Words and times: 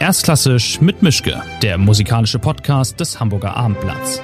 Erstklassisch 0.00 0.80
mit 0.80 1.02
Mischke, 1.02 1.42
der 1.60 1.76
musikalische 1.76 2.38
Podcast 2.38 2.98
des 3.00 3.20
Hamburger 3.20 3.54
Abendblatts. 3.54 4.22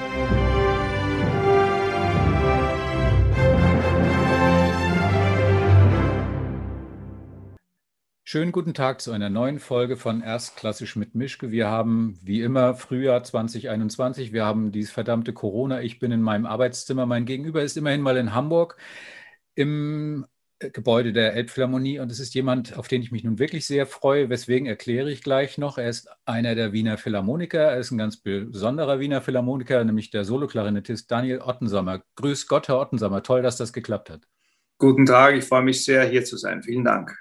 Schönen 8.23 8.51
guten 8.51 8.73
Tag 8.73 9.01
zu 9.01 9.11
einer 9.11 9.29
neuen 9.29 9.59
Folge 9.59 9.97
von 9.97 10.23
Erstklassisch 10.23 10.95
mit 10.95 11.13
Mischke. 11.13 11.51
Wir 11.51 11.67
haben 11.67 12.17
wie 12.23 12.41
immer 12.41 12.73
Frühjahr 12.73 13.23
2021. 13.23 14.33
Wir 14.33 14.45
haben 14.45 14.71
dieses 14.71 14.89
verdammte 14.89 15.31
Corona. 15.31 15.81
Ich 15.83 15.99
bin 15.99 16.11
in 16.11 16.23
meinem 16.23 16.47
Arbeitszimmer. 16.47 17.05
Mein 17.05 17.25
Gegenüber 17.25 17.61
ist 17.61 17.77
immerhin 17.77 18.01
mal 18.01 18.17
in 18.17 18.33
Hamburg 18.33 18.77
im 19.53 20.25
Gebäude 20.59 21.13
der 21.13 21.33
Elbphilharmonie 21.33 21.99
und 21.99 22.11
es 22.11 22.19
ist 22.19 22.33
jemand, 22.33 22.77
auf 22.77 22.87
den 22.87 23.01
ich 23.01 23.11
mich 23.11 23.23
nun 23.23 23.37
wirklich 23.37 23.67
sehr 23.67 23.85
freue, 23.85 24.29
weswegen 24.29 24.67
erkläre 24.67 25.11
ich 25.11 25.21
gleich 25.21 25.57
noch. 25.57 25.77
Er 25.77 25.89
ist 25.89 26.09
einer 26.25 26.55
der 26.55 26.73
Wiener 26.73 26.97
Philharmoniker, 26.97 27.59
er 27.59 27.77
ist 27.77 27.91
ein 27.91 27.97
ganz 27.97 28.17
besonderer 28.17 28.99
Wiener 28.99 29.21
Philharmoniker, 29.21 29.83
nämlich 29.83 30.09
der 30.09 30.25
Soloklarinettist 30.25 31.11
Daniel 31.11 31.41
Ottensammer. 31.41 32.01
Grüß 32.15 32.47
Gott, 32.47 32.67
Herr 32.67 32.79
Ottensammer, 32.79 33.21
toll, 33.21 33.43
dass 33.43 33.57
das 33.57 33.71
geklappt 33.71 34.09
hat. 34.09 34.21
Guten 34.79 35.05
Tag, 35.05 35.35
ich 35.35 35.45
freue 35.45 35.63
mich 35.63 35.85
sehr, 35.85 36.05
hier 36.05 36.25
zu 36.25 36.37
sein. 36.37 36.63
Vielen 36.63 36.83
Dank. 36.83 37.15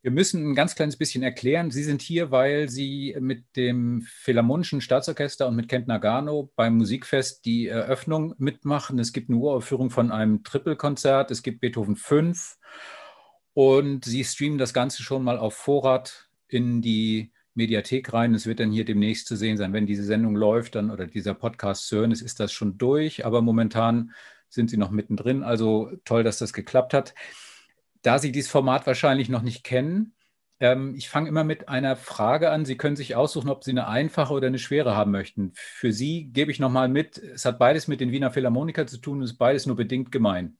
Wir 0.00 0.12
müssen 0.12 0.48
ein 0.48 0.54
ganz 0.54 0.76
kleines 0.76 0.96
bisschen 0.96 1.24
erklären. 1.24 1.72
Sie 1.72 1.82
sind 1.82 2.02
hier, 2.02 2.30
weil 2.30 2.68
Sie 2.68 3.16
mit 3.18 3.44
dem 3.56 4.02
Philharmonischen 4.02 4.80
Staatsorchester 4.80 5.48
und 5.48 5.56
mit 5.56 5.68
Kent 5.68 5.88
Nagano 5.88 6.52
beim 6.54 6.76
Musikfest 6.76 7.44
die 7.44 7.66
Eröffnung 7.66 8.34
mitmachen. 8.38 9.00
Es 9.00 9.12
gibt 9.12 9.28
eine 9.28 9.38
Uraufführung 9.38 9.90
von 9.90 10.12
einem 10.12 10.44
Trippelkonzert. 10.44 11.32
Es 11.32 11.42
gibt 11.42 11.60
Beethoven 11.60 11.96
5 11.96 12.58
und 13.54 14.04
Sie 14.04 14.22
streamen 14.22 14.58
das 14.58 14.72
Ganze 14.72 15.02
schon 15.02 15.24
mal 15.24 15.36
auf 15.36 15.54
Vorrat 15.54 16.28
in 16.46 16.80
die 16.80 17.32
Mediathek 17.54 18.12
rein. 18.12 18.34
Es 18.34 18.46
wird 18.46 18.60
dann 18.60 18.70
hier 18.70 18.84
demnächst 18.84 19.26
zu 19.26 19.34
sehen 19.34 19.56
sein, 19.56 19.72
wenn 19.72 19.86
diese 19.86 20.04
Sendung 20.04 20.36
läuft, 20.36 20.76
dann 20.76 20.92
oder 20.92 21.08
dieser 21.08 21.34
Podcast 21.34 21.90
hören, 21.90 22.12
ist 22.12 22.38
das 22.38 22.52
schon 22.52 22.78
durch. 22.78 23.26
Aber 23.26 23.42
momentan 23.42 24.12
sind 24.48 24.70
Sie 24.70 24.76
noch 24.76 24.92
mittendrin. 24.92 25.42
Also 25.42 25.90
toll, 26.04 26.22
dass 26.22 26.38
das 26.38 26.52
geklappt 26.52 26.94
hat 26.94 27.14
da 28.02 28.18
Sie 28.18 28.32
dieses 28.32 28.50
Format 28.50 28.86
wahrscheinlich 28.86 29.28
noch 29.28 29.42
nicht 29.42 29.64
kennen, 29.64 30.14
ähm, 30.60 30.94
ich 30.96 31.08
fange 31.08 31.28
immer 31.28 31.44
mit 31.44 31.68
einer 31.68 31.96
Frage 31.96 32.50
an. 32.50 32.64
Sie 32.64 32.76
können 32.76 32.96
sich 32.96 33.14
aussuchen, 33.14 33.48
ob 33.48 33.64
Sie 33.64 33.70
eine 33.70 33.86
einfache 33.86 34.32
oder 34.32 34.48
eine 34.48 34.58
schwere 34.58 34.96
haben 34.96 35.12
möchten. 35.12 35.52
Für 35.54 35.92
Sie 35.92 36.30
gebe 36.32 36.50
ich 36.50 36.58
nochmal 36.58 36.88
mit, 36.88 37.18
es 37.18 37.44
hat 37.44 37.58
beides 37.58 37.88
mit 37.88 38.00
den 38.00 38.10
Wiener 38.10 38.30
Philharmoniker 38.30 38.86
zu 38.86 38.98
tun 38.98 39.18
und 39.18 39.24
ist 39.24 39.38
beides 39.38 39.66
nur 39.66 39.76
bedingt 39.76 40.10
gemein. 40.10 40.58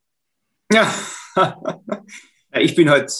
Ja, 0.73 0.93
ich 2.53 2.75
bin 2.75 2.91
heute, 2.91 3.01
halt, 3.01 3.13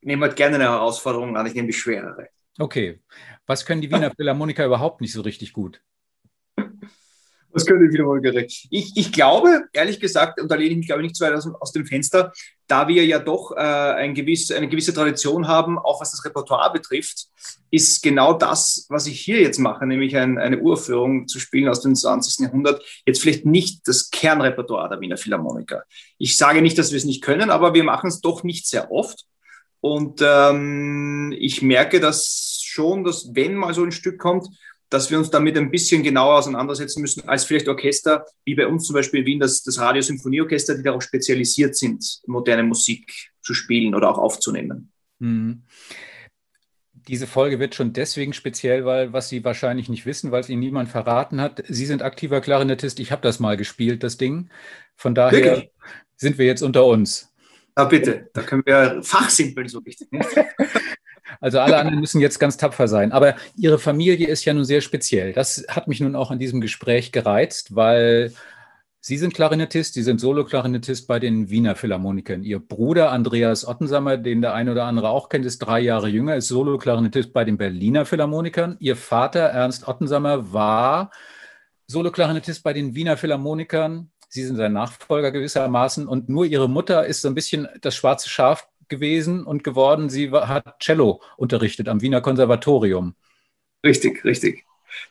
nehme 0.00 0.26
heute 0.26 0.34
gerne 0.34 0.56
eine 0.56 0.64
Herausforderung 0.64 1.36
an, 1.36 1.46
ich 1.46 1.54
nehme 1.54 1.68
die 1.68 1.74
schwerere. 1.74 2.28
Okay. 2.58 3.00
Was 3.46 3.64
können 3.64 3.80
die 3.80 3.90
Wiener 3.90 4.10
Philharmoniker 4.10 4.64
überhaupt 4.64 5.00
nicht 5.00 5.12
so 5.12 5.22
richtig 5.22 5.52
gut? 5.52 5.82
Was 7.52 7.66
könnte 7.66 7.86
ich 7.86 7.92
wiederholen 7.92 8.22
gerecht? 8.22 8.68
Ich, 8.70 8.92
ich 8.94 9.12
glaube, 9.12 9.64
ehrlich 9.72 9.98
gesagt, 9.98 10.40
und 10.40 10.50
da 10.50 10.54
lehne 10.54 10.70
ich 10.70 10.76
mich, 10.78 10.86
glaube 10.86 11.02
ich, 11.02 11.08
nicht 11.08 11.16
zu 11.16 11.24
weit 11.24 11.34
aus, 11.34 11.72
dem 11.72 11.84
Fenster, 11.84 12.32
da 12.68 12.86
wir 12.86 13.04
ja 13.04 13.18
doch 13.18 13.52
äh, 13.56 13.60
ein 13.60 14.14
gewiss, 14.14 14.52
eine 14.52 14.68
gewisse 14.68 14.94
Tradition 14.94 15.48
haben, 15.48 15.78
auch 15.78 16.00
was 16.00 16.12
das 16.12 16.24
Repertoire 16.24 16.72
betrifft, 16.72 17.26
ist 17.70 18.02
genau 18.02 18.32
das, 18.32 18.86
was 18.88 19.06
ich 19.06 19.20
hier 19.20 19.40
jetzt 19.40 19.58
mache, 19.58 19.86
nämlich 19.86 20.16
ein, 20.16 20.38
eine 20.38 20.60
Uraufführung 20.60 21.26
zu 21.26 21.40
spielen 21.40 21.68
aus 21.68 21.80
dem 21.80 21.96
20. 21.96 22.44
Jahrhundert, 22.44 22.82
jetzt 23.04 23.20
vielleicht 23.20 23.44
nicht 23.46 23.86
das 23.88 24.10
Kernrepertoire 24.10 24.88
der 24.88 25.00
Wiener 25.00 25.16
Philharmoniker. 25.16 25.82
Ich 26.18 26.36
sage 26.36 26.62
nicht, 26.62 26.78
dass 26.78 26.92
wir 26.92 26.98
es 26.98 27.04
nicht 27.04 27.22
können, 27.22 27.50
aber 27.50 27.74
wir 27.74 27.84
machen 27.84 28.08
es 28.08 28.20
doch 28.20 28.44
nicht 28.44 28.66
sehr 28.68 28.92
oft. 28.92 29.26
Und 29.80 30.20
ähm, 30.22 31.34
ich 31.38 31.62
merke 31.62 32.00
das 32.00 32.60
schon, 32.62 33.02
dass 33.02 33.34
wenn 33.34 33.54
mal 33.54 33.74
so 33.74 33.82
ein 33.82 33.92
Stück 33.92 34.18
kommt, 34.18 34.48
dass 34.90 35.10
wir 35.10 35.18
uns 35.18 35.30
damit 35.30 35.56
ein 35.56 35.70
bisschen 35.70 36.02
genauer 36.02 36.38
auseinandersetzen 36.38 37.00
müssen 37.00 37.28
als 37.28 37.44
vielleicht 37.44 37.68
Orchester, 37.68 38.26
wie 38.44 38.56
bei 38.56 38.66
uns 38.66 38.86
zum 38.86 38.94
Beispiel 38.94 39.20
in 39.20 39.26
Wien 39.26 39.40
das, 39.40 39.62
das 39.62 39.78
Radiosymphonieorchester, 39.78 40.76
die 40.76 40.82
darauf 40.82 41.02
spezialisiert 41.02 41.76
sind, 41.76 42.20
moderne 42.26 42.64
Musik 42.64 43.30
zu 43.40 43.54
spielen 43.54 43.94
oder 43.94 44.10
auch 44.10 44.18
aufzunehmen. 44.18 44.92
Mhm. 45.20 45.62
Diese 47.08 47.26
Folge 47.26 47.58
wird 47.58 47.74
schon 47.74 47.92
deswegen 47.92 48.32
speziell, 48.32 48.84
weil, 48.84 49.12
was 49.12 49.28
Sie 49.28 49.42
wahrscheinlich 49.44 49.88
nicht 49.88 50.06
wissen, 50.06 50.32
weil 50.32 50.42
es 50.42 50.48
Ihnen 50.48 50.60
niemand 50.60 50.88
verraten 50.88 51.40
hat, 51.40 51.62
Sie 51.68 51.86
sind 51.86 52.02
aktiver 52.02 52.40
Klarinettist. 52.40 53.00
Ich 53.00 53.10
habe 53.10 53.22
das 53.22 53.40
mal 53.40 53.56
gespielt, 53.56 54.02
das 54.02 54.18
Ding. 54.18 54.50
Von 54.96 55.14
daher 55.14 55.32
Wirklich? 55.32 55.70
sind 56.16 56.36
wir 56.36 56.46
jetzt 56.46 56.62
unter 56.62 56.84
uns. 56.84 57.32
Na 57.76 57.84
bitte, 57.84 58.28
da 58.34 58.42
können 58.42 58.62
wir 58.66 59.00
fachsimpeln 59.02 59.68
so 59.68 59.78
richtig. 59.78 60.08
Also 61.40 61.60
alle 61.60 61.78
anderen 61.78 62.00
müssen 62.00 62.20
jetzt 62.20 62.38
ganz 62.38 62.56
tapfer 62.56 62.88
sein. 62.88 63.12
Aber 63.12 63.34
Ihre 63.56 63.78
Familie 63.78 64.28
ist 64.28 64.44
ja 64.44 64.54
nun 64.54 64.64
sehr 64.64 64.80
speziell. 64.80 65.32
Das 65.32 65.64
hat 65.68 65.88
mich 65.88 66.00
nun 66.00 66.16
auch 66.16 66.30
in 66.30 66.38
diesem 66.38 66.60
Gespräch 66.60 67.12
gereizt, 67.12 67.74
weil 67.74 68.32
Sie 69.02 69.16
sind 69.16 69.32
Klarinettist, 69.32 69.94
Sie 69.94 70.02
sind 70.02 70.20
Solo-Klarinettist 70.20 71.06
bei 71.06 71.18
den 71.18 71.48
Wiener 71.48 71.74
Philharmonikern. 71.74 72.42
Ihr 72.42 72.58
Bruder 72.58 73.12
Andreas 73.12 73.66
Ottensammer, 73.66 74.18
den 74.18 74.42
der 74.42 74.52
eine 74.52 74.72
oder 74.72 74.84
andere 74.84 75.08
auch 75.08 75.30
kennt, 75.30 75.46
ist 75.46 75.60
drei 75.60 75.80
Jahre 75.80 76.08
jünger, 76.08 76.36
ist 76.36 76.48
Solo-Klarinettist 76.48 77.32
bei 77.32 77.44
den 77.44 77.56
Berliner 77.56 78.04
Philharmonikern. 78.04 78.76
Ihr 78.78 78.96
Vater 78.96 79.40
Ernst 79.40 79.88
Ottensammer 79.88 80.52
war 80.52 81.10
Solo-Klarinettist 81.86 82.62
bei 82.62 82.74
den 82.74 82.94
Wiener 82.94 83.16
Philharmonikern. 83.16 84.10
Sie 84.28 84.44
sind 84.44 84.56
sein 84.56 84.74
Nachfolger 84.74 85.32
gewissermaßen 85.32 86.06
und 86.06 86.28
nur 86.28 86.44
ihre 86.44 86.68
Mutter 86.68 87.06
ist 87.06 87.22
so 87.22 87.28
ein 87.28 87.34
bisschen 87.34 87.68
das 87.80 87.96
schwarze 87.96 88.28
Schaf 88.28 88.68
gewesen 88.90 89.44
und 89.44 89.64
geworden. 89.64 90.10
Sie 90.10 90.30
hat 90.30 90.78
Cello 90.80 91.22
unterrichtet 91.36 91.88
am 91.88 92.02
Wiener 92.02 92.20
Konservatorium. 92.20 93.14
Richtig, 93.84 94.24
richtig. 94.24 94.64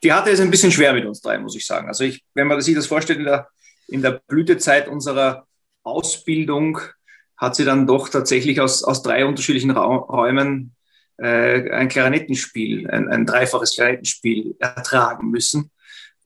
Die 0.04 0.14
hatte 0.14 0.30
es 0.30 0.40
ein 0.40 0.52
bisschen 0.52 0.72
schwer 0.72 0.94
mit 0.94 1.06
uns 1.06 1.22
drei, 1.22 1.40
muss 1.40 1.56
ich 1.56 1.66
sagen. 1.66 1.88
Also 1.88 2.04
ich, 2.04 2.24
wenn 2.34 2.48
man 2.48 2.62
sich 2.62 2.76
das 2.76 2.88
vorstellt, 2.88 3.20
in 3.20 3.26
der, 3.26 3.48
in 3.88 4.02
der 4.02 4.22
Blütezeit 4.28 4.88
unserer 4.88 5.48
Ausbildung 5.84 6.80
hat 7.38 7.56
sie 7.56 7.66
dann 7.66 7.88
doch 7.88 8.10
tatsächlich 8.10 8.60
aus, 8.62 8.84
aus 8.84 9.02
drei 9.02 9.26
unterschiedlichen 9.26 9.72
Räumen 9.72 10.76
äh, 11.18 11.72
ein 11.72 11.88
Klarinettenspiel, 11.88 12.90
ein, 12.90 13.08
ein 13.08 13.26
dreifaches 13.26 13.76
Klarinettenspiel 13.76 14.56
ertragen 14.60 15.30
müssen. 15.32 15.72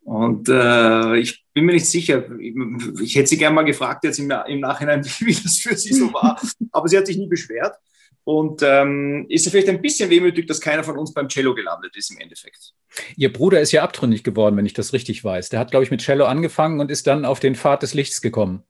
Und 0.03 0.49
äh, 0.49 1.17
ich 1.17 1.45
bin 1.53 1.65
mir 1.65 1.73
nicht 1.73 1.85
sicher, 1.85 2.25
ich, 2.37 2.55
ich 3.01 3.15
hätte 3.15 3.27
sie 3.27 3.37
gerne 3.37 3.55
mal 3.55 3.63
gefragt 3.63 4.03
jetzt 4.03 4.19
im, 4.19 4.31
im 4.47 4.59
Nachhinein, 4.59 5.03
wie, 5.19 5.33
das 5.33 5.57
für 5.57 5.77
sie 5.77 5.93
so 5.93 6.13
war, 6.13 6.39
aber 6.71 6.87
sie 6.87 6.97
hat 6.97 7.07
sich 7.07 7.17
nie 7.17 7.27
beschwert 7.27 7.77
und 8.25 8.61
ähm, 8.63 9.25
ist 9.29 9.49
vielleicht 9.49 9.69
ein 9.69 9.81
bisschen 9.81 10.09
wehmütig, 10.09 10.45
dass 10.47 10.59
keiner 10.59 10.83
von 10.83 10.97
uns 10.97 11.13
beim 11.13 11.29
Cello 11.29 11.55
gelandet 11.55 11.95
ist 11.95 12.11
im 12.11 12.17
Endeffekt. 12.17 12.73
Ihr 13.15 13.31
Bruder 13.31 13.61
ist 13.61 13.71
ja 13.71 13.83
abtrünnig 13.83 14.23
geworden, 14.23 14.57
wenn 14.57 14.65
ich 14.65 14.73
das 14.73 14.93
richtig 14.93 15.23
weiß. 15.23 15.49
Der 15.49 15.59
hat, 15.59 15.71
glaube 15.71 15.83
ich, 15.85 15.91
mit 15.91 16.01
Cello 16.01 16.25
angefangen 16.25 16.79
und 16.79 16.91
ist 16.91 17.07
dann 17.07 17.25
auf 17.25 17.39
den 17.39 17.55
Pfad 17.55 17.83
des 17.83 17.93
Lichts 17.93 18.21
gekommen. 18.21 18.63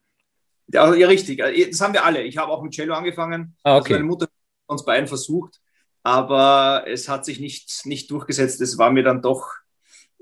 Ja, 0.68 0.94
ja 0.94 1.08
richtig. 1.08 1.42
Das 1.70 1.82
haben 1.82 1.94
wir 1.94 2.06
alle. 2.06 2.24
Ich 2.24 2.38
habe 2.38 2.52
auch 2.52 2.64
mit 2.64 2.74
Cello 2.74 2.94
angefangen. 2.94 3.56
Ah, 3.64 3.78
okay. 3.78 3.94
Also 3.94 3.94
meine 3.94 4.06
Mutter 4.06 4.26
hat 4.26 4.32
uns 4.68 4.86
beiden 4.86 5.08
versucht, 5.08 5.60
aber 6.04 6.86
es 6.88 7.10
hat 7.10 7.26
sich 7.26 7.40
nicht, 7.40 7.86
nicht 7.86 8.10
durchgesetzt. 8.12 8.62
Es 8.62 8.78
war 8.78 8.92
mir 8.92 9.04
dann 9.04 9.22
doch 9.22 9.52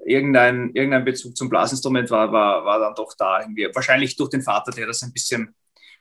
irgendein, 0.05 0.71
irgendein 0.73 1.05
Bezug 1.05 1.35
zum 1.37 1.49
Blasinstrument 1.49 2.09
war, 2.09 2.31
war, 2.31 2.65
war 2.65 2.79
dann 2.79 2.95
doch 2.95 3.13
da. 3.17 3.41
Irgendwie. 3.41 3.67
Wahrscheinlich 3.73 4.15
durch 4.15 4.29
den 4.29 4.41
Vater, 4.41 4.71
der 4.71 4.87
das 4.87 5.01
ein 5.03 5.13
bisschen 5.13 5.55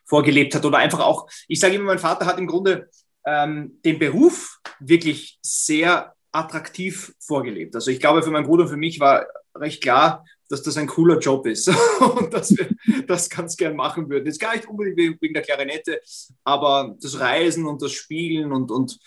vorgelebt 0.05 0.55
hat 0.55 0.65
oder 0.65 0.79
einfach 0.79 1.01
auch, 1.01 1.29
ich 1.47 1.61
sage 1.61 1.77
immer, 1.77 1.85
mein 1.85 1.99
Vater 1.99 2.27
hat 2.27 2.39
im 2.39 2.47
Grunde 2.47 2.89
ähm, 3.25 3.79
den 3.85 3.99
Beruf 3.99 4.59
wirklich 4.81 5.39
sehr 5.43 6.15
attraktiv 6.33 7.15
vorgelebt. 7.21 7.75
Also 7.75 7.91
ich 7.91 8.01
glaube, 8.01 8.23
für 8.23 8.31
meinen 8.31 8.47
Bruder 8.47 8.65
und 8.65 8.71
für 8.71 8.77
mich 8.77 9.01
war 9.01 9.27
recht 9.55 9.83
klar, 9.83 10.25
dass 10.49 10.63
das 10.63 10.77
ein 10.77 10.87
cooler 10.87 11.19
Job 11.19 11.47
ist 11.47 11.69
und 12.01 12.33
dass 12.35 12.51
wir 12.57 12.69
das 13.07 13.31
ganz 13.31 13.57
gern 13.57 13.77
machen 13.77 14.09
würden. 14.09 14.27
Jetzt 14.27 14.41
gar 14.41 14.55
nicht 14.55 14.69
unbedingt 14.69 15.21
wegen 15.23 15.35
der 15.35 15.43
Klarinette, 15.43 16.01
aber 16.45 16.97
das 17.01 17.19
Reisen 17.21 17.67
und 17.67 17.81
das 17.83 17.93
Spielen 17.93 18.53
und, 18.53 18.71
und 18.71 18.99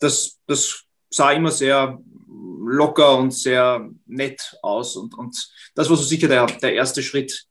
das, 0.00 0.38
das 0.46 0.84
sah 1.10 1.32
immer 1.32 1.50
sehr 1.50 1.98
locker 2.66 3.18
und 3.18 3.32
sehr 3.32 3.88
nett 4.06 4.56
aus. 4.62 4.96
Und, 4.96 5.14
und 5.16 5.48
das 5.74 5.88
war 5.88 5.96
so 5.96 6.02
sicher 6.02 6.28
der, 6.28 6.46
der 6.46 6.74
erste 6.74 7.02
Schritt 7.02 7.46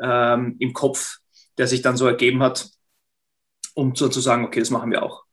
ähm, 0.00 0.56
im 0.58 0.72
Kopf, 0.72 1.18
der 1.56 1.66
sich 1.66 1.82
dann 1.82 1.96
so 1.96 2.06
ergeben 2.06 2.42
hat, 2.42 2.70
um 3.74 3.94
so 3.94 4.08
zu 4.08 4.20
sagen, 4.20 4.44
okay, 4.44 4.60
das 4.60 4.70
machen 4.70 4.90
wir 4.90 5.02
auch. 5.02 5.24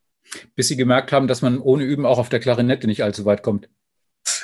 Bis 0.56 0.68
Sie 0.68 0.76
gemerkt 0.76 1.12
haben, 1.12 1.28
dass 1.28 1.42
man 1.42 1.60
ohne 1.60 1.84
Üben 1.84 2.06
auch 2.06 2.18
auf 2.18 2.30
der 2.30 2.40
Klarinette 2.40 2.88
nicht 2.88 3.04
allzu 3.04 3.26
weit 3.26 3.44
kommt. 3.44 3.70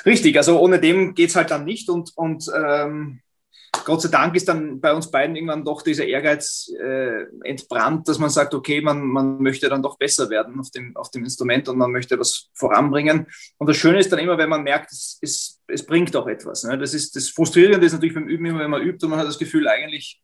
Richtig, 0.04 0.36
also 0.36 0.60
ohne 0.60 0.80
dem 0.80 1.14
geht 1.14 1.30
es 1.30 1.36
halt 1.36 1.50
dann 1.50 1.64
nicht. 1.64 1.88
Und, 1.88 2.12
und 2.16 2.46
ähm, 2.54 3.20
Gott 3.84 4.02
sei 4.02 4.10
Dank 4.10 4.36
ist 4.36 4.48
dann 4.48 4.80
bei 4.80 4.92
uns 4.92 5.10
beiden 5.10 5.34
irgendwann 5.34 5.64
doch 5.64 5.82
dieser 5.82 6.04
Ehrgeiz 6.04 6.70
äh, 6.78 7.24
entbrannt, 7.42 8.06
dass 8.06 8.18
man 8.18 8.30
sagt, 8.30 8.54
okay, 8.54 8.80
man, 8.80 9.04
man 9.04 9.42
möchte 9.42 9.68
dann 9.68 9.82
doch 9.82 9.98
besser 9.98 10.30
werden 10.30 10.60
auf 10.60 10.70
dem, 10.70 10.94
auf 10.96 11.10
dem 11.10 11.24
Instrument 11.24 11.68
und 11.68 11.78
man 11.78 11.90
möchte 11.90 12.18
was 12.18 12.50
voranbringen. 12.54 13.26
Und 13.58 13.68
das 13.68 13.76
Schöne 13.76 13.98
ist 13.98 14.12
dann 14.12 14.20
immer, 14.20 14.38
wenn 14.38 14.50
man 14.50 14.62
merkt, 14.62 14.92
es, 14.92 15.18
es, 15.20 15.60
es 15.66 15.84
bringt 15.84 16.14
auch 16.14 16.28
etwas. 16.28 16.64
Ne? 16.64 16.78
Das, 16.78 16.94
ist, 16.94 17.16
das 17.16 17.30
Frustrierende 17.30 17.84
ist 17.84 17.92
natürlich 17.92 18.14
beim 18.14 18.28
Üben 18.28 18.46
immer, 18.46 18.60
wenn 18.60 18.70
man 18.70 18.82
übt 18.82 19.04
und 19.04 19.10
man 19.10 19.18
hat 19.18 19.26
das 19.26 19.38
Gefühl, 19.38 19.66
eigentlich 19.66 20.20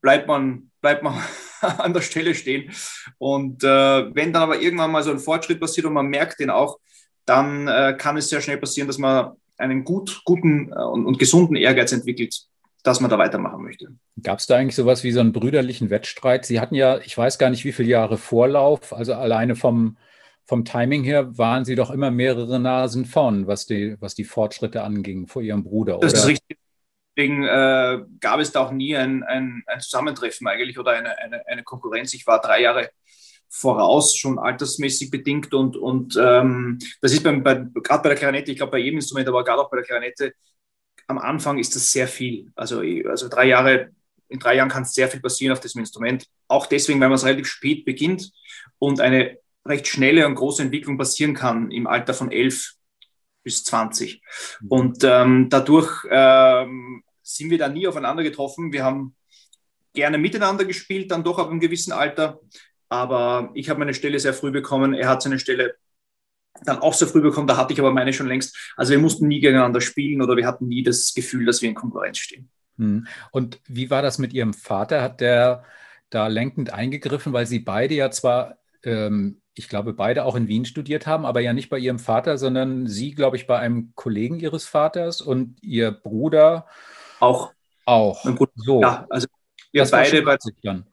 bleibt 0.00 0.28
man, 0.28 0.70
bleibt 0.80 1.02
man 1.02 1.20
an 1.60 1.94
der 1.94 2.02
Stelle 2.02 2.34
stehen. 2.34 2.70
Und 3.18 3.64
äh, 3.64 4.14
wenn 4.14 4.32
dann 4.32 4.42
aber 4.42 4.60
irgendwann 4.60 4.92
mal 4.92 5.02
so 5.02 5.10
ein 5.10 5.18
Fortschritt 5.18 5.60
passiert 5.60 5.86
und 5.86 5.94
man 5.94 6.06
merkt 6.06 6.40
den 6.40 6.50
auch, 6.50 6.78
dann 7.24 7.68
äh, 7.68 7.96
kann 7.96 8.16
es 8.16 8.28
sehr 8.28 8.40
schnell 8.40 8.58
passieren, 8.58 8.88
dass 8.88 8.98
man 8.98 9.32
einen 9.56 9.84
gut, 9.84 10.22
guten 10.24 10.72
äh, 10.72 10.82
und, 10.84 11.06
und 11.06 11.18
gesunden 11.18 11.56
Ehrgeiz 11.56 11.92
entwickelt, 11.92 12.46
dass 12.82 13.00
man 13.00 13.10
da 13.10 13.18
weitermachen 13.18 13.62
möchte. 13.62 13.88
Gab 14.22 14.38
es 14.38 14.46
da 14.46 14.56
eigentlich 14.56 14.76
sowas 14.76 15.04
wie 15.04 15.12
so 15.12 15.20
einen 15.20 15.32
brüderlichen 15.32 15.90
Wettstreit? 15.90 16.44
Sie 16.44 16.60
hatten 16.60 16.74
ja, 16.74 16.98
ich 16.98 17.16
weiß 17.16 17.38
gar 17.38 17.50
nicht, 17.50 17.64
wie 17.64 17.72
viele 17.72 17.88
Jahre 17.88 18.18
Vorlauf, 18.18 18.92
also 18.92 19.14
alleine 19.14 19.54
vom, 19.54 19.96
vom 20.44 20.64
Timing 20.64 21.04
her 21.04 21.38
waren 21.38 21.64
Sie 21.64 21.76
doch 21.76 21.90
immer 21.90 22.10
mehrere 22.10 22.58
Nasen 22.58 23.04
vorn, 23.04 23.46
was 23.46 23.66
die, 23.66 23.96
was 24.00 24.14
die 24.14 24.24
Fortschritte 24.24 24.82
anging 24.82 25.28
vor 25.28 25.42
Ihrem 25.42 25.62
Bruder. 25.62 25.98
Das 26.00 26.12
ist 26.12 26.26
richtig. 26.26 26.58
Deswegen 27.14 27.44
äh, 27.44 28.00
gab 28.20 28.40
es 28.40 28.52
da 28.52 28.60
auch 28.60 28.72
nie 28.72 28.96
ein, 28.96 29.22
ein, 29.22 29.62
ein 29.66 29.80
Zusammentreffen 29.80 30.46
eigentlich 30.46 30.78
oder 30.78 30.92
eine, 30.92 31.18
eine, 31.18 31.46
eine, 31.46 31.62
Konkurrenz. 31.62 32.14
Ich 32.14 32.26
war 32.26 32.40
drei 32.40 32.62
Jahre 32.62 32.88
voraus, 33.50 34.16
schon 34.16 34.38
altersmäßig 34.38 35.10
bedingt 35.10 35.52
und, 35.52 35.76
und 35.76 36.18
ähm, 36.18 36.78
das 37.02 37.12
ist 37.12 37.22
beim, 37.22 37.42
bei, 37.42 37.66
gerade 37.82 38.02
bei 38.02 38.08
der 38.08 38.16
Klarinette, 38.16 38.50
ich 38.50 38.56
glaube 38.56 38.72
bei 38.72 38.78
jedem 38.78 38.96
Instrument, 38.96 39.28
aber 39.28 39.44
gerade 39.44 39.60
auch 39.60 39.70
bei 39.70 39.76
der 39.76 39.84
Klarinette, 39.84 40.32
am 41.12 41.18
Anfang 41.18 41.58
ist 41.58 41.76
das 41.76 41.92
sehr 41.92 42.08
viel. 42.08 42.50
Also, 42.54 42.80
also 43.08 43.28
drei 43.28 43.46
Jahre, 43.46 43.90
in 44.28 44.38
drei 44.38 44.56
Jahren 44.56 44.68
kann 44.68 44.84
sehr 44.84 45.08
viel 45.08 45.20
passieren 45.20 45.52
auf 45.52 45.60
diesem 45.60 45.80
Instrument. 45.80 46.26
Auch 46.48 46.66
deswegen, 46.66 47.00
weil 47.00 47.08
man 47.08 47.16
es 47.16 47.24
relativ 47.24 47.46
spät 47.46 47.84
beginnt 47.84 48.32
und 48.78 49.00
eine 49.00 49.38
recht 49.64 49.86
schnelle 49.86 50.26
und 50.26 50.34
große 50.34 50.62
Entwicklung 50.62 50.98
passieren 50.98 51.34
kann 51.34 51.70
im 51.70 51.86
Alter 51.86 52.14
von 52.14 52.32
elf 52.32 52.74
bis 53.42 53.62
20. 53.64 54.22
Mhm. 54.60 54.68
Und 54.68 55.04
ähm, 55.04 55.48
dadurch 55.50 56.04
ähm, 56.10 57.02
sind 57.22 57.50
wir 57.50 57.58
da 57.58 57.68
nie 57.68 57.86
aufeinander 57.86 58.22
getroffen. 58.22 58.72
Wir 58.72 58.84
haben 58.84 59.14
gerne 59.94 60.18
miteinander 60.18 60.64
gespielt, 60.64 61.10
dann 61.10 61.24
doch 61.24 61.38
ab 61.38 61.50
einem 61.50 61.60
gewissen 61.60 61.92
Alter. 61.92 62.40
Aber 62.88 63.50
ich 63.54 63.70
habe 63.70 63.78
meine 63.78 63.94
Stelle 63.94 64.18
sehr 64.18 64.34
früh 64.34 64.50
bekommen. 64.50 64.94
Er 64.94 65.08
hat 65.08 65.22
seine 65.22 65.38
Stelle 65.38 65.76
dann 66.64 66.78
auch 66.78 66.94
sehr 66.94 67.08
früh 67.08 67.20
bekommen. 67.20 67.46
Da 67.46 67.56
hatte 67.56 67.72
ich 67.72 67.80
aber 67.80 67.92
meine 67.92 68.12
schon 68.12 68.28
längst. 68.28 68.56
Also 68.76 68.92
wir 68.92 68.98
mussten 68.98 69.28
nie 69.28 69.40
gegeneinander 69.40 69.80
spielen 69.80 70.22
oder 70.22 70.36
wir 70.36 70.46
hatten 70.46 70.68
nie 70.68 70.82
das 70.82 71.14
Gefühl, 71.14 71.46
dass 71.46 71.62
wir 71.62 71.68
in 71.68 71.74
Konkurrenz 71.74 72.18
stehen. 72.18 72.48
Mhm. 72.76 73.06
Und 73.30 73.60
wie 73.66 73.90
war 73.90 74.02
das 74.02 74.18
mit 74.18 74.32
Ihrem 74.32 74.54
Vater? 74.54 75.02
Hat 75.02 75.20
der 75.20 75.64
da 76.10 76.26
lenkend 76.26 76.72
eingegriffen, 76.72 77.32
weil 77.32 77.46
Sie 77.46 77.60
beide 77.60 77.94
ja 77.94 78.10
zwar 78.10 78.58
ähm, 78.84 79.42
ich 79.54 79.68
glaube, 79.68 79.92
beide 79.92 80.24
auch 80.24 80.34
in 80.34 80.48
Wien 80.48 80.64
studiert 80.64 81.06
haben, 81.06 81.26
aber 81.26 81.40
ja 81.40 81.52
nicht 81.52 81.68
bei 81.68 81.78
ihrem 81.78 81.98
Vater, 81.98 82.38
sondern 82.38 82.86
sie, 82.86 83.12
glaube 83.12 83.36
ich, 83.36 83.46
bei 83.46 83.58
einem 83.58 83.92
Kollegen 83.94 84.40
ihres 84.40 84.64
Vaters 84.64 85.20
und 85.20 85.62
ihr 85.62 85.90
Bruder 85.90 86.66
auch. 87.20 87.52
Auch. 87.84 88.24
So. 88.56 88.80
Ja, 88.80 89.06
also 89.10 89.26
wir 89.72 89.82
das 89.82 89.90
beide 89.90 90.22
bei, 90.22 90.38
dann. 90.62 90.86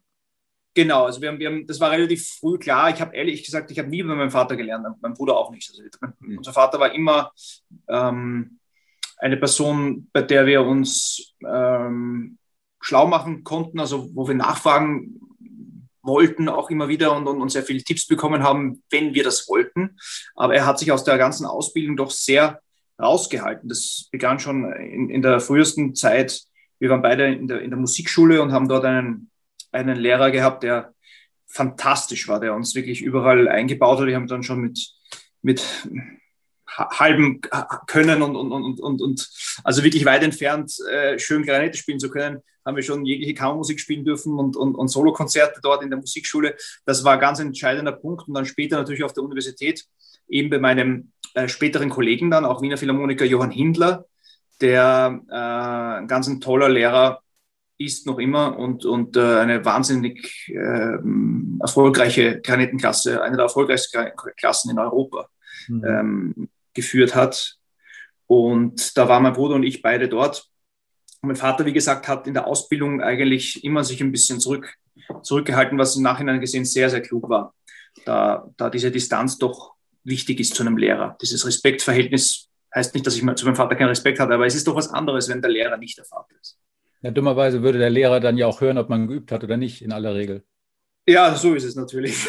Genau, 0.76 1.06
also 1.06 1.22
wir 1.22 1.30
haben, 1.30 1.40
wir 1.40 1.50
haben, 1.50 1.68
das 1.68 1.80
war 1.80 1.92
relativ 1.92 2.38
früh 2.40 2.58
klar. 2.58 2.90
Ich 2.90 3.02
habe 3.02 3.16
ehrlich 3.16 3.44
gesagt, 3.44 3.72
ich 3.72 3.80
habe 3.80 3.90
nie 3.90 4.04
bei 4.04 4.16
meinem 4.16 4.32
Vater 4.32 4.56
gelernt, 4.56 4.86
mein 5.02 5.14
Bruder 5.14 5.38
auch 5.38 5.52
nicht. 5.52 5.70
Also 5.70 5.84
mhm. 6.20 6.38
Unser 6.38 6.54
Vater 6.54 6.80
war 6.80 6.94
immer 6.94 7.32
ähm, 7.88 8.60
eine 9.18 9.38
Person, 9.38 10.08
bei 10.14 10.22
der 10.22 10.46
wir 10.46 10.62
uns 10.62 11.34
ähm, 11.46 12.38
schlau 12.82 13.08
machen 13.08 13.44
konnten, 13.44 13.80
also 13.80 14.10
wo 14.14 14.28
wir 14.28 14.36
nachfragen 14.36 15.20
wollten 16.02 16.50
auch 16.50 16.70
immer 16.70 16.88
wieder 16.88 17.16
und, 17.16 17.28
und, 17.28 17.42
und 17.42 17.52
sehr 17.52 17.64
viele 17.64 17.84
Tipps 17.84 18.08
bekommen 18.08 18.44
haben, 18.44 18.84
wenn 18.90 19.14
wir 19.14 19.24
das 19.24 19.48
wollten. 19.48 19.98
Aber 20.36 20.56
er 20.56 20.66
hat 20.66 20.80
sich 20.80 20.92
aus 20.92 21.04
der 21.04 21.18
ganzen 21.18 21.46
Ausbildung 21.46 21.98
doch 21.98 22.12
sehr 22.12 22.62
rausgehalten. 23.02 23.70
Das 23.70 24.08
begann 24.12 24.40
schon 24.40 24.72
in, 24.74 25.10
in 25.10 25.22
der 25.22 25.40
frühesten 25.40 25.96
Zeit. 25.96 26.42
Wir 26.80 26.90
waren 26.90 27.02
beide 27.02 27.28
in 27.28 27.48
der, 27.48 27.62
in 27.62 27.70
der 27.70 27.80
Musikschule 27.80 28.42
und 28.42 28.52
haben 28.52 28.68
dort 28.68 28.86
einen, 28.86 29.30
einen 29.72 29.98
Lehrer 29.98 30.32
gehabt, 30.32 30.64
der 30.64 30.94
fantastisch 31.48 32.28
war, 32.28 32.40
der 32.40 32.54
uns 32.54 32.76
wirklich 32.76 33.02
überall 33.02 33.48
eingebaut 33.48 34.00
hat. 34.00 34.08
Wir 34.08 34.16
haben 34.16 34.28
dann 34.28 34.44
schon 34.44 34.62
mit, 34.62 34.94
mit 35.42 35.64
halben 36.68 37.42
Können 37.88 38.22
und, 38.22 38.36
und, 38.36 38.52
und, 38.52 38.80
und, 38.80 39.02
und 39.02 39.30
also 39.64 39.84
wirklich 39.84 40.06
weit 40.06 40.24
entfernt 40.24 40.74
äh, 40.92 41.18
schön 41.18 41.44
Klarinette 41.44 41.78
spielen 41.78 42.00
zu 42.00 42.10
können, 42.10 42.42
haben 42.66 42.76
wir 42.76 42.84
schon 42.84 43.06
jegliche 43.06 43.34
Kammermusik 43.34 43.80
spielen 43.80 44.06
dürfen 44.06 44.38
und, 44.38 44.56
und, 44.56 44.76
und 44.76 44.88
Solokonzerte 44.88 45.60
dort 45.62 45.84
in 45.84 45.90
der 45.90 46.00
Musikschule. 46.00 46.56
Das 46.86 47.04
war 47.04 47.14
ein 47.14 47.20
ganz 47.20 47.40
entscheidender 47.40 47.92
Punkt. 47.92 48.28
Und 48.28 48.36
dann 48.36 48.46
später 48.46 48.78
natürlich 48.78 49.04
auf 49.04 49.14
der 49.14 49.24
Universität, 49.24 49.86
eben 50.28 50.50
bei 50.50 50.60
meinem 50.60 51.12
äh, 51.34 51.48
späteren 51.48 51.90
Kollegen 51.90 52.30
dann, 52.30 52.46
auch 52.46 52.62
Wiener 52.62 52.78
Philharmoniker 52.78 53.26
Johann 53.26 53.52
Hindler, 53.52 54.06
der 54.62 55.20
äh, 55.30 56.00
ein 56.02 56.08
ganz 56.08 56.28
ein 56.28 56.42
toller 56.42 56.70
Lehrer 56.70 57.22
ist 57.80 58.06
noch 58.06 58.20
immer 58.20 58.58
und, 58.58 58.86
und 58.86 59.16
äh, 59.16 59.40
eine 59.40 59.64
wahnsinnig 59.64 60.50
äh, 60.50 60.98
erfolgreiche 61.62 62.42
Klarinettenklasse, 62.42 63.24
eine 63.24 63.38
der 63.38 63.46
erfolgreichsten 63.46 64.12
Klassen 64.38 64.72
in 64.72 64.80
Europa 64.80 65.30
mhm. 65.68 65.84
ähm, 65.86 66.50
geführt 66.74 67.16
hat. 67.16 67.58
Und 68.28 68.98
da 68.98 69.08
waren 69.08 69.24
mein 69.24 69.34
Bruder 69.34 69.56
und 69.56 69.64
ich 69.64 69.82
beide 69.82 70.10
dort. 70.10 70.50
Und 71.22 71.28
mein 71.30 71.38
Vater, 71.38 71.66
wie 71.66 71.74
gesagt, 71.74 72.08
hat 72.08 72.28
in 72.28 72.34
der 72.34 72.48
Ausbildung 72.48 73.02
eigentlich 73.02 73.64
immer 73.64 73.84
sich 73.84 74.02
ein 74.02 74.12
bisschen 74.12 74.42
zurück, 74.42 74.76
zurückgehalten, 75.24 75.78
was 75.78 75.96
im 75.96 76.04
Nachhinein 76.04 76.42
gesehen 76.42 76.66
sehr, 76.66 76.90
sehr 76.90 77.02
klug 77.02 77.30
war, 77.30 77.56
da, 78.06 78.46
da 78.58 78.70
diese 78.70 78.92
Distanz 78.92 79.38
doch 79.38 79.74
wichtig 80.04 80.42
ist 80.42 80.54
zu 80.54 80.64
einem 80.64 80.78
Lehrer. 80.78 81.18
Dieses 81.22 81.46
Respektverhältnis 81.46 82.50
heißt 82.76 82.94
nicht, 82.94 83.08
dass 83.08 83.16
ich 83.16 83.22
zu 83.36 83.46
meinem 83.46 83.56
Vater 83.56 83.76
keinen 83.76 83.90
Respekt 83.90 84.20
hatte, 84.20 84.34
aber 84.34 84.46
es 84.46 84.56
ist 84.56 84.68
doch 84.68 84.76
was 84.76 84.90
anderes, 84.90 85.30
wenn 85.30 85.42
der 85.42 85.50
Lehrer 85.50 85.78
nicht 85.78 85.98
der 85.98 86.06
Vater 86.06 86.36
ist. 86.42 86.60
Ja, 87.02 87.12
dummerweise 87.12 87.62
würde 87.64 87.80
der 87.80 87.90
Lehrer 87.90 88.20
dann 88.20 88.38
ja 88.38 88.48
auch 88.48 88.62
hören, 88.62 88.78
ob 88.78 88.90
man 88.90 89.08
geübt 89.08 89.32
hat 89.32 89.44
oder 89.44 89.58
nicht, 89.58 89.82
in 89.82 89.92
aller 89.92 90.16
Regel. 90.16 90.44
Ja, 91.08 91.34
so 91.36 91.56
ist 91.56 91.64
es 91.64 91.76
natürlich. 91.76 92.28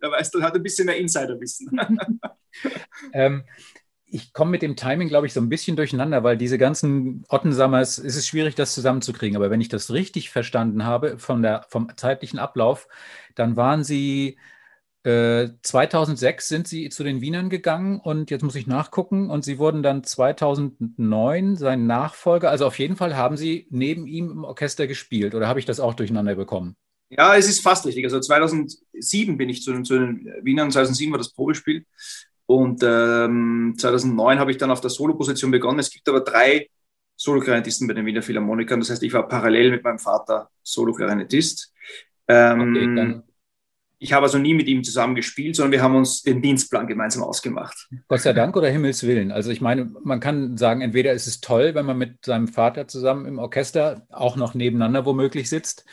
da 0.00 0.10
weißt 0.10 0.34
du, 0.34 0.42
hat 0.42 0.54
ein 0.54 0.62
bisschen 0.62 0.86
mehr 0.86 0.96
Insiderwissen. 0.96 1.70
ähm, 3.12 3.44
ich 4.06 4.32
komme 4.32 4.52
mit 4.52 4.62
dem 4.62 4.76
Timing, 4.76 5.08
glaube 5.08 5.26
ich, 5.26 5.32
so 5.32 5.40
ein 5.40 5.48
bisschen 5.48 5.76
durcheinander, 5.76 6.22
weil 6.22 6.36
diese 6.36 6.56
ganzen 6.56 7.24
Ottensammers, 7.28 7.98
es 7.98 8.16
ist 8.16 8.28
schwierig, 8.28 8.54
das 8.54 8.74
zusammenzukriegen. 8.74 9.36
Aber 9.36 9.50
wenn 9.50 9.60
ich 9.60 9.68
das 9.68 9.92
richtig 9.92 10.30
verstanden 10.30 10.84
habe 10.84 11.18
von 11.18 11.42
der, 11.42 11.66
vom 11.68 11.88
zeitlichen 11.96 12.38
Ablauf, 12.38 12.88
dann 13.34 13.56
waren 13.56 13.84
Sie 13.84 14.38
äh, 15.04 15.50
2006 15.60 16.48
sind 16.48 16.66
Sie 16.66 16.88
zu 16.88 17.04
den 17.04 17.20
Wienern 17.20 17.50
gegangen 17.50 18.00
und 18.00 18.30
jetzt 18.30 18.42
muss 18.42 18.54
ich 18.54 18.66
nachgucken 18.66 19.28
und 19.28 19.44
Sie 19.44 19.58
wurden 19.58 19.82
dann 19.82 20.02
2009 20.02 21.56
sein 21.56 21.86
Nachfolger. 21.86 22.50
Also 22.50 22.66
auf 22.66 22.78
jeden 22.78 22.96
Fall 22.96 23.14
haben 23.14 23.36
Sie 23.36 23.66
neben 23.70 24.06
ihm 24.06 24.30
im 24.30 24.44
Orchester 24.44 24.86
gespielt 24.86 25.34
oder 25.34 25.46
habe 25.46 25.58
ich 25.58 25.66
das 25.66 25.78
auch 25.78 25.92
durcheinander 25.92 26.34
bekommen? 26.34 26.74
Ja, 27.10 27.36
es 27.36 27.50
ist 27.50 27.60
fast 27.60 27.84
richtig. 27.84 28.04
Also 28.04 28.18
2007 28.18 29.36
bin 29.36 29.50
ich 29.50 29.62
zu 29.62 29.72
den, 29.72 29.84
zu 29.84 29.98
den 29.98 30.26
Wienern, 30.42 30.70
2007 30.70 31.12
war 31.12 31.18
das 31.18 31.32
Probespiel. 31.32 31.84
Und 32.46 32.82
ähm, 32.82 33.74
2009 33.76 34.38
habe 34.38 34.50
ich 34.50 34.56
dann 34.56 34.70
auf 34.70 34.80
der 34.80 34.90
Solo-Position 34.90 35.50
begonnen. 35.50 35.78
Es 35.80 35.90
gibt 35.90 36.08
aber 36.08 36.20
drei 36.20 36.68
Solo-Klarinettisten 37.16 37.86
bei 37.86 37.94
den 37.94 38.06
Wiener 38.06 38.22
Philharmonikern. 38.22 38.80
Das 38.80 38.90
heißt, 38.90 39.02
ich 39.02 39.12
war 39.12 39.28
parallel 39.28 39.70
mit 39.70 39.84
meinem 39.84 39.98
Vater 39.98 40.50
Solo-Klarinettist. 40.62 41.72
Ähm, 42.26 42.60
okay, 42.60 43.22
ich 44.04 44.12
habe 44.12 44.24
also 44.24 44.36
nie 44.36 44.52
mit 44.52 44.68
ihm 44.68 44.84
zusammen 44.84 45.14
gespielt, 45.14 45.56
sondern 45.56 45.72
wir 45.72 45.82
haben 45.82 45.96
uns 45.96 46.22
den 46.22 46.42
Dienstplan 46.42 46.86
gemeinsam 46.86 47.22
ausgemacht. 47.22 47.88
Gott 48.06 48.20
sei 48.20 48.34
Dank 48.34 48.54
oder 48.54 48.68
Himmels 48.68 49.02
Willen. 49.06 49.32
Also 49.32 49.50
ich 49.50 49.62
meine, 49.62 49.90
man 50.04 50.20
kann 50.20 50.58
sagen, 50.58 50.82
entweder 50.82 51.14
ist 51.14 51.26
es 51.26 51.40
toll, 51.40 51.74
wenn 51.74 51.86
man 51.86 51.96
mit 51.96 52.22
seinem 52.22 52.46
Vater 52.46 52.86
zusammen 52.86 53.24
im 53.24 53.38
Orchester 53.38 54.06
auch 54.10 54.36
noch 54.36 54.52
nebeneinander 54.52 55.06
womöglich 55.06 55.48
sitzt. 55.48 55.86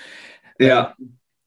Ja. 0.59 0.93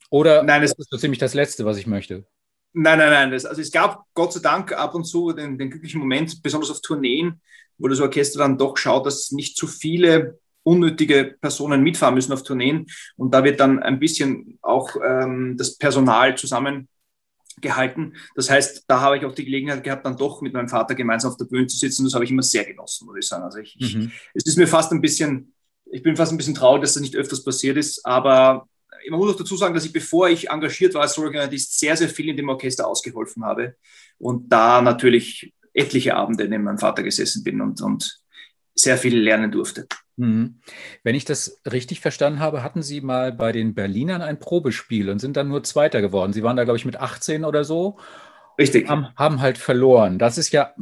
Oder 0.08 0.42
Nein, 0.42 0.62
das 0.62 0.72
ist 0.72 0.90
so 0.90 0.96
ziemlich 0.96 1.18
das 1.18 1.34
Letzte, 1.34 1.66
was 1.66 1.76
ich 1.76 1.86
möchte. 1.86 2.24
Nein, 2.72 2.98
nein, 2.98 3.10
nein. 3.10 3.30
Das, 3.30 3.44
also 3.44 3.60
es 3.60 3.70
gab 3.70 4.04
Gott 4.14 4.32
sei 4.32 4.40
Dank 4.40 4.72
ab 4.72 4.94
und 4.94 5.04
zu 5.04 5.32
den, 5.32 5.58
den 5.58 5.68
glücklichen 5.68 6.00
Moment, 6.00 6.42
besonders 6.42 6.70
auf 6.70 6.80
Tourneen, 6.80 7.42
wo 7.76 7.88
das 7.88 8.00
Orchester 8.00 8.38
dann 8.38 8.56
doch 8.56 8.78
schaut, 8.78 9.04
dass 9.04 9.32
nicht 9.32 9.58
zu 9.58 9.66
viele 9.66 10.38
unnötige 10.64 11.36
Personen 11.40 11.82
mitfahren 11.82 12.14
müssen 12.14 12.32
auf 12.32 12.42
Tourneen. 12.42 12.86
Und 13.16 13.32
da 13.32 13.44
wird 13.44 13.60
dann 13.60 13.78
ein 13.78 14.00
bisschen 14.00 14.58
auch 14.62 14.96
ähm, 15.02 15.56
das 15.56 15.76
Personal 15.78 16.36
zusammengehalten. 16.36 18.16
Das 18.34 18.50
heißt, 18.50 18.84
da 18.88 19.00
habe 19.00 19.18
ich 19.18 19.24
auch 19.24 19.34
die 19.34 19.44
Gelegenheit 19.44 19.84
gehabt, 19.84 20.04
dann 20.04 20.16
doch 20.16 20.40
mit 20.40 20.52
meinem 20.52 20.68
Vater 20.68 20.94
gemeinsam 20.94 21.30
auf 21.30 21.36
der 21.36 21.44
Bühne 21.44 21.66
zu 21.68 21.76
sitzen. 21.76 22.04
Das 22.04 22.14
habe 22.14 22.24
ich 22.24 22.30
immer 22.30 22.42
sehr 22.42 22.64
genossen, 22.64 23.06
muss 23.06 23.18
ich 23.18 23.28
sagen. 23.28 23.44
Also 23.44 23.58
ich, 23.58 23.76
mhm. 23.78 24.10
ich, 24.10 24.20
es 24.34 24.46
ist 24.46 24.58
mir 24.58 24.66
fast 24.66 24.90
ein 24.90 25.00
bisschen, 25.00 25.52
ich 25.92 26.02
bin 26.02 26.16
fast 26.16 26.32
ein 26.32 26.38
bisschen 26.38 26.54
traurig, 26.54 26.82
dass 26.82 26.94
das 26.94 27.02
nicht 27.02 27.14
öfters 27.14 27.44
passiert 27.44 27.76
ist, 27.76 28.04
aber 28.04 28.66
man 29.10 29.18
muss 29.20 29.34
auch 29.34 29.38
dazu 29.38 29.56
sagen, 29.56 29.74
dass 29.74 29.84
ich, 29.84 29.92
bevor 29.92 30.28
ich 30.28 30.48
engagiert 30.48 30.94
war 30.94 31.02
als 31.02 31.14
Solo-Klarinettist, 31.14 31.78
sehr, 31.78 31.96
sehr 31.96 32.08
viel 32.08 32.30
in 32.30 32.36
dem 32.36 32.48
Orchester 32.48 32.86
ausgeholfen 32.86 33.44
habe 33.44 33.76
und 34.18 34.50
da 34.50 34.80
natürlich 34.80 35.52
etliche 35.74 36.14
Abende 36.14 36.48
neben 36.48 36.64
meinem 36.64 36.78
Vater 36.78 37.02
gesessen 37.02 37.44
bin 37.44 37.60
und, 37.60 37.82
und 37.82 38.20
sehr 38.74 38.96
viel 38.96 39.18
lernen 39.18 39.50
durfte. 39.50 39.86
Mhm. 40.16 40.60
Wenn 41.02 41.14
ich 41.14 41.24
das 41.24 41.60
richtig 41.70 42.00
verstanden 42.00 42.40
habe, 42.40 42.62
hatten 42.62 42.82
Sie 42.82 43.00
mal 43.00 43.32
bei 43.32 43.52
den 43.52 43.74
Berlinern 43.74 44.22
ein 44.22 44.38
Probespiel 44.38 45.10
und 45.10 45.18
sind 45.18 45.36
dann 45.36 45.48
nur 45.48 45.64
Zweiter 45.64 46.00
geworden. 46.00 46.32
Sie 46.32 46.42
waren 46.42 46.56
da, 46.56 46.64
glaube 46.64 46.78
ich, 46.78 46.84
mit 46.84 46.96
18 46.96 47.44
oder 47.44 47.64
so. 47.64 47.98
Richtig. 48.58 48.88
Haben, 48.88 49.08
haben 49.16 49.40
halt 49.40 49.58
verloren. 49.58 50.18
Das 50.18 50.38
ist 50.38 50.52
ja, 50.52 50.74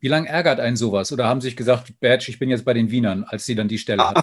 wie 0.00 0.08
lange 0.08 0.28
ärgert 0.28 0.60
einen 0.60 0.76
sowas? 0.76 1.12
Oder 1.12 1.26
haben 1.26 1.40
Sie 1.40 1.48
sich 1.48 1.56
gesagt, 1.56 2.00
Badge, 2.00 2.26
ich 2.28 2.38
bin 2.38 2.50
jetzt 2.50 2.64
bei 2.64 2.72
den 2.72 2.90
Wienern, 2.90 3.24
als 3.24 3.44
Sie 3.44 3.54
dann 3.54 3.68
die 3.68 3.78
Stelle 3.78 4.08
hatten? 4.08 4.22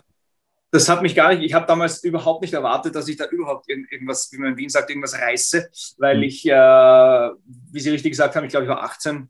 das 0.71 0.87
hat 0.87 1.01
mich 1.01 1.15
gar 1.15 1.33
nicht, 1.33 1.43
ich 1.43 1.53
habe 1.53 1.67
damals 1.67 2.03
überhaupt 2.03 2.41
nicht 2.41 2.53
erwartet, 2.53 2.95
dass 2.95 3.07
ich 3.09 3.17
da 3.17 3.25
überhaupt 3.25 3.69
irgendwas, 3.69 4.31
wie 4.31 4.37
man 4.37 4.51
in 4.51 4.57
Wien 4.57 4.69
sagt, 4.69 4.89
irgendwas 4.89 5.19
reiße, 5.19 5.69
weil 5.97 6.17
mhm. 6.17 6.23
ich, 6.23 6.45
äh, 6.47 6.51
wie 6.53 7.79
Sie 7.79 7.89
richtig 7.89 8.11
gesagt 8.11 8.35
haben, 8.35 8.45
ich 8.45 8.51
glaube, 8.51 8.65
ich 8.65 8.69
war 8.69 8.81
18 8.83 9.29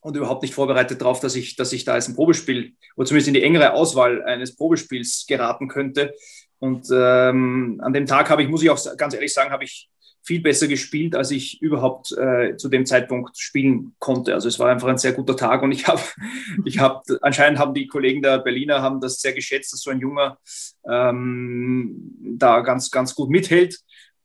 und 0.00 0.16
überhaupt 0.16 0.42
nicht 0.42 0.54
vorbereitet 0.54 1.00
darauf, 1.00 1.20
dass 1.20 1.36
ich, 1.36 1.56
dass 1.56 1.72
ich 1.72 1.84
da 1.84 1.96
jetzt 1.96 2.08
ein 2.08 2.14
Probespiel 2.14 2.74
oder 2.96 3.06
zumindest 3.06 3.28
in 3.28 3.34
die 3.34 3.42
engere 3.42 3.72
Auswahl 3.72 4.22
eines 4.24 4.56
Probespiels 4.56 5.26
geraten 5.28 5.68
könnte. 5.68 6.14
Und 6.58 6.88
ähm, 6.92 7.80
an 7.82 7.92
dem 7.92 8.06
Tag 8.06 8.30
habe 8.30 8.42
ich, 8.42 8.48
muss 8.48 8.62
ich 8.62 8.70
auch 8.70 8.96
ganz 8.96 9.14
ehrlich 9.14 9.32
sagen, 9.32 9.50
habe 9.50 9.64
ich 9.64 9.88
viel 10.28 10.40
besser 10.40 10.68
gespielt, 10.68 11.14
als 11.14 11.30
ich 11.30 11.62
überhaupt 11.62 12.12
äh, 12.12 12.56
zu 12.56 12.68
dem 12.68 12.84
Zeitpunkt 12.84 13.38
spielen 13.38 13.94
konnte. 13.98 14.34
Also 14.34 14.48
es 14.48 14.58
war 14.58 14.68
einfach 14.68 14.88
ein 14.88 14.98
sehr 14.98 15.12
guter 15.14 15.36
Tag 15.36 15.62
und 15.62 15.72
ich 15.72 15.86
habe, 15.86 16.02
ich 16.64 16.78
habe, 16.78 17.00
anscheinend 17.22 17.58
haben 17.58 17.74
die 17.74 17.86
Kollegen 17.86 18.20
der 18.20 18.38
Berliner 18.38 18.82
haben 18.82 19.00
das 19.00 19.20
sehr 19.20 19.32
geschätzt, 19.32 19.72
dass 19.72 19.80
so 19.80 19.90
ein 19.90 20.00
Junger 20.00 20.38
ähm, 20.86 22.14
da 22.36 22.60
ganz, 22.60 22.90
ganz 22.90 23.14
gut 23.14 23.30
mithält 23.30 23.78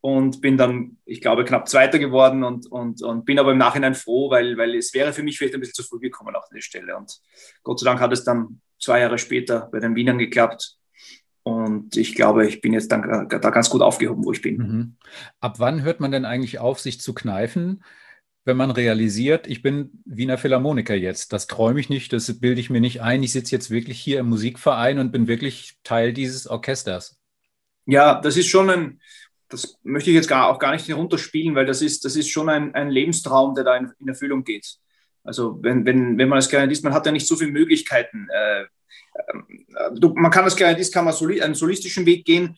und 0.05 0.41
bin 0.41 0.57
dann, 0.57 0.97
ich 1.05 1.21
glaube, 1.21 1.45
knapp 1.45 1.69
Zweiter 1.69 1.97
geworden 1.97 2.43
und, 2.43 2.69
und, 2.69 3.01
und 3.01 3.23
bin 3.23 3.39
aber 3.39 3.53
im 3.53 3.57
Nachhinein 3.57 3.95
froh, 3.95 4.29
weil, 4.29 4.57
weil 4.57 4.75
es 4.75 4.93
wäre 4.93 5.13
für 5.13 5.23
mich 5.23 5.37
vielleicht 5.37 5.53
ein 5.53 5.61
bisschen 5.61 5.75
zu 5.75 5.83
früh 5.83 5.99
gekommen 5.99 6.35
auf 6.35 6.43
der 6.53 6.59
Stelle. 6.59 6.97
Und 6.97 7.21
Gott 7.63 7.79
sei 7.79 7.85
Dank 7.85 8.01
hat 8.01 8.11
es 8.11 8.25
dann 8.25 8.59
zwei 8.81 8.99
Jahre 8.99 9.17
später 9.17 9.69
bei 9.71 9.79
den 9.79 9.95
Wienern 9.95 10.17
geklappt. 10.17 10.75
Und 11.43 11.95
ich 11.95 12.15
glaube, 12.15 12.45
ich 12.45 12.59
bin 12.59 12.73
jetzt 12.73 12.91
dann 12.91 13.29
da 13.29 13.49
ganz 13.49 13.69
gut 13.69 13.81
aufgehoben, 13.81 14.25
wo 14.25 14.33
ich 14.33 14.41
bin. 14.41 14.57
Mhm. 14.57 14.95
Ab 15.39 15.61
wann 15.61 15.83
hört 15.83 16.01
man 16.01 16.11
denn 16.11 16.25
eigentlich 16.25 16.59
auf, 16.59 16.81
sich 16.81 16.99
zu 16.99 17.13
kneifen, 17.13 17.81
wenn 18.43 18.57
man 18.57 18.71
realisiert, 18.71 19.47
ich 19.47 19.61
bin 19.61 20.03
Wiener 20.03 20.37
Philharmoniker 20.37 20.95
jetzt? 20.95 21.31
Das 21.31 21.47
träume 21.47 21.79
ich 21.79 21.87
nicht, 21.87 22.11
das 22.11 22.41
bilde 22.41 22.59
ich 22.59 22.69
mir 22.69 22.81
nicht 22.81 23.01
ein. 23.01 23.23
Ich 23.23 23.31
sitze 23.31 23.55
jetzt 23.55 23.71
wirklich 23.71 24.01
hier 24.01 24.19
im 24.19 24.27
Musikverein 24.27 24.99
und 24.99 25.13
bin 25.13 25.29
wirklich 25.29 25.79
Teil 25.85 26.11
dieses 26.11 26.45
Orchesters. 26.45 27.17
Ja, 27.85 28.19
das 28.19 28.35
ist 28.35 28.47
schon 28.47 28.69
ein, 28.69 28.99
das 29.53 29.77
möchte 29.83 30.09
ich 30.09 30.15
jetzt 30.15 30.27
gar, 30.27 30.47
auch 30.47 30.59
gar 30.59 30.73
nicht 30.73 30.87
herunterspielen, 30.87 31.55
weil 31.55 31.65
das 31.65 31.81
ist, 31.81 32.03
das 32.05 32.15
ist 32.15 32.29
schon 32.29 32.49
ein, 32.49 32.73
ein 32.75 32.89
Lebenstraum, 32.89 33.55
der 33.55 33.63
da 33.63 33.77
in, 33.77 33.91
in 33.99 34.07
Erfüllung 34.07 34.43
geht. 34.43 34.77
Also 35.23 35.59
wenn, 35.61 35.85
wenn, 35.85 36.17
wenn 36.17 36.27
man 36.27 36.37
als 36.37 36.49
Kleinist, 36.49 36.83
man 36.83 36.93
hat 36.93 37.05
ja 37.05 37.11
nicht 37.11 37.27
so 37.27 37.35
viele 37.35 37.51
Möglichkeiten. 37.51 38.27
Äh, 38.29 38.63
äh, 38.63 38.67
man 40.15 40.31
kann 40.31 40.43
als 40.43 40.55
Kleinist 40.55 40.93
kann 40.93 41.05
man 41.05 41.13
soli 41.13 41.41
einen 41.41 41.55
solistischen 41.55 42.05
Weg 42.05 42.25
gehen. 42.25 42.57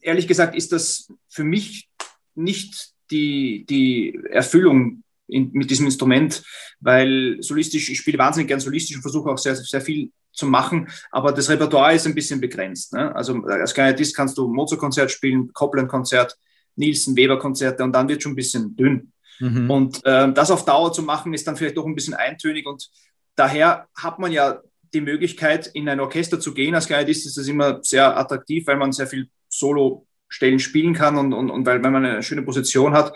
Ehrlich 0.00 0.26
gesagt 0.26 0.56
ist 0.56 0.72
das 0.72 1.12
für 1.28 1.44
mich 1.44 1.88
nicht 2.34 2.92
die, 3.10 3.64
die 3.68 4.18
Erfüllung 4.30 5.04
in, 5.28 5.50
mit 5.52 5.70
diesem 5.70 5.86
Instrument, 5.86 6.42
weil 6.80 7.36
solistisch, 7.40 7.90
ich 7.90 7.98
spiele 7.98 8.18
wahnsinnig 8.18 8.48
gern 8.48 8.60
solistisch 8.60 8.96
und 8.96 9.02
versuche 9.02 9.30
auch 9.30 9.38
sehr, 9.38 9.54
sehr 9.54 9.80
viel 9.80 10.10
zu 10.36 10.46
machen, 10.46 10.88
aber 11.10 11.32
das 11.32 11.48
Repertoire 11.48 11.94
ist 11.94 12.06
ein 12.06 12.14
bisschen 12.14 12.40
begrenzt. 12.40 12.92
Ne? 12.92 13.14
Also 13.14 13.42
als 13.44 13.74
Kleinist 13.74 14.14
kannst 14.14 14.38
du 14.38 14.48
Mozart-Konzert 14.48 15.10
spielen, 15.10 15.52
Copland-Konzert, 15.52 16.36
Nielsen-Weber-Konzerte 16.76 17.82
und 17.82 17.92
dann 17.92 18.08
wird 18.08 18.22
schon 18.22 18.32
ein 18.32 18.36
bisschen 18.36 18.76
dünn. 18.76 19.12
Mhm. 19.40 19.70
Und 19.70 20.04
äh, 20.04 20.32
das 20.32 20.50
auf 20.50 20.64
Dauer 20.64 20.92
zu 20.92 21.02
machen, 21.02 21.34
ist 21.34 21.46
dann 21.46 21.56
vielleicht 21.56 21.76
doch 21.76 21.86
ein 21.86 21.94
bisschen 21.94 22.14
eintönig 22.14 22.66
und 22.66 22.88
daher 23.34 23.88
hat 23.96 24.18
man 24.18 24.30
ja 24.30 24.60
die 24.94 25.00
Möglichkeit, 25.00 25.66
in 25.68 25.88
ein 25.88 26.00
Orchester 26.00 26.38
zu 26.38 26.54
gehen. 26.54 26.74
Als 26.74 26.86
Kleinist 26.86 27.26
ist 27.26 27.36
das 27.36 27.48
immer 27.48 27.82
sehr 27.82 28.16
attraktiv, 28.16 28.66
weil 28.66 28.76
man 28.76 28.92
sehr 28.92 29.06
viel 29.06 29.28
Solo-Stellen 29.48 30.58
spielen 30.58 30.94
kann 30.94 31.16
und, 31.16 31.32
und, 31.32 31.50
und 31.50 31.66
weil, 31.66 31.82
weil 31.82 31.90
man 31.90 32.04
eine 32.04 32.22
schöne 32.22 32.42
Position 32.42 32.92
hat. 32.92 33.12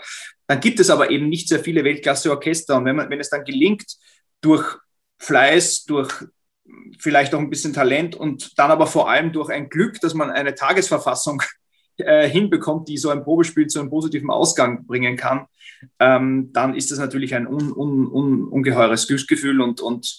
Dann 0.47 0.59
gibt 0.59 0.79
es 0.79 0.89
aber 0.89 1.09
eben 1.09 1.29
nicht 1.29 1.47
sehr 1.47 1.59
viele 1.59 1.83
Weltklasse-Orchester. 1.83 2.77
Und 2.77 2.85
wenn, 2.85 2.97
man, 2.97 3.09
wenn 3.09 3.19
es 3.19 3.29
dann 3.29 3.43
gelingt, 3.43 3.85
durch 4.41 4.77
Fleiß, 5.17 5.85
durch 5.85 6.11
vielleicht 6.99 7.33
auch 7.33 7.39
ein 7.39 7.49
bisschen 7.49 7.73
Talent 7.73 8.15
und 8.15 8.57
dann 8.57 8.71
aber 8.71 8.87
vor 8.87 9.09
allem 9.09 9.31
durch 9.31 9.49
ein 9.49 9.69
Glück, 9.69 9.99
dass 10.01 10.13
man 10.13 10.29
eine 10.29 10.55
Tagesverfassung 10.55 11.41
äh, 11.97 12.27
hinbekommt, 12.27 12.87
die 12.87 12.97
so 12.97 13.09
ein 13.09 13.23
Probespiel 13.23 13.67
zu 13.67 13.79
einem 13.79 13.89
positiven 13.89 14.29
Ausgang 14.29 14.85
bringen 14.85 15.15
kann, 15.17 15.47
ähm, 15.99 16.51
dann 16.53 16.75
ist 16.75 16.91
das 16.91 16.99
natürlich 16.99 17.35
ein 17.35 17.47
un, 17.47 17.71
un, 17.71 18.07
un, 18.07 18.47
ungeheures 18.47 19.07
Glücksgefühl. 19.07 19.61
Und, 19.61 19.81
und 19.81 20.17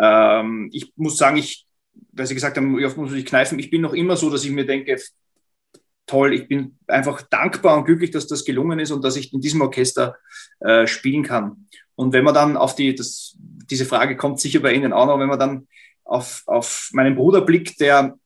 ähm, 0.00 0.70
ich 0.72 0.92
muss 0.96 1.16
sagen, 1.16 1.36
ich, 1.36 1.66
weil 2.12 2.26
Sie 2.26 2.34
gesagt 2.34 2.56
haben, 2.56 2.82
oft 2.84 2.96
muss 2.96 3.12
ich 3.12 3.26
kneifen, 3.26 3.58
ich 3.58 3.70
bin 3.70 3.82
noch 3.82 3.92
immer 3.92 4.16
so, 4.16 4.30
dass 4.30 4.44
ich 4.44 4.50
mir 4.50 4.66
denke, 4.66 4.96
toll, 6.06 6.34
ich 6.34 6.48
bin 6.48 6.78
einfach 6.86 7.22
dankbar 7.22 7.78
und 7.78 7.84
glücklich, 7.84 8.10
dass 8.10 8.26
das 8.26 8.44
gelungen 8.44 8.78
ist 8.78 8.90
und 8.90 9.02
dass 9.04 9.16
ich 9.16 9.32
in 9.32 9.40
diesem 9.40 9.62
Orchester 9.62 10.16
äh, 10.60 10.86
spielen 10.86 11.22
kann. 11.22 11.68
Und 11.94 12.12
wenn 12.12 12.24
man 12.24 12.34
dann 12.34 12.56
auf 12.56 12.74
die, 12.74 12.94
das, 12.94 13.36
diese 13.38 13.86
Frage 13.86 14.16
kommt 14.16 14.40
sicher 14.40 14.60
bei 14.60 14.72
Ihnen 14.72 14.92
auch 14.92 15.06
noch, 15.06 15.18
wenn 15.18 15.28
man 15.28 15.38
dann 15.38 15.68
auf, 16.04 16.42
auf 16.46 16.90
meinen 16.92 17.16
Bruder 17.16 17.40
blickt, 17.40 17.80
der 17.80 18.18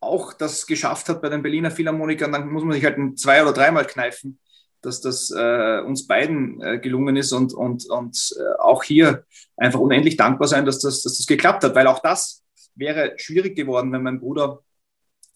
auch 0.00 0.32
das 0.32 0.66
geschafft 0.66 1.08
hat 1.08 1.20
bei 1.20 1.28
den 1.28 1.42
Berliner 1.42 1.70
Philharmonikern, 1.70 2.32
dann 2.32 2.48
muss 2.48 2.64
man 2.64 2.72
sich 2.72 2.84
halt 2.84 2.98
ein 2.98 3.16
zwei- 3.16 3.42
oder 3.42 3.52
dreimal 3.52 3.86
kneifen, 3.86 4.38
dass 4.80 5.00
das 5.00 5.30
äh, 5.30 5.80
uns 5.80 6.06
beiden 6.06 6.60
äh, 6.62 6.78
gelungen 6.78 7.16
ist 7.16 7.32
und, 7.32 7.52
und, 7.52 7.88
und 7.90 8.34
äh, 8.38 8.60
auch 8.60 8.82
hier 8.82 9.24
einfach 9.56 9.78
unendlich 9.78 10.16
dankbar 10.16 10.48
sein, 10.48 10.64
dass 10.64 10.78
das, 10.80 11.02
dass 11.02 11.18
das 11.18 11.26
geklappt 11.26 11.64
hat, 11.64 11.74
weil 11.74 11.86
auch 11.86 12.00
das 12.00 12.42
wäre 12.74 13.12
schwierig 13.16 13.56
geworden, 13.56 13.92
wenn 13.92 14.02
mein 14.02 14.20
Bruder 14.20 14.60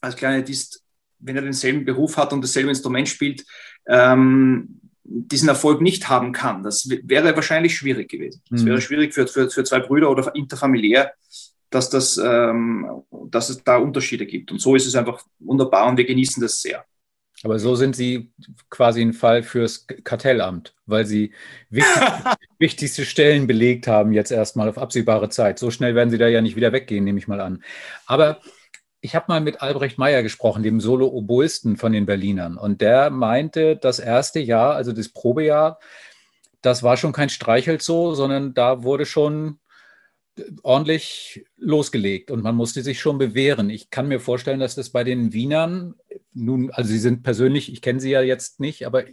als 0.01 0.17
kleiner 0.17 0.43
Dist, 0.43 0.83
wenn 1.19 1.37
er 1.37 1.43
denselben 1.43 1.85
Beruf 1.85 2.17
hat 2.17 2.33
und 2.33 2.43
dasselbe 2.43 2.71
Instrument 2.71 3.09
spielt, 3.09 3.45
ähm, 3.87 4.81
diesen 5.05 5.49
Erfolg 5.49 5.83
nicht 5.83 6.09
haben 6.09 6.33
kann. 6.33 6.63
Das 6.63 6.89
wäre 6.89 7.35
wahrscheinlich 7.37 7.77
schwierig 7.77 8.09
gewesen. 8.09 8.43
Das 8.49 8.63
mhm. 8.63 8.67
wäre 8.67 8.81
schwierig 8.81 9.13
für, 9.13 9.27
für, 9.27 9.51
für 9.51 9.65
zwei 9.65 9.81
Brüder 9.81 10.11
oder 10.11 10.35
interfamiliär 10.35 11.13
dass, 11.75 11.91
das, 11.91 12.17
ähm, 12.17 13.03
dass 13.31 13.51
es 13.51 13.65
da 13.65 13.79
Unterschiede 13.79 14.27
gibt. 14.27 14.53
Und 14.53 14.61
so 14.61 14.77
ist 14.77 14.87
es 14.87 14.95
einfach 14.95 15.23
wunderbar 15.41 15.89
und 15.89 15.97
wir 15.97 16.05
genießen 16.05 16.41
das 16.41 16.61
sehr. 16.61 16.85
Aber 17.43 17.59
so 17.59 17.75
sind 17.75 17.97
Sie 17.97 18.33
quasi 18.71 19.03
ein 19.03 19.13
Fall 19.13 19.43
fürs 19.43 19.87
Kartellamt, 20.05 20.75
weil 20.87 21.05
Sie 21.05 21.33
wichtig, 21.69 21.93
wichtigste 22.59 23.05
Stellen 23.05 23.47
belegt 23.47 23.87
haben, 23.87 24.13
jetzt 24.13 24.31
erstmal 24.31 24.69
auf 24.69 24.79
absehbare 24.79 25.29
Zeit. 25.29 25.59
So 25.59 25.71
schnell 25.71 25.95
werden 25.95 26.11
Sie 26.11 26.19
da 26.19 26.29
ja 26.29 26.41
nicht 26.41 26.57
wieder 26.57 26.73
weggehen, 26.73 27.05
nehme 27.05 27.19
ich 27.19 27.29
mal 27.29 27.41
an. 27.41 27.63
Aber 28.07 28.41
ich 29.01 29.15
habe 29.15 29.27
mal 29.29 29.41
mit 29.41 29.61
Albrecht 29.61 29.99
Meyer 29.99 30.23
gesprochen, 30.23 30.63
dem 30.63 30.81
Solo-Oboisten 30.81 31.77
von 31.77 31.93
den 31.93 32.07
Berlinern. 32.07 32.57
Und 32.57 32.81
der 32.81 33.11
meinte, 33.11 33.77
das 33.77 33.99
erste 33.99 34.41
Jahr, 34.41 34.77
also 34.77 34.93
das 34.93 35.11
Probejahr, 35.11 35.79
das 36.63 36.83
war 36.83 36.97
schon 36.97 37.13
kein 37.13 37.29
Streichelzoo, 37.29 38.15
sondern 38.15 38.55
da 38.55 38.83
wurde 38.83 39.05
schon 39.05 39.59
ordentlich 40.63 41.45
losgelegt 41.57 42.31
und 42.31 42.43
man 42.43 42.57
musste 42.57 42.83
sich 42.83 43.01
schon 43.01 43.19
bewähren. 43.19 43.71
Ich 43.71 43.91
kann 43.91 44.09
mir 44.09 44.21
vorstellen, 44.21 44.61
dass 44.61 44.75
das 44.75 44.91
bei 44.91 45.05
den 45.05 45.33
Wienern, 45.33 45.95
nun, 46.33 46.71
also 46.73 46.91
sie 46.91 46.99
sind 46.99 47.23
persönlich, 47.23 47.73
ich 47.73 47.83
kenne 47.83 48.01
sie 48.01 48.11
ja 48.11 48.21
jetzt 48.21 48.59
nicht, 48.59 48.87
aber 48.87 49.05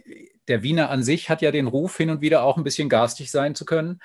der 0.48 0.62
Wiener 0.62 0.90
an 0.90 1.02
sich 1.02 1.30
hat 1.30 1.42
ja 1.42 1.52
den 1.52 1.68
Ruf, 1.68 1.96
hin 1.96 2.10
und 2.10 2.20
wieder 2.20 2.42
auch 2.42 2.56
ein 2.56 2.64
bisschen 2.64 2.88
garstig 2.88 3.30
sein 3.30 3.54
zu 3.54 3.64
können. 3.64 4.00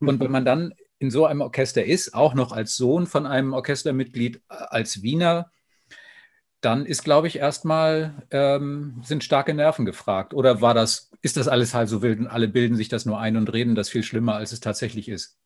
Und 0.00 0.20
wenn 0.20 0.30
man 0.30 0.44
dann 0.44 0.74
in 0.98 1.10
so 1.10 1.26
einem 1.26 1.42
Orchester 1.42 1.84
ist, 1.84 2.14
auch 2.14 2.34
noch 2.34 2.52
als 2.52 2.76
Sohn 2.76 3.06
von 3.06 3.26
einem 3.26 3.52
Orchestermitglied 3.52 4.40
als 4.48 5.02
Wiener, 5.02 5.50
dann 6.62 6.86
ist, 6.86 7.04
glaube 7.04 7.28
ich, 7.28 7.36
erstmal 7.36 8.26
ähm, 8.30 9.02
sind 9.04 9.22
starke 9.22 9.52
Nerven 9.52 9.84
gefragt. 9.84 10.32
Oder 10.32 10.62
war 10.62 10.72
das, 10.72 11.10
ist 11.20 11.36
das 11.36 11.46
alles 11.46 11.74
halt 11.74 11.90
so 11.90 12.00
wild 12.00 12.20
und 12.20 12.26
alle 12.26 12.48
bilden 12.48 12.76
sich 12.76 12.88
das 12.88 13.04
nur 13.04 13.18
ein 13.18 13.36
und 13.36 13.52
reden 13.52 13.74
das 13.74 13.90
viel 13.90 14.02
schlimmer, 14.02 14.36
als 14.36 14.52
es 14.52 14.60
tatsächlich 14.60 15.10
ist? 15.10 15.38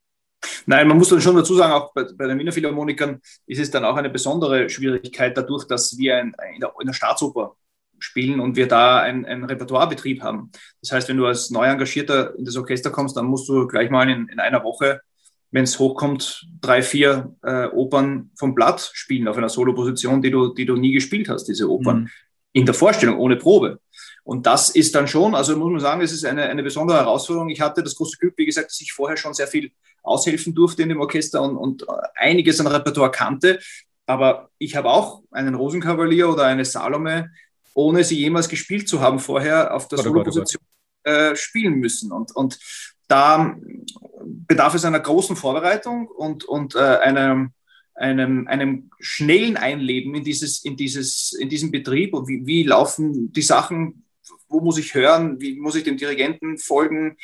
Nein, 0.67 0.87
man 0.87 0.99
muss 0.99 1.09
dann 1.09 1.21
schon 1.21 1.37
dazu 1.37 1.55
sagen, 1.55 1.73
auch 1.73 1.93
bei, 1.93 2.05
bei, 2.17 2.27
den 2.27 2.39
Wiener 2.39 2.53
Philharmonikern 2.53 3.21
ist 3.47 3.59
es 3.59 3.71
dann 3.71 3.85
auch 3.85 3.97
eine 3.97 4.11
besondere 4.11 4.69
Schwierigkeit 4.69 5.37
dadurch, 5.37 5.67
dass 5.67 5.97
wir 5.99 6.17
ein, 6.17 6.35
in, 6.55 6.61
der, 6.61 6.73
in, 6.81 6.87
der, 6.87 6.95
Staatsoper 6.95 7.57
spielen 7.99 8.39
und 8.39 8.57
wir 8.57 8.69
da 8.69 9.01
einen 9.01 9.45
Repertoirebetrieb 9.45 10.23
haben. 10.23 10.53
Das 10.81 10.93
heißt, 10.93 11.09
wenn 11.09 11.17
du 11.17 11.27
als 11.27 11.51
neu 11.51 11.67
Engagierter 11.67 12.37
in 12.37 12.45
das 12.45 12.57
Orchester 12.57 12.91
kommst, 12.91 13.17
dann 13.17 13.27
musst 13.27 13.49
du 13.49 13.67
gleich 13.67 13.91
mal 13.91 14.09
in, 14.09 14.29
in 14.29 14.39
einer 14.39 14.63
Woche, 14.63 15.01
wenn 15.51 15.65
es 15.65 15.79
hochkommt, 15.79 16.47
drei, 16.61 16.83
vier 16.83 17.35
äh, 17.43 17.67
Opern 17.67 18.31
vom 18.37 18.55
Blatt 18.55 18.91
spielen 18.93 19.27
auf 19.27 19.37
einer 19.37 19.49
Soloposition, 19.49 20.23
die 20.23 20.31
du, 20.31 20.55
die 20.55 20.67
du 20.67 20.77
nie 20.77 20.93
gespielt 20.93 21.29
hast, 21.29 21.47
diese 21.47 21.69
Opern. 21.69 22.03
Mhm. 22.03 22.09
In 22.53 22.67
der 22.67 22.75
Vorstellung, 22.75 23.19
ohne 23.19 23.37
Probe. 23.37 23.81
Und 24.25 24.47
das 24.47 24.71
ist 24.71 24.95
dann 24.95 25.09
schon, 25.09 25.35
also 25.35 25.57
muss 25.57 25.71
man 25.71 25.81
sagen, 25.81 26.03
es 26.03 26.13
ist 26.13 26.25
eine, 26.25 26.45
eine 26.45 26.63
besondere 26.63 26.99
Herausforderung. 26.99 27.51
Ich 27.51 27.61
hatte 27.61 27.83
das 27.83 27.95
große 27.95 28.19
Glück, 28.19 28.35
wie 28.37 28.47
gesagt, 28.47 28.71
dass 28.71 28.81
ich 28.81 28.93
vorher 28.93 29.17
schon 29.17 29.35
sehr 29.35 29.47
viel 29.47 29.71
aushelfen 30.09 30.55
durfte 30.55 30.83
in 30.83 30.89
dem 30.89 31.01
Orchester 31.01 31.43
und, 31.43 31.57
und 31.57 31.87
einiges 32.17 32.61
an 32.61 32.67
Repertoire 32.67 33.11
kannte. 33.11 33.59
Aber 34.07 34.51
ich 34.59 34.75
habe 34.75 34.89
auch 34.89 35.23
einen 35.31 35.55
Rosenkavalier 35.55 36.31
oder 36.31 36.45
eine 36.45 36.65
Salome, 36.65 37.31
ohne 37.75 38.03
sie 38.05 38.19
jemals 38.19 38.49
gespielt 38.49 38.89
zu 38.89 39.01
haben, 39.01 39.19
vorher 39.19 39.75
auf 39.75 39.87
der 39.89 39.99
Soloposition 39.99 40.63
äh, 41.05 41.37
spielen 41.37 41.75
müssen. 41.75 42.11
Und, 42.11 42.35
und 42.35 42.59
da 43.07 43.57
bedarf 44.47 44.75
es 44.75 44.85
einer 44.85 45.01
großen 45.01 45.37
Vorbereitung 45.37 46.09
und, 46.09 46.45
und 46.45 46.75
äh, 46.75 46.79
einem, 46.79 47.53
einem, 47.95 48.47
einem 48.49 48.91
schnellen 48.99 49.57
Einleben 49.57 50.15
in, 50.15 50.25
dieses, 50.25 50.65
in, 50.65 50.77
dieses, 50.77 51.33
in 51.33 51.49
diesen 51.49 51.71
Betrieb 51.71 52.15
und 52.15 52.29
wie, 52.29 52.47
wie 52.47 52.63
laufen 52.63 53.33
die 53.33 53.43
Sachen, 53.43 54.05
wo 54.49 54.61
muss 54.61 54.79
ich 54.79 54.95
hören, 54.95 55.41
wie 55.41 55.59
muss 55.59 55.77
ich 55.77 55.85
dem 55.85 55.97
Dirigenten 55.97 56.59
folgen, 56.59 57.17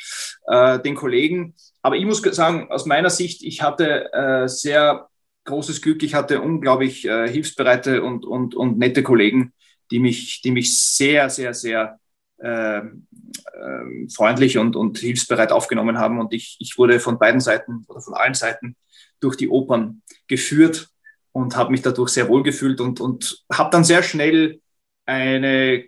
äh, 0.47 0.79
den 0.79 0.95
Kollegen. 0.95 1.55
Aber 1.81 1.95
ich 1.95 2.05
muss 2.05 2.21
sagen, 2.21 2.71
aus 2.71 2.85
meiner 2.85 3.09
Sicht, 3.09 3.43
ich 3.43 3.61
hatte 3.61 4.11
äh, 4.13 4.47
sehr 4.47 5.09
großes 5.45 5.81
Glück. 5.81 6.03
Ich 6.03 6.13
hatte 6.13 6.41
unglaublich 6.41 7.05
äh, 7.05 7.27
hilfsbereite 7.29 8.03
und, 8.03 8.25
und, 8.25 8.55
und 8.55 8.77
nette 8.77 9.03
Kollegen, 9.03 9.53
die 9.91 9.99
mich, 9.99 10.41
die 10.41 10.51
mich 10.51 10.77
sehr, 10.81 11.29
sehr, 11.29 11.53
sehr 11.53 11.99
äh, 12.37 12.79
äh, 12.79 14.09
freundlich 14.13 14.57
und, 14.57 14.75
und 14.75 14.97
hilfsbereit 14.97 15.51
aufgenommen 15.51 15.97
haben. 15.97 16.19
Und 16.19 16.33
ich, 16.33 16.57
ich 16.59 16.77
wurde 16.77 16.99
von 16.99 17.17
beiden 17.17 17.39
Seiten 17.39 17.85
oder 17.87 18.01
von 18.01 18.13
allen 18.13 18.33
Seiten 18.33 18.75
durch 19.19 19.37
die 19.37 19.49
Opern 19.49 20.01
geführt 20.27 20.89
und 21.31 21.55
habe 21.55 21.71
mich 21.71 21.81
dadurch 21.81 22.09
sehr 22.09 22.27
wohl 22.27 22.43
gefühlt 22.43 22.81
und, 22.81 22.99
und 22.99 23.43
habe 23.51 23.69
dann 23.69 23.83
sehr 23.83 24.03
schnell 24.03 24.59
eine 25.05 25.83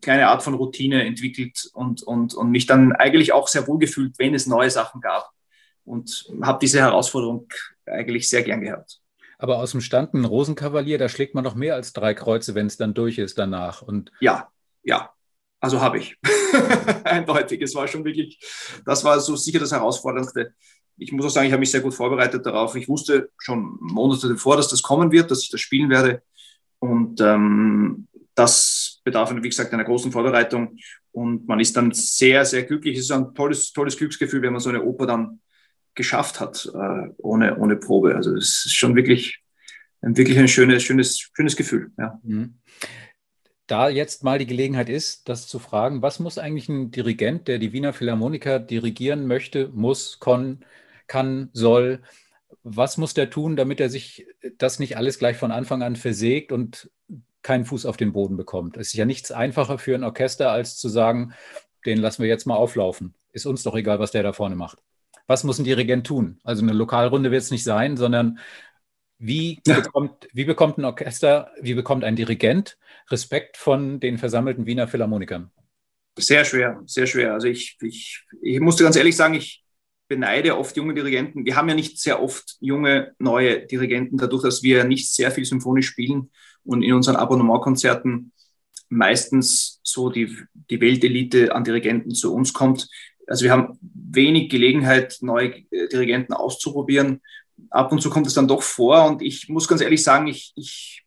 kleine 0.00 0.28
Art 0.28 0.42
von 0.42 0.54
Routine 0.54 1.04
entwickelt 1.04 1.70
und, 1.72 2.02
und, 2.02 2.34
und 2.34 2.50
mich 2.50 2.66
dann 2.66 2.92
eigentlich 2.92 3.32
auch 3.32 3.48
sehr 3.48 3.66
wohl 3.66 3.78
gefühlt, 3.78 4.18
wenn 4.18 4.34
es 4.34 4.46
neue 4.46 4.70
Sachen 4.70 5.00
gab. 5.00 5.30
Und 5.84 6.28
habe 6.42 6.58
diese 6.60 6.80
Herausforderung 6.80 7.46
eigentlich 7.86 8.28
sehr 8.28 8.42
gern 8.42 8.60
gehabt. 8.60 9.00
Aber 9.38 9.58
aus 9.58 9.70
dem 9.70 9.80
Stand 9.80 10.14
ein 10.14 10.24
Rosenkavalier, 10.24 10.98
da 10.98 11.08
schlägt 11.08 11.34
man 11.34 11.44
noch 11.44 11.54
mehr 11.54 11.74
als 11.74 11.92
drei 11.92 12.12
Kreuze, 12.14 12.54
wenn 12.56 12.66
es 12.66 12.76
dann 12.76 12.94
durch 12.94 13.18
ist 13.18 13.38
danach. 13.38 13.82
Und 13.82 14.10
ja, 14.20 14.48
ja. 14.82 15.10
Also 15.60 15.80
habe 15.80 15.98
ich. 15.98 16.16
Eindeutig. 17.04 17.62
Es 17.62 17.74
war 17.74 17.86
schon 17.86 18.04
wirklich, 18.04 18.38
das 18.84 19.04
war 19.04 19.20
so 19.20 19.36
sicher 19.36 19.58
das 19.58 19.72
Herausforderndste. 19.72 20.54
Ich 20.98 21.12
muss 21.12 21.26
auch 21.26 21.30
sagen, 21.30 21.46
ich 21.46 21.52
habe 21.52 21.60
mich 21.60 21.70
sehr 21.70 21.80
gut 21.80 21.94
vorbereitet 21.94 22.44
darauf. 22.44 22.74
Ich 22.74 22.88
wusste 22.88 23.30
schon 23.38 23.76
Monate 23.80 24.28
davor, 24.28 24.56
dass 24.56 24.68
das 24.68 24.82
kommen 24.82 25.12
wird, 25.12 25.30
dass 25.30 25.42
ich 25.42 25.50
das 25.50 25.60
spielen 25.60 25.90
werde. 25.90 26.22
Und 26.78 27.20
ähm, 27.20 28.08
das 28.36 29.00
bedarf, 29.02 29.34
wie 29.34 29.48
gesagt, 29.48 29.72
einer 29.72 29.84
großen 29.84 30.12
Vorbereitung. 30.12 30.76
Und 31.10 31.48
man 31.48 31.58
ist 31.58 31.76
dann 31.76 31.92
sehr, 31.92 32.44
sehr 32.44 32.62
glücklich. 32.62 32.98
Es 32.98 33.04
ist 33.04 33.10
ein 33.10 33.34
tolles, 33.34 33.72
tolles 33.72 33.96
Glücksgefühl, 33.96 34.42
wenn 34.42 34.52
man 34.52 34.60
so 34.60 34.68
eine 34.68 34.84
Oper 34.84 35.06
dann 35.06 35.40
geschafft 35.94 36.38
hat, 36.38 36.70
äh, 36.72 37.08
ohne, 37.16 37.56
ohne 37.56 37.76
Probe. 37.76 38.14
Also 38.14 38.36
es 38.36 38.66
ist 38.66 38.74
schon 38.74 38.94
wirklich, 38.94 39.42
wirklich 40.02 40.38
ein 40.38 40.48
schönes, 40.48 40.82
schönes, 40.82 41.18
schönes 41.34 41.56
Gefühl. 41.56 41.90
Ja. 41.98 42.20
Mhm. 42.22 42.58
Da 43.66 43.88
jetzt 43.88 44.22
mal 44.22 44.38
die 44.38 44.46
Gelegenheit 44.46 44.88
ist, 44.88 45.28
das 45.28 45.48
zu 45.48 45.58
fragen, 45.58 46.02
was 46.02 46.20
muss 46.20 46.38
eigentlich 46.38 46.68
ein 46.68 46.92
Dirigent, 46.92 47.48
der 47.48 47.58
die 47.58 47.72
Wiener 47.72 47.92
Philharmoniker 47.92 48.60
dirigieren 48.60 49.26
möchte, 49.26 49.68
muss, 49.68 50.20
kann, 50.20 50.64
kann, 51.08 51.48
soll, 51.52 52.02
was 52.62 52.96
muss 52.96 53.14
der 53.14 53.30
tun, 53.30 53.56
damit 53.56 53.80
er 53.80 53.88
sich 53.88 54.26
das 54.58 54.78
nicht 54.78 54.96
alles 54.96 55.18
gleich 55.18 55.36
von 55.36 55.50
Anfang 55.50 55.82
an 55.82 55.96
versägt 55.96 56.52
und 56.52 56.90
keinen 57.46 57.64
Fuß 57.64 57.86
auf 57.86 57.96
den 57.96 58.12
Boden 58.12 58.36
bekommt? 58.36 58.76
Es 58.76 58.88
ist 58.88 58.94
ja 58.94 59.04
nichts 59.04 59.30
einfacher 59.30 59.78
für 59.78 59.94
ein 59.94 60.04
Orchester, 60.04 60.50
als 60.50 60.76
zu 60.76 60.88
sagen, 60.88 61.32
den 61.86 61.98
lassen 61.98 62.22
wir 62.22 62.28
jetzt 62.28 62.46
mal 62.46 62.56
auflaufen. 62.56 63.14
Ist 63.32 63.46
uns 63.46 63.62
doch 63.62 63.74
egal, 63.74 63.98
was 63.98 64.10
der 64.10 64.22
da 64.22 64.32
vorne 64.32 64.56
macht 64.56 64.78
was 65.26 65.44
muss 65.44 65.58
ein 65.58 65.64
Dirigent 65.64 66.06
tun? 66.06 66.38
Also 66.44 66.62
eine 66.62 66.72
Lokalrunde 66.72 67.30
wird 67.30 67.42
es 67.42 67.50
nicht 67.50 67.64
sein, 67.64 67.96
sondern 67.96 68.38
wie, 69.18 69.60
bekommt, 69.64 70.28
wie 70.32 70.44
bekommt 70.44 70.78
ein 70.78 70.84
Orchester, 70.84 71.50
wie 71.60 71.74
bekommt 71.74 72.04
ein 72.04 72.16
Dirigent 72.16 72.78
Respekt 73.10 73.56
von 73.56 73.98
den 73.98 74.18
versammelten 74.18 74.66
Wiener 74.66 74.88
Philharmonikern? 74.88 75.50
Sehr 76.18 76.44
schwer, 76.44 76.82
sehr 76.86 77.06
schwer. 77.06 77.34
Also 77.34 77.48
ich, 77.48 77.76
ich, 77.80 78.24
ich 78.42 78.60
musste 78.60 78.84
ganz 78.84 78.96
ehrlich 78.96 79.16
sagen, 79.16 79.34
ich 79.34 79.64
beneide 80.08 80.56
oft 80.56 80.76
junge 80.76 80.94
Dirigenten. 80.94 81.44
Wir 81.44 81.56
haben 81.56 81.68
ja 81.68 81.74
nicht 81.74 81.98
sehr 82.00 82.22
oft 82.22 82.56
junge, 82.60 83.14
neue 83.18 83.66
Dirigenten, 83.66 84.18
dadurch, 84.18 84.42
dass 84.42 84.62
wir 84.62 84.84
nicht 84.84 85.12
sehr 85.12 85.30
viel 85.30 85.44
symphonisch 85.44 85.88
spielen 85.88 86.30
und 86.64 86.82
in 86.82 86.92
unseren 86.92 87.16
Abonnementkonzerten 87.16 88.32
meistens 88.88 89.80
so 89.82 90.10
die, 90.10 90.36
die 90.70 90.80
Weltelite 90.80 91.54
an 91.54 91.64
Dirigenten 91.64 92.14
zu 92.14 92.32
uns 92.32 92.52
kommt, 92.52 92.88
also 93.26 93.44
wir 93.44 93.52
haben 93.52 93.78
wenig 93.80 94.50
Gelegenheit, 94.50 95.18
neue 95.20 95.56
äh, 95.70 95.88
Dirigenten 95.88 96.32
auszuprobieren. 96.32 97.20
Ab 97.70 97.90
und 97.92 98.00
zu 98.00 98.10
kommt 98.10 98.26
es 98.26 98.34
dann 98.34 98.48
doch 98.48 98.62
vor 98.62 99.06
und 99.06 99.22
ich 99.22 99.48
muss 99.48 99.66
ganz 99.66 99.80
ehrlich 99.80 100.02
sagen, 100.02 100.26
ich, 100.26 100.52
ich 100.56 101.04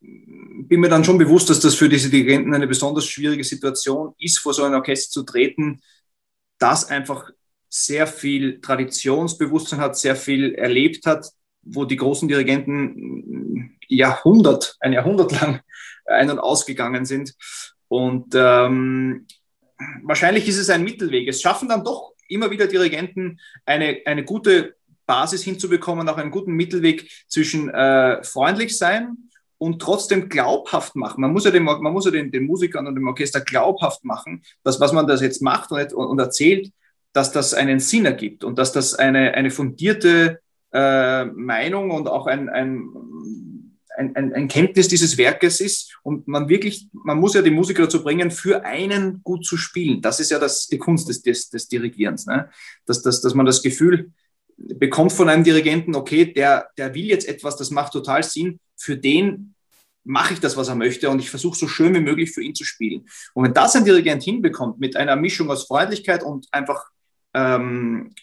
bin 0.00 0.80
mir 0.80 0.88
dann 0.88 1.04
schon 1.04 1.18
bewusst, 1.18 1.50
dass 1.50 1.60
das 1.60 1.74
für 1.74 1.88
diese 1.88 2.10
Dirigenten 2.10 2.54
eine 2.54 2.66
besonders 2.66 3.06
schwierige 3.06 3.44
Situation 3.44 4.14
ist, 4.18 4.38
vor 4.38 4.54
so 4.54 4.64
ein 4.64 4.74
Orchester 4.74 5.12
zu 5.12 5.22
treten, 5.22 5.80
das 6.58 6.86
einfach 6.86 7.30
sehr 7.74 8.06
viel 8.06 8.60
Traditionsbewusstsein 8.60 9.80
hat, 9.80 9.96
sehr 9.96 10.14
viel 10.14 10.54
erlebt 10.54 11.06
hat, 11.06 11.30
wo 11.62 11.86
die 11.86 11.96
großen 11.96 12.28
Dirigenten 12.28 13.78
Jahrhundert, 13.88 14.76
ein 14.80 14.92
Jahrhundert 14.92 15.32
lang 15.40 15.60
ein- 16.04 16.30
und 16.30 16.38
ausgegangen 16.38 17.06
sind. 17.06 17.34
Und 17.88 18.34
ähm, 18.34 19.26
wahrscheinlich 20.02 20.46
ist 20.48 20.58
es 20.58 20.68
ein 20.68 20.84
Mittelweg. 20.84 21.26
Es 21.28 21.40
schaffen 21.40 21.66
dann 21.66 21.82
doch 21.82 22.12
immer 22.28 22.50
wieder 22.50 22.66
Dirigenten 22.66 23.40
eine, 23.64 24.02
eine 24.04 24.24
gute 24.24 24.74
Basis 25.06 25.42
hinzubekommen, 25.42 26.08
auch 26.10 26.18
einen 26.18 26.30
guten 26.30 26.52
Mittelweg 26.52 27.10
zwischen 27.26 27.70
äh, 27.70 28.22
freundlich 28.22 28.76
sein 28.76 29.16
und 29.56 29.80
trotzdem 29.80 30.28
glaubhaft 30.28 30.94
machen. 30.94 31.22
Man 31.22 31.32
muss 31.32 31.46
ja, 31.46 31.50
den, 31.50 31.64
man 31.64 31.92
muss 31.92 32.04
ja 32.04 32.10
den, 32.10 32.30
den 32.30 32.44
Musikern 32.44 32.86
und 32.86 32.96
dem 32.96 33.08
Orchester 33.08 33.40
glaubhaft 33.40 34.04
machen, 34.04 34.42
dass 34.62 34.78
was 34.78 34.92
man 34.92 35.06
das 35.06 35.22
jetzt 35.22 35.40
macht 35.40 35.72
und, 35.72 35.94
und 35.94 36.18
erzählt, 36.18 36.70
dass 37.12 37.32
das 37.32 37.54
einen 37.54 37.80
Sinn 37.80 38.06
ergibt 38.06 38.44
und 38.44 38.58
dass 38.58 38.72
das 38.72 38.94
eine, 38.94 39.34
eine 39.34 39.50
fundierte 39.50 40.40
äh, 40.72 41.24
Meinung 41.24 41.90
und 41.90 42.08
auch 42.08 42.26
ein, 42.26 42.48
ein 42.48 42.88
ein, 43.96 44.32
ein, 44.34 44.48
Kenntnis 44.48 44.88
dieses 44.88 45.18
Werkes 45.18 45.60
ist 45.60 45.98
und 46.02 46.26
man 46.26 46.48
wirklich, 46.48 46.88
man 46.92 47.18
muss 47.18 47.34
ja 47.34 47.42
die 47.42 47.50
Musiker 47.50 47.82
dazu 47.82 48.02
bringen, 48.02 48.30
für 48.30 48.64
einen 48.64 49.22
gut 49.22 49.44
zu 49.44 49.56
spielen. 49.56 50.00
Das 50.00 50.20
ist 50.20 50.30
ja 50.30 50.38
das, 50.38 50.66
die 50.66 50.78
Kunst 50.78 51.08
des, 51.08 51.22
des, 51.22 51.50
des 51.50 51.68
Dirigierens, 51.68 52.26
ne? 52.26 52.48
dass, 52.86 53.02
dass, 53.02 53.20
dass 53.20 53.34
man 53.34 53.46
das 53.46 53.62
Gefühl 53.62 54.10
bekommt 54.56 55.12
von 55.12 55.28
einem 55.28 55.44
Dirigenten, 55.44 55.94
okay, 55.94 56.32
der, 56.32 56.68
der 56.76 56.94
will 56.94 57.04
jetzt 57.04 57.28
etwas, 57.28 57.56
das 57.56 57.70
macht 57.70 57.92
total 57.92 58.22
Sinn, 58.22 58.60
für 58.76 58.96
den 58.96 59.54
mache 60.04 60.34
ich 60.34 60.40
das, 60.40 60.56
was 60.56 60.68
er 60.68 60.74
möchte 60.74 61.10
und 61.10 61.20
ich 61.20 61.30
versuche 61.30 61.56
so 61.56 61.68
schön 61.68 61.94
wie 61.94 62.00
möglich 62.00 62.32
für 62.32 62.42
ihn 62.42 62.54
zu 62.54 62.64
spielen. 62.64 63.08
Und 63.34 63.44
wenn 63.44 63.54
das 63.54 63.76
ein 63.76 63.84
Dirigent 63.84 64.22
hinbekommt 64.22 64.80
mit 64.80 64.96
einer 64.96 65.16
Mischung 65.16 65.50
aus 65.50 65.66
Freundlichkeit 65.66 66.22
und 66.22 66.48
einfach 66.50 66.90
ähm, 67.34 68.14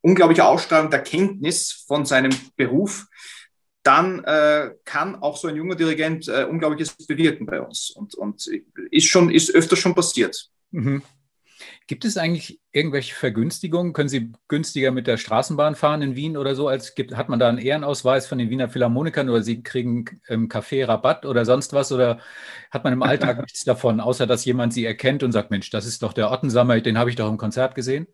unglaublicher 0.00 0.48
Ausstrahlung 0.48 0.90
der 0.90 1.02
Kenntnis 1.02 1.84
von 1.86 2.04
seinem 2.04 2.32
Beruf, 2.56 3.06
dann 3.82 4.24
äh, 4.24 4.70
kann 4.84 5.16
auch 5.16 5.36
so 5.36 5.48
ein 5.48 5.56
junger 5.56 5.76
Dirigent 5.76 6.28
äh, 6.28 6.44
Unglaubliches 6.44 6.96
bewirken 7.06 7.46
bei 7.46 7.60
uns. 7.60 7.90
Und, 7.90 8.14
und 8.14 8.46
ist 8.90 9.06
schon, 9.06 9.30
ist 9.30 9.54
öfter 9.54 9.76
schon 9.76 9.94
passiert. 9.94 10.48
Mhm. 10.70 11.02
Gibt 11.86 12.06
es 12.06 12.16
eigentlich 12.16 12.60
irgendwelche 12.72 13.14
Vergünstigungen? 13.14 13.92
Können 13.92 14.08
Sie 14.08 14.32
günstiger 14.48 14.90
mit 14.90 15.06
der 15.06 15.18
Straßenbahn 15.18 15.74
fahren 15.74 16.00
in 16.00 16.16
Wien 16.16 16.38
oder 16.38 16.54
so? 16.54 16.66
Als 16.68 16.94
gibt, 16.94 17.14
hat 17.14 17.28
man 17.28 17.38
da 17.38 17.48
einen 17.48 17.58
Ehrenausweis 17.58 18.26
von 18.26 18.38
den 18.38 18.48
Wiener 18.48 18.70
Philharmonikern 18.70 19.28
oder 19.28 19.42
Sie 19.42 19.62
kriegen 19.62 20.06
im 20.28 20.48
Café 20.48 20.88
Rabatt 20.88 21.26
oder 21.26 21.44
sonst 21.44 21.74
was? 21.74 21.92
Oder 21.92 22.20
hat 22.70 22.84
man 22.84 22.94
im 22.94 23.02
Alltag 23.02 23.38
nichts 23.42 23.64
davon, 23.64 24.00
außer 24.00 24.26
dass 24.26 24.46
jemand 24.46 24.72
Sie 24.72 24.84
erkennt 24.84 25.22
und 25.22 25.32
sagt, 25.32 25.50
Mensch, 25.50 25.68
das 25.70 25.84
ist 25.84 26.02
doch 26.02 26.14
der 26.14 26.30
Ottensammer, 26.30 26.80
den 26.80 26.98
habe 26.98 27.10
ich 27.10 27.16
doch 27.16 27.28
im 27.28 27.36
Konzert 27.36 27.74
gesehen? 27.74 28.06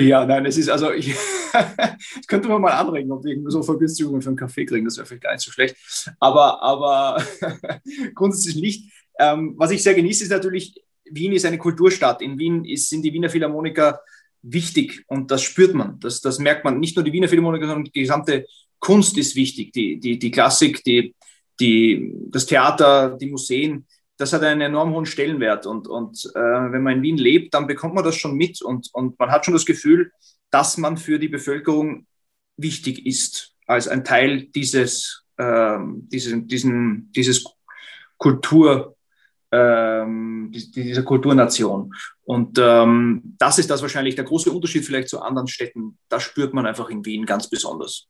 Ja, 0.00 0.24
nein, 0.24 0.46
es 0.46 0.56
ist 0.56 0.68
also, 0.68 0.92
ich, 0.92 1.14
das 1.52 2.26
könnte 2.26 2.48
man 2.48 2.60
mal 2.60 2.72
anregen, 2.72 3.10
ob 3.12 3.24
wir 3.24 3.36
so 3.46 3.62
Vergünstigungen 3.62 4.22
für 4.22 4.28
einen 4.28 4.36
Kaffee 4.36 4.64
kriegen, 4.64 4.84
das 4.84 4.96
wäre 4.96 5.06
vielleicht 5.06 5.22
gar 5.22 5.32
nicht 5.32 5.44
so 5.44 5.50
schlecht. 5.50 5.76
Aber, 6.20 6.62
aber 6.62 7.22
grundsätzlich 8.14 8.56
nicht. 8.56 8.92
Ähm, 9.18 9.54
was 9.56 9.70
ich 9.70 9.82
sehr 9.82 9.94
genieße, 9.94 10.24
ist 10.24 10.30
natürlich, 10.30 10.74
Wien 11.10 11.32
ist 11.32 11.44
eine 11.44 11.58
Kulturstadt. 11.58 12.22
In 12.22 12.38
Wien 12.38 12.64
ist, 12.64 12.88
sind 12.88 13.02
die 13.02 13.12
Wiener 13.12 13.30
Philharmoniker 13.30 14.00
wichtig 14.42 15.04
und 15.08 15.30
das 15.30 15.42
spürt 15.42 15.74
man. 15.74 15.98
Das, 16.00 16.20
das 16.20 16.38
merkt 16.38 16.64
man. 16.64 16.78
Nicht 16.78 16.96
nur 16.96 17.04
die 17.04 17.12
Wiener 17.12 17.28
Philharmoniker, 17.28 17.66
sondern 17.66 17.84
die 17.84 18.00
gesamte 18.00 18.46
Kunst 18.78 19.18
ist 19.18 19.34
wichtig. 19.34 19.72
Die, 19.72 19.98
die, 19.98 20.18
die 20.18 20.30
Klassik, 20.30 20.84
die, 20.84 21.14
die, 21.58 22.12
das 22.28 22.46
Theater, 22.46 23.16
die 23.20 23.30
Museen 23.30 23.86
das 24.18 24.32
hat 24.32 24.42
einen 24.42 24.60
enorm 24.60 24.92
hohen 24.92 25.06
Stellenwert. 25.06 25.64
Und, 25.64 25.88
und 25.88 26.30
äh, 26.34 26.38
wenn 26.38 26.82
man 26.82 26.96
in 26.96 27.02
Wien 27.02 27.16
lebt, 27.16 27.54
dann 27.54 27.66
bekommt 27.66 27.94
man 27.94 28.04
das 28.04 28.16
schon 28.16 28.34
mit 28.36 28.60
und, 28.60 28.90
und 28.92 29.18
man 29.18 29.30
hat 29.30 29.44
schon 29.44 29.54
das 29.54 29.64
Gefühl, 29.64 30.12
dass 30.50 30.76
man 30.76 30.96
für 30.96 31.18
die 31.18 31.28
Bevölkerung 31.28 32.06
wichtig 32.56 33.06
ist, 33.06 33.54
als 33.66 33.86
ein 33.86 34.04
Teil 34.04 34.42
dieses, 34.54 35.24
äh, 35.36 35.78
diesen, 35.80 36.48
diesen, 36.48 37.12
dieses 37.12 37.44
Kultur, 38.18 38.96
ähm, 39.52 40.50
dieser 40.52 41.04
Kulturnation. 41.04 41.94
Und 42.24 42.58
ähm, 42.60 43.36
das 43.38 43.58
ist 43.58 43.70
das 43.70 43.82
wahrscheinlich 43.82 44.16
der 44.16 44.24
große 44.24 44.50
Unterschied 44.50 44.84
vielleicht 44.84 45.08
zu 45.08 45.22
anderen 45.22 45.48
Städten. 45.48 45.96
Das 46.08 46.24
spürt 46.24 46.52
man 46.52 46.66
einfach 46.66 46.90
in 46.90 47.04
Wien 47.04 47.24
ganz 47.24 47.48
besonders. 47.48 48.08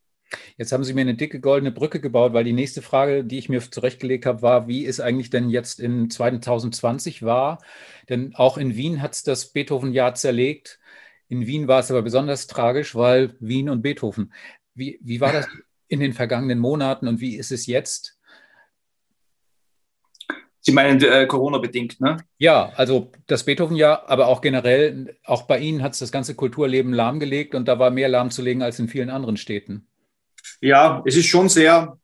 Jetzt 0.56 0.72
haben 0.72 0.84
Sie 0.84 0.92
mir 0.92 1.02
eine 1.02 1.14
dicke 1.14 1.40
goldene 1.40 1.72
Brücke 1.72 2.00
gebaut, 2.00 2.32
weil 2.32 2.44
die 2.44 2.52
nächste 2.52 2.82
Frage, 2.82 3.24
die 3.24 3.38
ich 3.38 3.48
mir 3.48 3.60
zurechtgelegt 3.60 4.26
habe, 4.26 4.42
war, 4.42 4.68
wie 4.68 4.86
es 4.86 5.00
eigentlich 5.00 5.30
denn 5.30 5.50
jetzt 5.50 5.80
in 5.80 6.10
2020 6.10 7.22
war. 7.22 7.62
Denn 8.08 8.34
auch 8.34 8.58
in 8.58 8.76
Wien 8.76 9.00
hat 9.00 9.14
es 9.14 9.22
das 9.22 9.52
Beethoven-Jahr 9.52 10.14
zerlegt. 10.14 10.78
In 11.28 11.46
Wien 11.46 11.68
war 11.68 11.80
es 11.80 11.90
aber 11.90 12.02
besonders 12.02 12.46
tragisch, 12.46 12.94
weil 12.94 13.36
Wien 13.40 13.68
und 13.68 13.82
Beethoven. 13.82 14.32
Wie, 14.74 14.98
wie 15.02 15.20
war 15.20 15.32
das 15.32 15.46
in 15.88 16.00
den 16.00 16.12
vergangenen 16.12 16.58
Monaten 16.58 17.08
und 17.08 17.20
wie 17.20 17.36
ist 17.36 17.52
es 17.52 17.66
jetzt? 17.66 18.18
Sie 20.60 20.72
meinen 20.72 21.00
äh, 21.02 21.26
Corona-bedingt, 21.26 22.00
ne? 22.00 22.18
Ja, 22.36 22.72
also 22.76 23.10
das 23.26 23.44
Beethoven-Jahr, 23.44 24.10
aber 24.10 24.26
auch 24.26 24.42
generell, 24.42 25.16
auch 25.24 25.42
bei 25.42 25.58
Ihnen 25.60 25.82
hat 25.82 25.92
es 25.92 26.00
das 26.00 26.12
ganze 26.12 26.34
Kulturleben 26.34 26.92
lahmgelegt 26.92 27.54
und 27.54 27.68
da 27.68 27.78
war 27.78 27.90
mehr 27.90 28.08
lahmzulegen 28.08 28.62
als 28.62 28.78
in 28.78 28.88
vielen 28.88 29.08
anderen 29.08 29.38
Städten. 29.38 29.86
Ja, 30.60 31.02
es 31.06 31.16
ist 31.16 31.26
schon 31.26 31.48
sehr, 31.48 31.98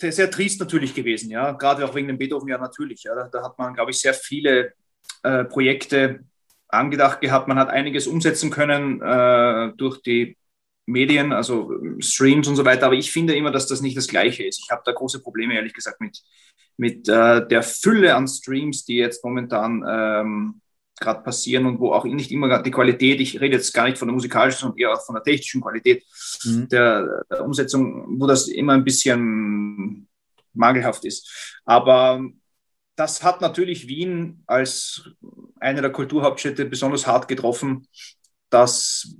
sehr 0.00 0.30
trist 0.30 0.60
natürlich 0.60 0.94
gewesen, 0.94 1.30
ja, 1.30 1.52
gerade 1.52 1.84
auch 1.84 1.94
wegen 1.94 2.08
dem 2.08 2.18
Beethoven 2.18 2.48
ja 2.48 2.58
natürlich. 2.58 3.04
Ja. 3.04 3.14
Da, 3.14 3.28
da 3.28 3.42
hat 3.42 3.58
man, 3.58 3.74
glaube 3.74 3.90
ich, 3.90 3.98
sehr 3.98 4.14
viele 4.14 4.72
äh, 5.22 5.44
Projekte 5.44 6.20
angedacht 6.68 7.20
gehabt. 7.20 7.48
Man 7.48 7.58
hat 7.58 7.70
einiges 7.70 8.06
umsetzen 8.06 8.50
können 8.50 9.00
äh, 9.00 9.72
durch 9.76 10.02
die 10.02 10.36
Medien, 10.86 11.32
also 11.32 11.72
Streams 11.98 12.48
und 12.48 12.56
so 12.56 12.64
weiter. 12.64 12.86
Aber 12.86 12.94
ich 12.94 13.12
finde 13.12 13.34
immer, 13.34 13.50
dass 13.50 13.66
das 13.66 13.80
nicht 13.80 13.96
das 13.96 14.08
Gleiche 14.08 14.44
ist. 14.44 14.60
Ich 14.60 14.70
habe 14.70 14.82
da 14.84 14.92
große 14.92 15.20
Probleme, 15.20 15.54
ehrlich 15.54 15.74
gesagt, 15.74 16.00
mit, 16.00 16.22
mit 16.76 17.08
äh, 17.08 17.46
der 17.46 17.62
Fülle 17.62 18.14
an 18.14 18.28
Streams, 18.28 18.84
die 18.84 18.96
jetzt 18.96 19.24
momentan 19.24 19.84
ähm, 19.88 20.60
gerade 20.98 21.22
passieren 21.22 21.66
und 21.66 21.78
wo 21.78 21.92
auch 21.92 22.04
nicht 22.04 22.30
immer 22.30 22.62
die 22.62 22.70
Qualität, 22.70 23.20
ich 23.20 23.40
rede 23.40 23.56
jetzt 23.56 23.72
gar 23.72 23.84
nicht 23.84 23.98
von 23.98 24.08
der 24.08 24.14
musikalischen, 24.14 24.60
sondern 24.60 24.78
eher 24.78 24.96
von 24.96 25.14
der 25.14 25.24
technischen 25.24 25.60
Qualität 25.60 26.04
mhm. 26.44 26.68
der, 26.68 27.24
der, 27.30 27.44
Umsetzung, 27.44 28.18
wo 28.20 28.26
das 28.26 28.48
immer 28.48 28.72
ein 28.72 28.84
bisschen 28.84 30.08
mangelhaft 30.54 31.04
ist. 31.04 31.58
Aber 31.64 32.24
das 32.96 33.22
hat 33.22 33.42
natürlich 33.42 33.88
Wien 33.88 34.42
als 34.46 35.10
eine 35.60 35.82
der 35.82 35.92
Kulturhauptstädte 35.92 36.64
besonders 36.64 37.06
hart 37.06 37.28
getroffen, 37.28 37.86
dass, 38.48 39.14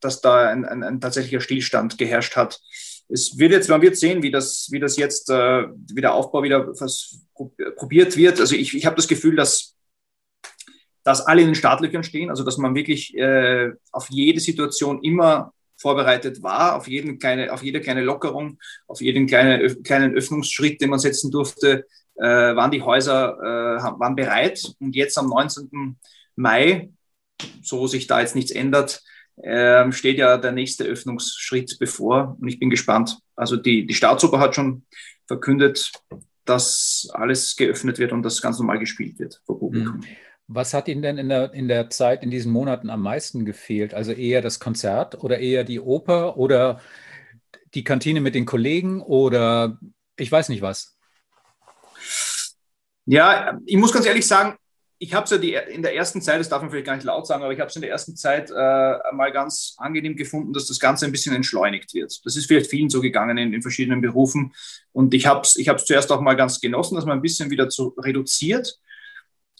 dass 0.00 0.20
da 0.20 0.48
ein, 0.48 0.64
ein, 0.64 0.84
ein 0.84 1.00
tatsächlicher 1.00 1.40
Stillstand 1.40 1.98
geherrscht 1.98 2.36
hat. 2.36 2.60
Es 3.08 3.36
wird 3.36 3.52
jetzt, 3.52 3.68
man 3.68 3.82
wird 3.82 3.96
sehen, 3.96 4.22
wie 4.22 4.30
das, 4.30 4.68
wie 4.70 4.80
das 4.80 4.96
jetzt, 4.96 5.28
äh, 5.28 5.66
wie 5.92 6.00
der 6.00 6.14
Aufbau 6.14 6.42
wieder 6.42 6.68
was 6.68 7.20
probiert 7.76 8.16
wird. 8.16 8.40
Also 8.40 8.54
ich, 8.54 8.74
ich 8.74 8.86
habe 8.86 8.96
das 8.96 9.08
Gefühl, 9.08 9.36
dass, 9.36 9.74
dass 11.04 11.26
alle 11.26 11.42
in 11.42 11.48
den 11.48 11.54
Startlöchern 11.54 12.02
stehen, 12.02 12.30
also 12.30 12.42
dass 12.44 12.58
man 12.58 12.74
wirklich 12.74 13.16
äh, 13.16 13.70
auf 13.92 14.08
jede 14.10 14.40
Situation 14.40 15.02
immer 15.02 15.52
vorbereitet 15.76 16.42
war, 16.42 16.76
auf, 16.76 16.88
jeden 16.88 17.18
kleine, 17.18 17.52
auf 17.52 17.62
jede 17.62 17.80
kleine 17.80 18.02
Lockerung, 18.02 18.58
auf 18.86 19.00
jeden 19.00 19.26
kleine, 19.26 19.74
kleinen 19.82 20.14
Öffnungsschritt, 20.14 20.80
den 20.80 20.90
man 20.90 20.98
setzen 20.98 21.30
durfte, 21.30 21.86
äh, 22.16 22.22
waren 22.22 22.70
die 22.70 22.82
Häuser 22.82 23.36
äh, 23.38 23.82
waren 23.82 24.16
bereit. 24.16 24.62
Und 24.80 24.96
jetzt 24.96 25.18
am 25.18 25.28
19. 25.28 25.98
Mai, 26.36 26.90
so 27.62 27.86
sich 27.86 28.06
da 28.06 28.20
jetzt 28.20 28.34
nichts 28.34 28.50
ändert, 28.50 29.02
äh, 29.36 29.90
steht 29.92 30.18
ja 30.18 30.38
der 30.38 30.52
nächste 30.52 30.84
Öffnungsschritt 30.84 31.76
bevor. 31.78 32.36
Und 32.40 32.48
ich 32.48 32.58
bin 32.58 32.70
gespannt. 32.70 33.18
Also 33.36 33.56
die, 33.56 33.86
die 33.86 33.94
Staatsoper 33.94 34.38
hat 34.38 34.54
schon 34.54 34.86
verkündet, 35.26 35.92
dass 36.44 37.08
alles 37.12 37.56
geöffnet 37.56 37.98
wird 37.98 38.12
und 38.12 38.22
das 38.22 38.40
ganz 38.40 38.58
normal 38.58 38.78
gespielt 38.78 39.18
wird 39.18 39.40
vor 39.44 39.58
Publikum. 39.58 39.96
Mhm. 39.96 40.04
Was 40.46 40.74
hat 40.74 40.88
Ihnen 40.88 41.02
denn 41.02 41.18
in 41.18 41.28
der, 41.28 41.52
in 41.54 41.68
der 41.68 41.88
Zeit, 41.90 42.22
in 42.22 42.30
diesen 42.30 42.52
Monaten 42.52 42.90
am 42.90 43.00
meisten 43.00 43.44
gefehlt? 43.44 43.94
Also 43.94 44.12
eher 44.12 44.42
das 44.42 44.60
Konzert 44.60 45.22
oder 45.22 45.38
eher 45.38 45.64
die 45.64 45.80
Oper 45.80 46.36
oder 46.36 46.80
die 47.74 47.84
Kantine 47.84 48.20
mit 48.20 48.34
den 48.34 48.44
Kollegen 48.44 49.00
oder 49.00 49.78
ich 50.16 50.30
weiß 50.30 50.48
nicht 50.50 50.62
was? 50.62 50.96
Ja, 53.06 53.58
ich 53.66 53.76
muss 53.76 53.92
ganz 53.92 54.06
ehrlich 54.06 54.26
sagen, 54.26 54.56
ich 54.98 55.12
habe 55.12 55.24
es 55.24 55.30
ja 55.30 55.38
die, 55.38 55.54
in 55.54 55.82
der 55.82 55.94
ersten 55.94 56.22
Zeit, 56.22 56.40
das 56.40 56.48
darf 56.48 56.62
man 56.62 56.70
vielleicht 56.70 56.86
gar 56.86 56.94
nicht 56.94 57.04
laut 57.04 57.26
sagen, 57.26 57.42
aber 57.42 57.52
ich 57.52 57.60
habe 57.60 57.68
es 57.68 57.76
in 57.76 57.82
der 57.82 57.90
ersten 57.90 58.16
Zeit 58.16 58.50
äh, 58.50 58.54
mal 59.12 59.32
ganz 59.32 59.74
angenehm 59.76 60.16
gefunden, 60.16 60.52
dass 60.52 60.66
das 60.66 60.78
Ganze 60.78 61.04
ein 61.04 61.12
bisschen 61.12 61.34
entschleunigt 61.34 61.92
wird. 61.94 62.24
Das 62.24 62.36
ist 62.36 62.46
vielleicht 62.46 62.70
vielen 62.70 62.88
so 62.88 63.00
gegangen 63.00 63.36
in, 63.36 63.52
in 63.52 63.60
verschiedenen 63.60 64.00
Berufen. 64.00 64.54
Und 64.92 65.12
ich 65.12 65.26
habe 65.26 65.40
es 65.42 65.56
ich 65.56 65.70
zuerst 65.84 66.10
auch 66.12 66.20
mal 66.20 66.36
ganz 66.36 66.60
genossen, 66.60 66.94
dass 66.94 67.04
man 67.04 67.18
ein 67.18 67.22
bisschen 67.22 67.50
wieder 67.50 67.68
zu 67.68 67.88
reduziert. 67.98 68.78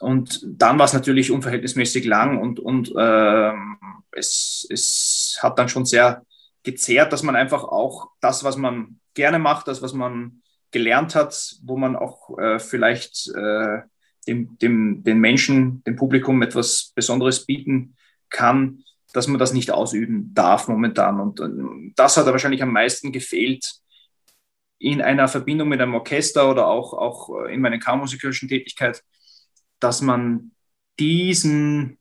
Und 0.04 0.44
dann 0.44 0.78
war 0.78 0.84
es 0.84 0.92
natürlich 0.92 1.30
unverhältnismäßig 1.30 2.04
lang 2.04 2.38
und, 2.38 2.60
und 2.60 2.94
äh, 2.94 3.52
es, 4.12 4.66
es 4.68 5.38
hat 5.40 5.58
dann 5.58 5.70
schon 5.70 5.86
sehr 5.86 6.26
gezehrt, 6.62 7.10
dass 7.10 7.22
man 7.22 7.36
einfach 7.36 7.64
auch 7.64 8.10
das, 8.20 8.44
was 8.44 8.58
man 8.58 9.00
gerne 9.14 9.38
macht, 9.38 9.66
das, 9.66 9.80
was 9.80 9.94
man 9.94 10.42
gelernt 10.72 11.14
hat, 11.14 11.56
wo 11.62 11.78
man 11.78 11.96
auch 11.96 12.38
äh, 12.38 12.58
vielleicht 12.58 13.28
äh, 13.34 13.78
dem, 14.28 14.58
dem, 14.58 15.02
den 15.04 15.20
Menschen, 15.20 15.82
dem 15.84 15.96
Publikum 15.96 16.42
etwas 16.42 16.92
Besonderes 16.94 17.46
bieten 17.46 17.96
kann, 18.28 18.84
dass 19.14 19.26
man 19.26 19.38
das 19.38 19.54
nicht 19.54 19.70
ausüben 19.70 20.34
darf 20.34 20.68
momentan. 20.68 21.18
Und 21.18 21.40
äh, 21.40 21.92
das 21.96 22.18
hat 22.18 22.26
wahrscheinlich 22.26 22.62
am 22.62 22.72
meisten 22.72 23.10
gefehlt 23.10 23.76
in 24.78 25.00
einer 25.00 25.28
Verbindung 25.28 25.68
mit 25.68 25.80
einem 25.80 25.94
Orchester 25.94 26.50
oder 26.50 26.66
auch, 26.66 26.92
auch 26.92 27.46
in 27.46 27.62
meiner 27.62 27.78
kammermusikalischen 27.78 28.50
Tätigkeit, 28.50 29.02
dass 29.84 30.00
man 30.00 30.52
diesen 30.98 31.98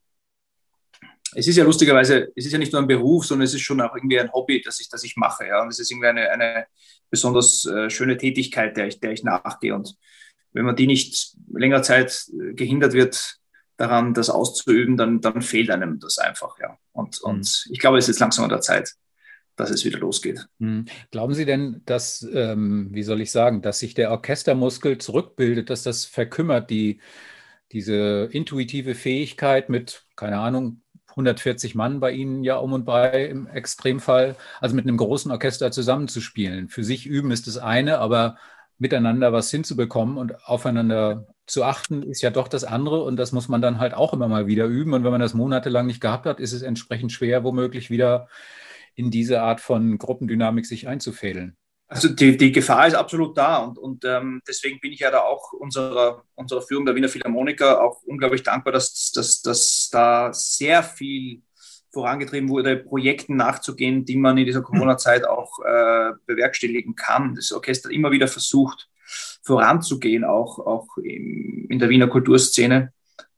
es 1.36 1.48
ist 1.48 1.58
ja 1.58 1.64
lustigerweise, 1.64 2.32
es 2.36 2.46
ist 2.46 2.52
ja 2.52 2.60
nicht 2.60 2.72
nur 2.72 2.82
ein 2.82 2.88
Beruf, 2.88 3.26
sondern 3.26 3.46
es 3.46 3.54
ist 3.54 3.62
schon 3.62 3.82
auch 3.82 3.96
irgendwie 3.96 4.20
ein 4.20 4.32
Hobby, 4.32 4.62
das 4.62 4.80
ich, 4.80 4.90
das 4.90 5.04
ich 5.04 5.16
mache. 5.18 5.48
Ja? 5.48 5.62
Und 5.62 5.70
es 5.70 5.80
ist 5.80 5.92
irgendwie 5.92 6.08
eine, 6.08 6.30
eine 6.30 6.68
besonders 7.10 7.66
äh, 7.66 7.90
schöne 7.90 8.18
Tätigkeit, 8.18 8.78
der 8.78 8.88
ich, 8.88 9.00
der 9.00 9.12
ich 9.12 9.24
nachgehe. 9.24 9.74
Und 9.74 9.96
wenn 10.52 10.66
man 10.66 10.76
die 10.76 10.88
nicht 10.88 11.36
länger 11.52 11.82
Zeit 11.82 12.28
äh, 12.40 12.54
gehindert 12.54 12.94
wird, 12.94 13.38
daran 13.78 14.14
das 14.14 14.30
auszuüben, 14.30 14.98
dann, 14.98 15.22
dann 15.22 15.42
fehlt 15.42 15.72
einem 15.72 16.00
das 16.00 16.20
einfach. 16.20 16.60
Ja. 16.60 16.78
Und, 16.92 17.20
mhm. 17.24 17.32
und 17.32 17.66
ich 17.72 17.80
glaube, 17.80 17.98
es 17.98 18.06
ist 18.06 18.16
jetzt 18.16 18.20
langsam 18.20 18.44
an 18.44 18.50
der 18.50 18.62
Zeit, 18.62 18.94
dass 19.56 19.72
es 19.72 19.84
wieder 19.86 20.00
losgeht. 20.00 20.48
Mhm. 20.60 20.86
Glauben 21.12 21.34
Sie 21.34 21.46
denn, 21.46 21.82
dass, 21.86 22.28
ähm, 22.34 22.90
wie 22.92 23.04
soll 23.04 23.22
ich 23.22 23.32
sagen, 23.32 23.62
dass 23.62 23.80
sich 23.80 23.94
der 23.94 24.12
Orchestermuskel 24.12 25.00
zurückbildet, 25.00 25.70
dass 25.70 25.84
das 25.84 26.06
verkümmert, 26.06 26.70
die, 26.70 27.00
diese 27.74 28.30
intuitive 28.32 28.96
Fähigkeit 28.96 29.70
mit, 29.70 30.06
keine 30.16 30.40
Ahnung, 30.40 30.82
140 31.10 31.76
Mann 31.76 32.00
bei 32.00 32.12
Ihnen 32.12 32.44
ja 32.44 32.58
um 32.58 32.74
und 32.74 32.86
bei 32.86 33.26
im 33.26 33.48
Extremfall, 33.48 34.36
also 34.62 34.76
mit 34.76 34.86
einem 34.86 34.98
großen 34.98 35.32
Orchester 35.32 35.72
zusammenzuspielen. 35.72 36.70
Für 36.70 36.84
sich 36.84 37.06
üben 37.06 37.32
ist 37.32 37.48
das 37.48 37.58
eine, 37.58 38.00
aber 38.00 38.38
miteinander 38.78 39.32
was 39.32 39.52
hinzubekommen 39.52 40.18
und 40.18 40.46
aufeinander 40.46 41.28
zu 41.46 41.64
achten, 41.64 42.04
ist 42.04 42.22
ja 42.22 42.30
doch 42.32 42.48
das 42.48 42.64
andere 42.64 43.04
und 43.04 43.18
das 43.18 43.32
muss 43.32 43.48
man 43.48 43.62
dann 43.62 43.80
halt 43.80 43.94
auch 43.94 44.14
immer 44.14 44.28
mal 44.28 44.48
wieder 44.48 44.66
üben. 44.66 44.94
Und 44.94 45.04
wenn 45.04 45.12
man 45.12 45.22
das 45.22 45.34
monatelang 45.34 45.86
nicht 45.86 46.02
gehabt 46.02 46.26
hat, 46.26 46.40
ist 46.40 46.54
es 46.54 46.62
entsprechend 46.62 47.12
schwer, 47.12 47.44
womöglich 47.44 47.90
wieder 47.90 48.28
in 48.96 49.12
diese 49.12 49.42
Art 49.42 49.62
von 49.62 49.98
Gruppendynamik 49.98 50.66
sich 50.66 50.88
einzufädeln. 50.88 51.58
Also 51.94 52.10
die, 52.10 52.36
die 52.36 52.52
Gefahr 52.52 52.88
ist 52.88 52.96
absolut 52.96 53.38
da 53.38 53.58
und, 53.58 53.78
und 53.78 54.04
ähm, 54.04 54.42
deswegen 54.48 54.80
bin 54.80 54.94
ich 54.94 55.02
ja 55.02 55.12
da 55.12 55.20
auch 55.20 55.54
unserer, 55.54 56.24
unserer 56.34 56.64
Führung 56.64 56.88
der 56.88 56.96
Wiener 56.96 57.08
Philharmoniker 57.08 57.84
auch 57.84 58.02
unglaublich 58.04 58.42
dankbar, 58.42 58.74
dass, 58.74 59.12
dass, 59.12 59.44
dass 59.44 59.90
da 59.92 60.34
sehr 60.34 60.82
viel 60.82 61.44
vorangetrieben 61.92 62.50
wurde, 62.50 62.78
Projekten 62.78 63.36
nachzugehen, 63.36 64.06
die 64.06 64.18
man 64.18 64.40
in 64.40 64.48
dieser 64.48 64.64
Corona-Zeit 64.64 65.28
auch 65.28 65.60
äh, 65.60 66.14
bewerkstelligen 66.26 66.96
kann. 66.96 67.36
Das 67.36 67.52
Orchester 67.52 67.92
immer 67.92 68.10
wieder 68.10 68.28
versucht, 68.28 68.90
voranzugehen, 69.44 70.24
auch, 70.24 70.58
auch 70.58 70.98
in, 70.98 71.68
in 71.70 71.78
der 71.78 71.90
Wiener 71.90 72.08
Kulturszene, 72.08 72.92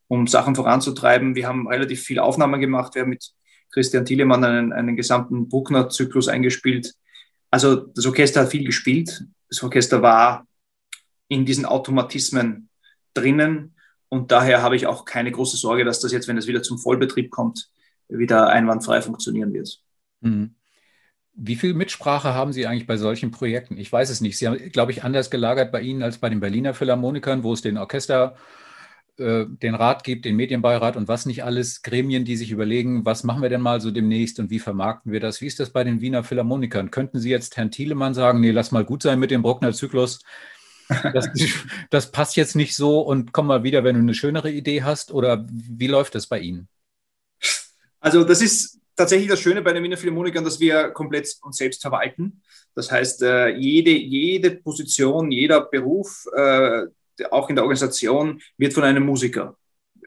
um 0.08 0.28
Sachen 0.28 0.56
voranzutreiben. 0.56 1.36
Wir 1.36 1.46
haben 1.46 1.68
relativ 1.68 2.04
viele 2.04 2.24
Aufnahmen 2.24 2.62
gemacht. 2.62 2.96
Wir 2.96 3.02
haben 3.02 3.10
mit 3.10 3.34
Christian 3.74 4.06
Thielemann 4.06 4.46
einen, 4.46 4.72
einen 4.72 4.96
gesamten 4.96 5.50
Bruckner-Zyklus 5.50 6.30
eingespielt 6.30 6.94
also 7.56 7.78
das 7.78 8.06
Orchester 8.06 8.42
hat 8.42 8.52
viel 8.52 8.66
gespielt. 8.66 9.24
Das 9.48 9.64
Orchester 9.64 10.02
war 10.02 10.46
in 11.30 11.46
diesen 11.46 11.66
Automatismen 11.66 12.68
drinnen 13.14 13.76
und 14.10 14.34
daher 14.34 14.62
habe 14.62 14.76
ich 14.76 14.88
auch 14.88 15.06
keine 15.06 15.32
große 15.32 15.56
Sorge, 15.56 15.86
dass 15.86 16.02
das 16.02 16.12
jetzt, 16.12 16.28
wenn 16.28 16.38
es 16.38 16.48
wieder 16.48 16.64
zum 16.64 16.78
Vollbetrieb 16.78 17.32
kommt, 17.32 17.70
wieder 18.10 18.50
einwandfrei 18.50 19.02
funktionieren 19.02 19.54
wird. 19.54 19.80
Mhm. 20.20 20.56
Wie 21.34 21.56
viel 21.56 21.74
Mitsprache 21.74 22.34
haben 22.34 22.52
Sie 22.52 22.68
eigentlich 22.68 22.88
bei 22.88 22.98
solchen 22.98 23.32
Projekten? 23.32 23.78
Ich 23.78 23.90
weiß 23.90 24.10
es 24.10 24.20
nicht. 24.20 24.38
Sie 24.38 24.48
haben, 24.48 24.58
glaube 24.74 24.92
ich, 24.92 25.06
anders 25.06 25.30
gelagert 25.30 25.72
bei 25.72 25.80
Ihnen 25.80 26.04
als 26.04 26.18
bei 26.18 26.28
den 26.28 26.42
Berliner 26.42 26.74
Philharmonikern, 26.74 27.44
wo 27.44 27.54
es 27.54 27.62
den 27.62 27.78
Orchester 27.78 28.36
äh, 29.18 29.46
den 29.48 29.76
Rat 29.76 30.04
gibt, 30.04 30.26
den 30.26 30.36
Medienbeirat 30.36 30.98
und 30.98 31.08
was 31.08 31.26
nicht 31.26 31.44
alles, 31.44 31.82
Gremien, 31.82 32.26
die 32.26 32.36
sich 32.36 32.52
überlegen, 32.52 33.06
was 33.06 33.24
machen 33.24 33.42
wir 33.42 33.50
denn 33.50 33.62
mal 33.62 33.82
so 33.82 33.92
demnächst 33.92 34.40
und 34.40 34.50
wie 34.50 34.60
vermarkten 34.60 35.12
wir 35.12 35.20
das? 35.20 35.42
Wie 35.42 35.48
ist 35.48 35.60
das 35.60 35.70
bei 35.70 35.84
den 35.84 36.02
Wiener 36.02 36.24
Philharmonikern? 36.24 36.92
Könnten 36.92 37.20
Sie 37.20 37.30
jetzt 37.30 37.58
Herrn 37.58 37.72
Thielemann 37.72 38.14
sagen, 38.14 38.42
nee, 38.42 38.52
lass 38.52 38.72
mal 38.72 38.86
gut 38.86 39.04
sein 39.04 39.20
mit 39.20 39.32
dem 39.32 39.42
Bruckner-Zyklus, 39.42 40.20
das, 41.14 41.30
das, 41.90 42.12
passt 42.12 42.36
jetzt 42.36 42.56
nicht 42.56 42.76
so 42.76 43.02
und 43.02 43.32
komm 43.32 43.48
mal 43.48 43.64
wieder, 43.64 43.84
wenn 43.84 43.96
du 43.96 44.02
eine 44.02 44.14
schönere 44.14 44.52
Idee 44.52 44.84
hast? 44.84 45.12
Oder 45.12 45.46
wie 45.50 45.88
läuft 45.88 46.16
das 46.16 46.28
bei 46.28 46.40
Ihnen? 46.40 46.68
Also 48.00 48.24
das 48.24 48.42
ist 48.42 48.80
tatsächlich 48.96 49.30
das 49.30 49.40
Schöne 49.40 49.62
bei 49.62 49.74
den 49.74 49.84
Wiener 49.84 49.98
Philharmonikern, 49.98 50.44
dass 50.44 50.60
wir 50.60 50.90
komplett 50.90 51.28
uns 51.42 51.58
selbst 51.58 51.82
verwalten. 51.82 52.42
Das 52.76 52.92
heißt, 52.92 53.24
äh, 53.24 53.50
jede, 53.56 53.92
jede 53.92 54.52
Position, 54.52 55.32
jeder 55.32 55.62
Beruf, 55.62 56.26
äh, 56.36 56.84
auch 57.32 57.50
in 57.50 57.56
der 57.56 57.64
Organisation, 57.64 58.42
wird 58.58 58.74
von 58.74 58.84
einem 58.84 59.06
Musiker 59.06 59.56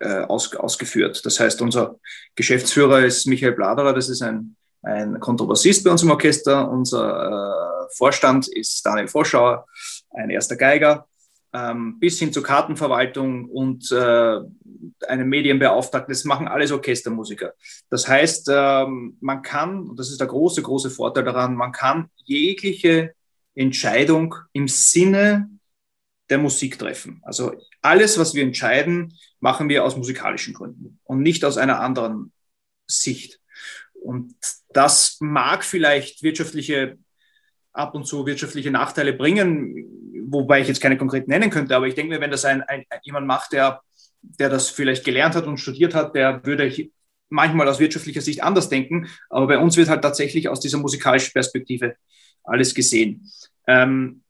äh, 0.00 0.22
aus, 0.22 0.54
ausgeführt. 0.54 1.20
Das 1.24 1.40
heißt, 1.40 1.60
unser 1.62 1.96
Geschäftsführer 2.34 3.04
ist 3.04 3.26
Michael 3.26 3.52
Bladerer, 3.52 3.92
das 3.92 4.08
ist 4.08 4.22
ein, 4.22 4.56
ein 4.82 5.18
Kontrabassist 5.20 5.84
bei 5.84 5.90
uns 5.90 6.02
im 6.02 6.10
Orchester. 6.10 6.70
Unser 6.70 7.86
äh, 7.88 7.94
Vorstand 7.96 8.48
ist 8.48 8.84
Daniel 8.84 9.08
Vorschauer, 9.08 9.66
ein 10.10 10.30
erster 10.30 10.56
Geiger. 10.56 11.06
ähm, 11.52 11.98
bis 11.98 12.18
hin 12.18 12.32
zur 12.32 12.42
Kartenverwaltung 12.42 13.46
und 13.46 13.90
äh, 13.90 14.40
einem 15.06 15.28
Medienbeauftragten, 15.28 16.12
das 16.12 16.24
machen 16.24 16.48
alles 16.48 16.72
Orchestermusiker. 16.72 17.54
Das 17.88 18.06
heißt, 18.06 18.48
ähm, 18.52 19.16
man 19.20 19.42
kann, 19.42 19.88
und 19.88 19.98
das 19.98 20.10
ist 20.10 20.20
der 20.20 20.26
große, 20.26 20.62
große 20.62 20.90
Vorteil 20.90 21.24
daran, 21.24 21.54
man 21.54 21.72
kann 21.72 22.10
jegliche 22.24 23.14
Entscheidung 23.54 24.34
im 24.52 24.68
Sinne 24.68 25.48
der 26.30 26.38
Musik 26.38 26.78
treffen. 26.78 27.20
Also 27.24 27.52
alles, 27.82 28.18
was 28.18 28.34
wir 28.34 28.42
entscheiden, 28.42 29.14
machen 29.40 29.68
wir 29.68 29.84
aus 29.84 29.96
musikalischen 29.96 30.54
Gründen 30.54 30.98
und 31.04 31.22
nicht 31.22 31.44
aus 31.44 31.56
einer 31.56 31.80
anderen 31.80 32.32
Sicht. 32.86 33.40
Und 33.94 34.34
das 34.70 35.18
mag 35.20 35.64
vielleicht 35.64 36.22
wirtschaftliche, 36.22 36.98
ab 37.72 37.94
und 37.94 38.06
zu 38.06 38.26
wirtschaftliche 38.26 38.70
Nachteile 38.70 39.12
bringen, 39.12 40.24
wobei 40.30 40.60
ich 40.60 40.68
jetzt 40.68 40.80
keine 40.80 40.98
konkret 40.98 41.28
nennen 41.28 41.50
könnte, 41.50 41.76
aber 41.76 41.86
ich 41.86 41.94
denke 41.94 42.14
mir, 42.14 42.20
wenn 42.20 42.30
das 42.30 42.44
ein, 42.44 42.62
ein, 42.62 42.84
jemand 43.02 43.26
macht, 43.26 43.52
der, 43.52 43.82
der 44.20 44.48
das 44.48 44.70
vielleicht 44.70 45.04
gelernt 45.04 45.34
hat 45.34 45.46
und 45.46 45.58
studiert 45.58 45.94
hat, 45.94 46.14
der 46.14 46.44
würde 46.44 46.90
manchmal 47.30 47.68
aus 47.68 47.78
wirtschaftlicher 47.78 48.20
Sicht 48.20 48.42
anders 48.42 48.68
denken, 48.68 49.08
aber 49.30 49.46
bei 49.46 49.58
uns 49.58 49.76
wird 49.76 49.88
halt 49.88 50.02
tatsächlich 50.02 50.48
aus 50.48 50.60
dieser 50.60 50.78
musikalischen 50.78 51.32
Perspektive 51.32 51.96
alles 52.42 52.74
gesehen. 52.74 53.30
Ähm, 53.66 54.22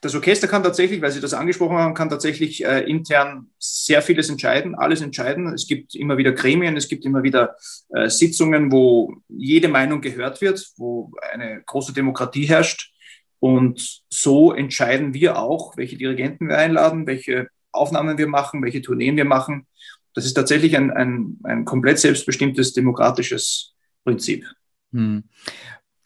das 0.00 0.14
Orchester 0.14 0.46
kann 0.46 0.62
tatsächlich, 0.62 1.00
weil 1.00 1.10
Sie 1.10 1.20
das 1.20 1.34
angesprochen 1.34 1.78
haben, 1.78 1.94
kann 1.94 2.10
tatsächlich 2.10 2.64
äh, 2.64 2.80
intern 2.80 3.48
sehr 3.58 4.02
vieles 4.02 4.28
entscheiden, 4.28 4.74
alles 4.74 5.00
entscheiden. 5.00 5.52
Es 5.54 5.66
gibt 5.66 5.94
immer 5.94 6.18
wieder 6.18 6.32
Gremien, 6.32 6.76
es 6.76 6.88
gibt 6.88 7.04
immer 7.04 7.22
wieder 7.22 7.56
äh, 7.90 8.08
Sitzungen, 8.08 8.70
wo 8.70 9.14
jede 9.28 9.68
Meinung 9.68 10.00
gehört 10.00 10.40
wird, 10.40 10.64
wo 10.76 11.12
eine 11.32 11.62
große 11.64 11.92
Demokratie 11.92 12.44
herrscht. 12.44 12.92
Und 13.38 14.02
so 14.10 14.52
entscheiden 14.52 15.14
wir 15.14 15.38
auch, 15.38 15.76
welche 15.76 15.96
Dirigenten 15.96 16.48
wir 16.48 16.58
einladen, 16.58 17.06
welche 17.06 17.48
Aufnahmen 17.72 18.18
wir 18.18 18.26
machen, 18.26 18.62
welche 18.62 18.82
Tourneen 18.82 19.16
wir 19.16 19.24
machen. 19.24 19.66
Das 20.14 20.24
ist 20.24 20.34
tatsächlich 20.34 20.76
ein, 20.76 20.90
ein, 20.90 21.38
ein 21.44 21.64
komplett 21.64 21.98
selbstbestimmtes 21.98 22.72
demokratisches 22.72 23.74
Prinzip. 24.04 24.46
Hm. 24.92 25.24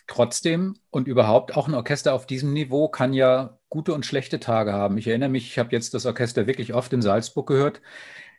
Trotzdem 0.07 0.74
und 0.90 1.07
überhaupt 1.07 1.57
auch 1.57 1.68
ein 1.68 1.74
Orchester 1.74 2.14
auf 2.14 2.26
diesem 2.26 2.53
Niveau 2.53 2.88
kann 2.88 3.12
ja 3.12 3.60
gute 3.70 3.94
und 3.94 4.04
schlechte 4.04 4.40
Tage 4.40 4.72
haben. 4.72 4.98
Ich 4.98 5.06
erinnere 5.06 5.30
mich, 5.30 5.46
ich 5.46 5.59
habe 5.59 5.72
jetzt 5.72 5.94
das 5.94 6.04
Orchester 6.04 6.46
wirklich 6.46 6.74
oft 6.74 6.92
in 6.92 7.02
Salzburg 7.02 7.46
gehört. 7.46 7.80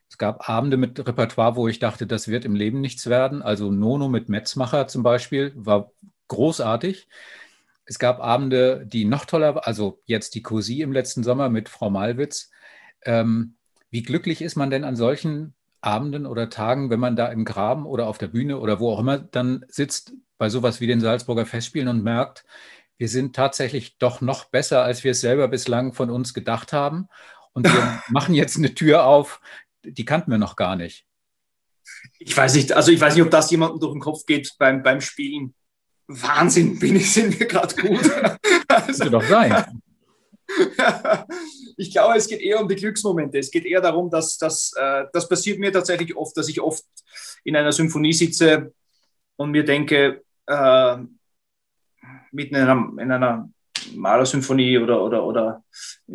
Es 0.10 0.18
gab 0.18 0.50
Abende 0.50 0.78
mit 0.78 1.00
Repertoire, 1.08 1.56
wo 1.56 1.68
ich 1.70 1.80
dachte, 1.80 2.06
das 2.06 2.28
wird 2.28 2.46
im 2.46 2.54
Leben 2.54 2.82
nichts 2.82 3.08
werden. 3.08 3.42
Also 3.42 3.72
Nono 3.72 4.10
mit 4.10 4.30
Metzmacher 4.30 4.88
zum 4.88 5.04
Beispiel 5.04 5.54
war 5.56 5.92
großartig. 6.28 7.08
Es 7.86 7.98
gab 7.98 8.20
Abende, 8.20 8.86
die 8.86 9.06
noch 9.06 9.26
toller 9.26 9.56
waren, 9.56 9.64
also 9.64 10.02
jetzt 10.06 10.36
die 10.36 10.44
Cousy 10.44 10.82
im 10.82 10.92
letzten 10.92 11.24
Sommer 11.24 11.50
mit 11.50 11.70
Frau 11.70 11.90
Malwitz. 11.90 12.52
Ähm, 13.04 13.56
wie 13.90 14.04
glücklich 14.04 14.42
ist 14.42 14.56
man 14.56 14.70
denn 14.70 14.84
an 14.84 14.96
solchen 14.98 15.54
Abenden 15.80 16.26
oder 16.26 16.50
Tagen, 16.50 16.90
wenn 16.90 17.00
man 17.00 17.16
da 17.16 17.28
im 17.28 17.46
Graben 17.46 17.86
oder 17.86 18.08
auf 18.08 18.18
der 18.18 18.28
Bühne 18.28 18.60
oder 18.60 18.80
wo 18.80 18.92
auch 18.92 19.00
immer 19.00 19.18
dann 19.18 19.66
sitzt, 19.70 20.14
bei 20.38 20.50
sowas 20.50 20.82
wie 20.82 20.88
den 20.88 21.02
Salzburger 21.02 21.46
Festspielen 21.46 21.88
und 21.88 22.04
merkt, 22.04 22.46
wir 23.02 23.10
sind 23.10 23.36
tatsächlich 23.36 23.98
doch 23.98 24.22
noch 24.22 24.46
besser, 24.46 24.84
als 24.84 25.04
wir 25.04 25.14
es 25.14 25.22
selber 25.22 25.48
bislang 25.48 25.92
von 25.92 26.12
uns 26.12 26.36
gedacht 26.36 26.72
haben. 26.72 27.10
Und 27.52 27.66
wir 27.66 28.04
machen 28.10 28.36
jetzt 28.36 28.58
eine 28.58 28.76
Tür 28.76 29.06
auf, 29.06 29.42
die 29.84 30.06
kannten 30.06 30.30
wir 30.30 30.38
noch 30.38 30.56
gar 30.56 30.76
nicht. 30.76 31.08
Ich 32.20 32.38
weiß 32.38 32.54
nicht, 32.54 32.74
also 32.74 32.92
ich 32.92 33.02
weiß 33.02 33.16
nicht, 33.16 33.24
ob 33.24 33.32
das 33.32 33.50
jemandem 33.50 33.80
durch 33.80 33.94
den 33.94 34.02
Kopf 34.02 34.28
geht 34.28 34.54
beim, 34.60 34.84
beim 34.84 35.02
Spielen. 35.02 35.56
Wahnsinn, 36.06 36.78
bin 36.78 36.96
ich, 36.96 37.12
sind 37.12 37.40
wir 37.40 37.48
gerade 37.48 37.76
gut. 37.76 38.08
also, 38.68 39.10
doch 39.10 39.24
sein. 39.24 39.82
ich 41.78 41.92
glaube, 41.92 42.18
es 42.18 42.28
geht 42.28 42.42
eher 42.42 42.62
um 42.62 42.68
die 42.68 42.76
Glücksmomente. 42.76 43.40
Es 43.40 43.50
geht 43.50 43.66
eher 43.66 43.82
darum, 43.82 44.12
dass, 44.12 44.38
dass 44.38 44.74
äh, 44.78 45.06
das 45.12 45.28
passiert 45.28 45.58
mir 45.58 45.72
tatsächlich 45.72 46.16
oft, 46.16 46.38
dass 46.38 46.50
ich 46.50 46.62
oft 46.62 46.86
in 47.44 47.56
einer 47.56 47.72
Symphonie 47.72 48.14
sitze 48.14 48.76
und 49.38 49.50
mir 49.50 49.66
denke, 49.66 50.22
äh, 50.46 50.98
mitten 52.32 52.56
in 52.56 52.62
einer, 52.62 52.90
in 52.98 53.12
einer 53.12 53.50
Malersymphonie 53.96 54.78
oder, 54.78 55.04
oder, 55.04 55.24
oder 55.26 55.64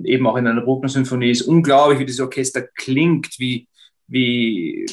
eben 0.04 0.26
auch 0.26 0.36
in 0.36 0.46
einer 0.46 0.62
Bruckner-Symphonie 0.62 1.30
ist 1.30 1.42
unglaublich, 1.42 1.98
wie 1.98 2.06
dieses 2.06 2.20
Orchester 2.20 2.62
klingt, 2.62 3.38
wie, 3.38 3.68
wie, 4.06 4.86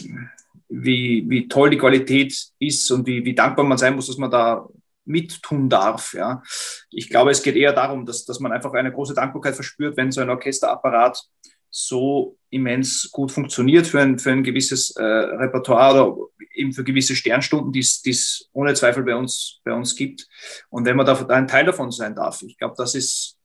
wie, 0.69 1.25
wie 1.27 1.47
toll 1.47 1.69
die 1.69 1.77
Qualität 1.77 2.35
ist 2.59 2.91
und 2.91 3.05
wie, 3.05 3.23
wie 3.25 3.35
dankbar 3.35 3.65
man 3.65 3.77
sein 3.77 3.95
muss, 3.95 4.07
dass 4.07 4.17
man 4.17 4.31
da 4.31 4.67
mittun 5.05 5.69
darf. 5.69 6.13
Ja. 6.13 6.41
Ich 6.89 7.09
glaube, 7.09 7.31
es 7.31 7.43
geht 7.43 7.55
eher 7.55 7.73
darum, 7.73 8.05
dass, 8.05 8.25
dass 8.25 8.39
man 8.39 8.51
einfach 8.51 8.73
eine 8.73 8.91
große 8.91 9.13
Dankbarkeit 9.13 9.55
verspürt, 9.55 9.97
wenn 9.97 10.11
so 10.11 10.21
ein 10.21 10.29
Orchesterapparat 10.29 11.21
so 11.69 12.37
immens 12.53 13.09
gut 13.11 13.31
funktioniert 13.31 13.87
für 13.87 14.01
ein, 14.01 14.19
für 14.19 14.31
ein 14.31 14.43
gewisses 14.43 14.95
äh, 14.95 15.03
Repertoire 15.03 16.13
oder 16.13 16.27
eben 16.53 16.73
für 16.73 16.83
gewisse 16.83 17.15
Sternstunden, 17.15 17.71
die 17.71 17.79
es 17.79 18.49
ohne 18.53 18.73
Zweifel 18.73 19.03
bei 19.03 19.15
uns, 19.15 19.59
bei 19.63 19.73
uns 19.73 19.95
gibt. 19.95 20.27
Und 20.69 20.85
wenn 20.85 20.95
man 20.95 21.05
da 21.05 21.13
ein 21.27 21.47
Teil 21.47 21.65
davon 21.65 21.91
sein 21.91 22.15
darf, 22.15 22.41
ich 22.43 22.57
glaube, 22.57 22.75
das 22.77 22.95
ist, 22.95 23.37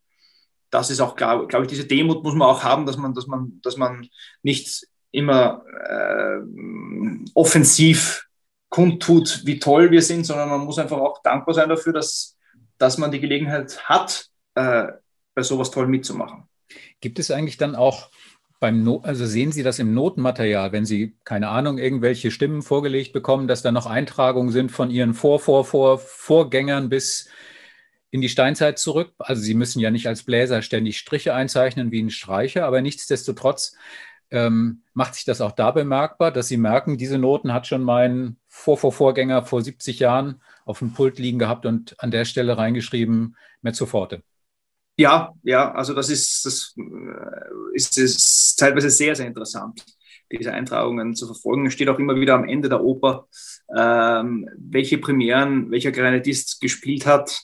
das 0.71 0.91
ist 0.91 1.01
auch, 1.01 1.17
glaube 1.17 1.47
glaub 1.47 1.63
ich, 1.63 1.69
diese 1.69 1.87
Demut 1.87 2.23
muss 2.23 2.35
man 2.35 2.49
auch 2.49 2.63
haben, 2.63 2.87
dass 2.87 2.97
man, 2.97 3.15
dass 3.15 3.27
man, 3.27 3.61
dass 3.63 3.77
man 3.77 4.09
nicht 4.43 4.87
immer 5.11 5.65
äh, 5.89 6.41
offensiv 7.35 8.27
kundtut, 8.69 9.43
wie 9.47 9.59
toll 9.59 9.91
wir 9.91 10.03
sind, 10.03 10.25
sondern 10.25 10.51
man 10.51 10.61
muss 10.61 10.79
einfach 10.79 10.99
auch 10.99 11.23
dankbar 11.23 11.55
sein 11.55 11.71
dafür, 11.71 11.95
dass, 11.95 12.37
dass 12.77 12.99
man 12.99 13.11
die 13.11 13.21
Gelegenheit 13.21 13.89
hat, 13.89 14.27
äh, 14.55 14.89
bei 15.35 15.43
sowas 15.43 15.71
toll 15.71 15.87
mitzumachen. 15.87 16.45
Gibt 17.01 17.19
es 17.19 17.31
eigentlich 17.31 17.57
dann 17.57 17.75
auch 17.75 18.11
beim 18.61 18.83
no 18.83 19.01
also 19.03 19.27
sehen 19.27 19.53
Sie 19.53 19.63
das 19.63 19.79
im 19.79 19.95
Notenmaterial, 19.95 20.73
wenn 20.73 20.85
Sie, 20.85 21.17
keine 21.25 21.49
Ahnung, 21.49 21.79
irgendwelche 21.79 22.31
Stimmen 22.31 22.63
vorgelegt 22.63 23.13
bekommen, 23.13 23.49
dass 23.49 23.63
da 23.63 23.73
noch 23.73 23.87
Eintragungen 23.87 24.53
sind 24.53 24.71
von 24.73 24.91
Ihren 24.91 25.15
Vor, 25.15 25.41
Vor, 25.41 25.65
Vor, 25.65 25.99
Vorgängern 25.99 26.89
bis 26.89 27.29
in 28.11 28.21
die 28.21 28.29
Steinzeit 28.29 28.79
zurück? 28.79 29.13
Also 29.19 29.43
Sie 29.43 29.55
müssen 29.55 29.81
ja 29.81 29.91
nicht 29.91 30.09
als 30.09 30.25
Bläser 30.25 30.63
ständig 30.63 30.99
Striche 30.99 31.35
einzeichnen 31.35 31.93
wie 31.93 32.03
ein 32.03 32.11
Streicher, 32.11 32.67
aber 32.67 32.81
nichtsdestotrotz 32.81 33.77
ähm, 34.31 34.83
macht 34.93 35.15
sich 35.15 35.25
das 35.25 35.41
auch 35.41 35.53
da 35.53 35.71
bemerkbar, 35.71 36.33
dass 36.33 36.49
Sie 36.49 36.57
merken, 36.57 36.99
diese 36.99 37.19
Noten 37.19 37.53
hat 37.53 37.67
schon 37.67 37.83
mein 37.83 38.37
Vor, 38.47 38.77
Vor, 38.77 38.93
Vorgänger 38.93 39.45
vor 39.45 39.63
70 39.63 40.01
Jahren 40.01 40.43
auf 40.65 40.81
dem 40.81 40.93
Pult 40.93 41.19
liegen 41.19 41.39
gehabt 41.39 41.65
und 41.65 41.95
an 41.99 42.11
der 42.11 42.25
Stelle 42.25 42.59
reingeschrieben, 42.59 43.37
Mezzo 43.63 43.87
forte. 43.87 44.23
Ja, 44.99 45.33
ja, 45.45 45.73
also 45.73 45.95
das 45.95 46.11
ist, 46.11 46.45
das 46.45 46.75
äh, 46.77 47.77
ist, 47.77 47.97
ist 48.59 48.61
teilweise 48.61 48.91
sehr, 48.91 49.15
sehr 49.15 49.27
interessant, 49.27 49.85
diese 50.33 50.53
Eintragungen 50.53 51.15
zu 51.15 51.27
verfolgen. 51.27 51.67
Es 51.67 51.75
steht 51.75 51.89
auch 51.89 51.99
immer 51.99 52.17
wieder 52.17 52.35
am 52.35 52.49
Ende 52.49 52.69
der 52.69 52.83
Oper, 52.83 53.29
ähm, 53.77 54.49
welche 54.57 54.99
Premieren 54.99 55.71
welcher 55.71 55.93
Klarinettist 55.93 56.61
gespielt 56.61 57.07
hat. 57.07 57.43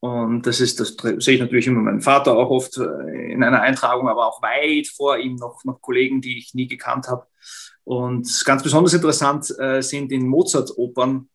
Und 0.00 0.46
das 0.46 0.60
ist, 0.60 0.80
das 0.80 0.96
sehe 1.24 1.34
ich 1.34 1.40
natürlich 1.40 1.66
immer 1.66 1.80
meinen 1.80 2.00
Vater 2.00 2.36
auch 2.36 2.50
oft 2.50 2.76
äh, 2.78 3.32
in 3.32 3.42
einer 3.42 3.62
Eintragung, 3.62 4.08
aber 4.08 4.26
auch 4.26 4.42
weit 4.42 4.86
vor 4.88 5.18
ihm 5.18 5.36
noch, 5.36 5.64
noch 5.64 5.80
Kollegen, 5.80 6.20
die 6.20 6.38
ich 6.38 6.54
nie 6.54 6.68
gekannt 6.68 7.08
habe. 7.08 7.26
Und 7.84 8.44
ganz 8.44 8.62
besonders 8.62 8.94
interessant 8.94 9.52
äh, 9.58 9.80
sind 9.82 10.12
in 10.12 10.26
Mozart-Opern 10.26 11.28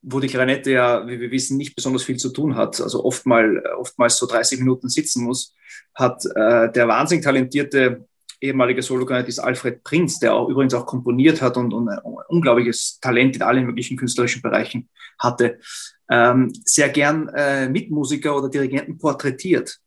wo 0.00 0.20
die 0.20 0.28
Klarinette 0.28 0.70
ja, 0.70 1.06
wie 1.06 1.20
wir 1.20 1.30
wissen, 1.30 1.56
nicht 1.56 1.74
besonders 1.74 2.04
viel 2.04 2.16
zu 2.16 2.30
tun 2.30 2.54
hat, 2.54 2.80
also 2.80 3.04
oftmal, 3.04 3.62
oftmals 3.78 4.16
so 4.16 4.26
30 4.26 4.60
Minuten 4.60 4.88
sitzen 4.88 5.24
muss, 5.24 5.54
hat 5.94 6.24
äh, 6.24 6.70
der 6.70 6.88
wahnsinnig 6.88 7.24
talentierte 7.24 8.07
ehemalige 8.40 8.82
Soloklarinettist 8.82 9.42
Alfred 9.42 9.82
Prinz, 9.82 10.18
der 10.18 10.34
auch 10.34 10.48
übrigens 10.48 10.74
auch 10.74 10.86
komponiert 10.86 11.42
hat 11.42 11.56
und, 11.56 11.72
und 11.72 11.88
ein 11.88 11.98
unglaubliches 12.28 12.98
Talent 13.00 13.36
in 13.36 13.42
allen 13.42 13.66
möglichen 13.66 13.96
künstlerischen 13.96 14.42
Bereichen 14.42 14.88
hatte, 15.18 15.58
ähm, 16.10 16.52
sehr 16.64 16.88
gern 16.88 17.28
äh, 17.28 17.68
Mitmusiker 17.68 18.36
oder 18.36 18.48
Dirigenten 18.48 18.98
porträtiert. 18.98 19.78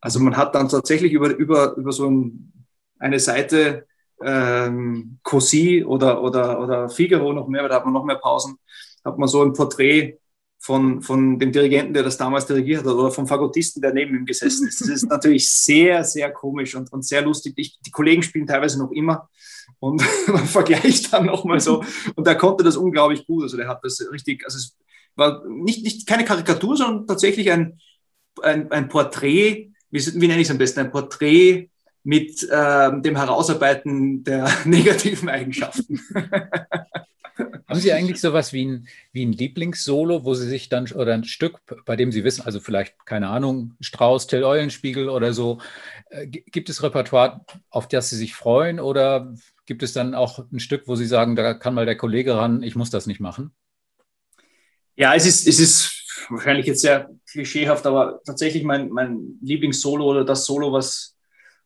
Also 0.00 0.20
man 0.20 0.36
hat 0.36 0.54
dann 0.54 0.68
tatsächlich 0.68 1.12
über, 1.12 1.28
über, 1.36 1.76
über 1.76 1.92
so 1.92 2.10
ein, 2.10 2.52
eine 2.98 3.18
Seite 3.18 3.86
ähm, 4.22 5.18
Cosi 5.22 5.84
oder, 5.84 6.22
oder, 6.22 6.60
oder 6.60 6.88
Figaro 6.88 7.32
noch 7.32 7.48
mehr, 7.48 7.62
weil 7.62 7.68
da 7.68 7.76
hat 7.76 7.84
man 7.84 7.94
noch 7.94 8.04
mehr 8.04 8.16
Pausen, 8.16 8.58
hat 9.04 9.18
man 9.18 9.28
so 9.28 9.42
ein 9.42 9.52
Porträt 9.52 10.18
von, 10.68 11.00
von 11.00 11.38
dem 11.38 11.50
Dirigenten, 11.50 11.94
der 11.94 12.02
das 12.02 12.18
damals 12.18 12.44
dirigiert 12.44 12.84
hat, 12.84 12.92
oder 12.92 13.10
vom 13.10 13.26
Fagottisten, 13.26 13.80
der 13.80 13.94
neben 13.94 14.14
ihm 14.14 14.26
gesessen 14.26 14.68
ist. 14.68 14.82
Das 14.82 14.88
ist 14.88 15.02
natürlich 15.08 15.50
sehr, 15.50 16.04
sehr 16.04 16.30
komisch 16.30 16.74
und, 16.74 16.92
und 16.92 17.06
sehr 17.06 17.22
lustig. 17.22 17.54
Ich, 17.56 17.80
die 17.80 17.90
Kollegen 17.90 18.22
spielen 18.22 18.46
teilweise 18.46 18.78
noch 18.78 18.92
immer 18.92 19.30
und 19.80 20.02
man 20.26 20.44
vergleicht 20.44 21.10
dann 21.10 21.24
nochmal 21.24 21.58
so. 21.58 21.82
Und 22.16 22.26
er 22.26 22.34
konnte 22.34 22.64
das 22.64 22.76
unglaublich 22.76 23.26
gut. 23.26 23.44
Also 23.44 23.56
der 23.56 23.66
hat 23.66 23.82
das 23.82 23.98
richtig, 24.12 24.44
also 24.44 24.58
es 24.58 24.76
war 25.16 25.42
nicht, 25.48 25.84
nicht 25.84 26.06
keine 26.06 26.26
Karikatur, 26.26 26.76
sondern 26.76 27.06
tatsächlich 27.06 27.50
ein, 27.50 27.80
ein, 28.42 28.70
ein 28.70 28.90
Porträt, 28.90 29.70
wie, 29.90 30.20
wie 30.20 30.28
nenne 30.28 30.42
ich 30.42 30.48
es 30.48 30.50
am 30.50 30.58
besten, 30.58 30.80
ein 30.80 30.90
Porträt 30.90 31.70
mit 32.04 32.42
äh, 32.42 33.00
dem 33.00 33.16
Herausarbeiten 33.16 34.22
der 34.22 34.50
negativen 34.66 35.30
Eigenschaften. 35.30 35.98
Haben 37.38 37.80
Sie 37.80 37.92
eigentlich 37.92 38.20
sowas 38.20 38.52
wie 38.52 38.64
ein, 38.64 38.88
wie 39.12 39.24
ein 39.24 39.32
Lieblingssolo, 39.32 40.24
wo 40.24 40.34
Sie 40.34 40.48
sich 40.48 40.68
dann, 40.68 40.90
oder 40.92 41.14
ein 41.14 41.24
Stück, 41.24 41.60
bei 41.84 41.94
dem 41.96 42.10
Sie 42.10 42.24
wissen, 42.24 42.42
also 42.42 42.58
vielleicht, 42.60 43.06
keine 43.06 43.28
Ahnung, 43.28 43.74
Strauß, 43.80 44.26
Till 44.26 44.42
Eulenspiegel 44.42 45.08
oder 45.08 45.32
so, 45.32 45.58
äh, 46.10 46.26
gibt 46.26 46.68
es 46.68 46.82
Repertoire, 46.82 47.44
auf 47.70 47.86
das 47.86 48.10
Sie 48.10 48.16
sich 48.16 48.34
freuen 48.34 48.80
oder 48.80 49.34
gibt 49.66 49.82
es 49.82 49.92
dann 49.92 50.14
auch 50.14 50.50
ein 50.50 50.60
Stück, 50.60 50.88
wo 50.88 50.96
Sie 50.96 51.06
sagen, 51.06 51.36
da 51.36 51.54
kann 51.54 51.74
mal 51.74 51.86
der 51.86 51.96
Kollege 51.96 52.36
ran, 52.36 52.62
ich 52.62 52.74
muss 52.74 52.90
das 52.90 53.06
nicht 53.06 53.20
machen? 53.20 53.52
Ja, 54.96 55.14
es 55.14 55.26
ist, 55.26 55.46
es 55.46 55.60
ist 55.60 56.26
wahrscheinlich 56.30 56.66
jetzt 56.66 56.80
sehr 56.80 57.08
klischeehaft, 57.30 57.86
aber 57.86 58.20
tatsächlich 58.24 58.64
mein, 58.64 58.88
mein 58.88 59.38
Lieblingssolo 59.42 60.04
oder 60.04 60.24
das 60.24 60.44
Solo, 60.44 60.72
was, 60.72 61.16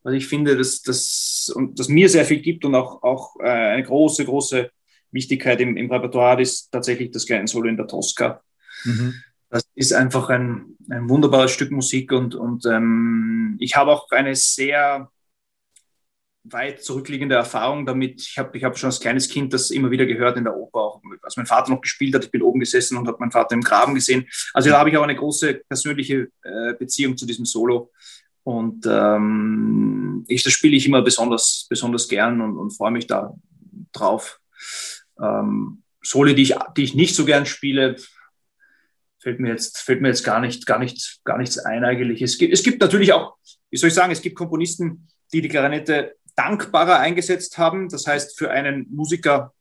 was 0.03 0.13
ich 0.13 0.27
finde, 0.27 0.57
dass 0.57 0.83
das, 0.83 1.51
und 1.55 1.79
das 1.79 1.89
mir 1.89 2.11
sehr 2.11 2.27
viel 2.27 2.41
gibt 2.41 2.65
und 2.65 2.75
auch, 2.75 3.03
auch 3.03 3.37
äh, 3.41 3.49
eine 3.49 3.85
große, 3.85 4.27
große 4.27 4.71
Wichtigkeit 5.12 5.61
im, 5.61 5.77
im 5.77 5.90
Repertoire 5.90 6.40
ist 6.40 6.70
tatsächlich 6.72 7.11
das 7.11 7.27
kleine 7.27 7.46
Solo 7.46 7.68
in 7.68 7.77
der 7.77 7.87
Tosca. 7.87 8.42
Mhm. 8.85 9.14
Das 9.51 9.64
ist 9.75 9.92
einfach 9.92 10.31
ein, 10.31 10.77
ein 10.90 11.09
wunderbares 11.09 11.51
Stück 11.51 11.70
Musik 11.70 12.12
und, 12.12 12.35
und 12.35 12.64
ähm, 12.66 13.57
ich 13.61 13.77
habe 13.77 13.90
auch 13.90 14.11
eine 14.11 14.35
sehr 14.35 15.11
weit 16.44 16.83
zurückliegende 16.83 17.35
Erfahrung 17.35 17.87
damit. 17.87 18.20
Ich 18.20 18.38
habe 18.38 18.57
ich 18.57 18.64
hab 18.64 18.77
schon 18.77 18.88
als 18.88 19.01
kleines 19.01 19.29
Kind 19.29 19.53
das 19.53 19.70
immer 19.70 19.90
wieder 19.90 20.07
gehört 20.07 20.37
in 20.37 20.44
der 20.44 20.57
Oper, 20.57 20.81
auch 20.81 21.03
als 21.22 21.37
mein 21.37 21.46
Vater 21.46 21.70
noch 21.70 21.81
gespielt 21.81 22.14
hat. 22.14 22.25
Ich 22.25 22.31
bin 22.31 22.42
oben 22.42 22.61
gesessen 22.61 22.96
und 22.96 23.07
habe 23.07 23.18
meinen 23.20 23.31
Vater 23.31 23.55
im 23.55 23.61
Graben 23.61 23.94
gesehen. 23.94 24.27
Also 24.53 24.70
da 24.70 24.79
habe 24.79 24.90
ich 24.90 24.96
auch 24.96 25.03
eine 25.03 25.14
große 25.14 25.62
persönliche 25.68 26.29
äh, 26.42 26.75
Beziehung 26.79 27.16
zu 27.16 27.27
diesem 27.27 27.44
Solo. 27.44 27.92
Und 28.44 28.87
ähm, 28.88 30.25
ich, 30.27 30.42
das 30.42 30.53
spiele 30.53 30.77
ich 30.77 30.87
immer 30.87 31.03
besonders, 31.03 31.66
besonders 31.68 32.09
gern 32.09 32.40
und, 32.40 32.59
und 32.59 32.70
freue 32.72 32.90
mich 32.90 33.07
da 33.07 33.35
drauf. 33.92 34.40
Ähm, 35.23 35.83
Soli, 36.03 36.35
die 36.35 36.43
ich, 36.43 36.55
die 36.77 36.85
ich 36.85 36.95
nicht 36.95 37.15
so 37.15 37.25
gern 37.25 37.47
spiele, 37.47 37.97
fällt 39.21 39.39
mir 39.39 39.51
jetzt, 39.51 39.79
fällt 39.79 40.01
mir 40.01 40.09
jetzt 40.09 40.25
gar 40.25 40.41
nicht, 40.41 40.67
gar 40.67 40.79
nicht, 40.79 41.21
gar 41.25 41.39
nichts 41.39 41.59
ein 41.59 41.85
eigentlich. 41.85 42.23
Es 42.23 42.39
gibt, 42.39 42.53
es 42.53 42.63
gibt 42.63 42.81
natürlich 42.81 43.13
auch, 43.13 43.37
wie 43.71 43.77
soll 43.77 43.89
ich 43.89 43.95
sagen, 43.95 44.13
es 44.13 44.21
gibt 44.21 44.37
Komponisten, 44.37 45.09
die 45.33 45.41
die 45.41 45.49
Klarinette 45.49 46.17
dankbarer 46.35 46.99
eingesetzt 46.99 47.57
haben. 47.57 47.89
Das 47.89 48.07
heißt, 48.07 48.37
für 48.37 48.51
einen 48.51 48.87
Musiker 48.91 49.55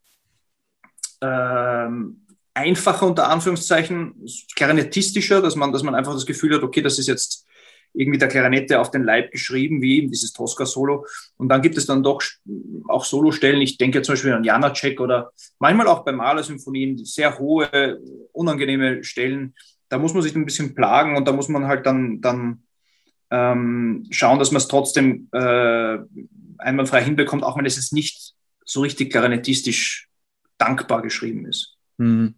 ähm, 1.22 2.26
einfacher 2.54 3.06
unter 3.06 3.30
Anführungszeichen, 3.30 4.16
klarinettistischer, 4.56 5.42
dass 5.42 5.56
man, 5.56 5.72
dass 5.72 5.84
man 5.84 5.96
einfach 5.96 6.14
das 6.14 6.26
Gefühl 6.26 6.56
hat, 6.56 6.64
okay, 6.64 6.82
das 6.82 6.98
ist 6.98 7.08
jetzt 7.08 7.46
irgendwie 7.94 8.18
der 8.18 8.28
Klarinette 8.28 8.80
auf 8.80 8.92
den 8.92 9.04
Leib 9.04 9.32
geschrieben, 9.32 9.82
wie 9.82 9.98
eben 9.98 10.10
dieses 10.10 10.34
Tosca-Solo. 10.34 11.06
Und 11.38 11.50
dann 11.50 11.62
gibt 11.62 11.78
es 11.78 11.86
dann 11.86 12.04
doch 12.04 12.22
auch 12.88 13.06
Solostellen. 13.06 13.62
Ich 13.62 13.78
denke 13.78 14.02
zum 14.02 14.14
Beispiel 14.14 14.34
an 14.34 14.44
Janacek 14.44 15.00
oder 15.00 15.32
manchmal 15.60 15.88
auch 15.88 16.04
bei 16.04 16.12
Maler-Symphonien, 16.12 16.98
sehr 17.06 17.38
hohe, 17.38 18.00
unangenehme 18.32 19.04
Stellen. 19.04 19.56
Da 19.90 19.98
muss 19.98 20.14
man 20.14 20.24
sich 20.24 20.36
ein 20.36 20.46
bisschen 20.46 20.74
plagen 20.74 21.18
und 21.18 21.28
da 21.28 21.34
muss 21.34 21.50
man 21.50 21.68
halt 21.68 21.86
dann, 21.86 22.22
dann 22.22 22.64
ähm, 23.30 24.08
schauen, 24.10 24.40
dass 24.40 24.52
man 24.52 24.62
es 24.62 24.68
trotzdem 24.68 25.28
äh, 25.32 25.98
einwandfrei 26.58 27.04
hinbekommt, 27.04 27.44
auch 27.44 27.58
wenn 27.58 27.66
es 27.66 27.76
jetzt 27.76 27.94
nicht 27.94 28.34
so 28.64 28.82
richtig 28.82 29.12
klarinettistisch 29.12 30.10
dankbar 30.58 31.02
geschrieben 31.02 31.46
ist. 31.46 31.78
Hm. 31.98 32.36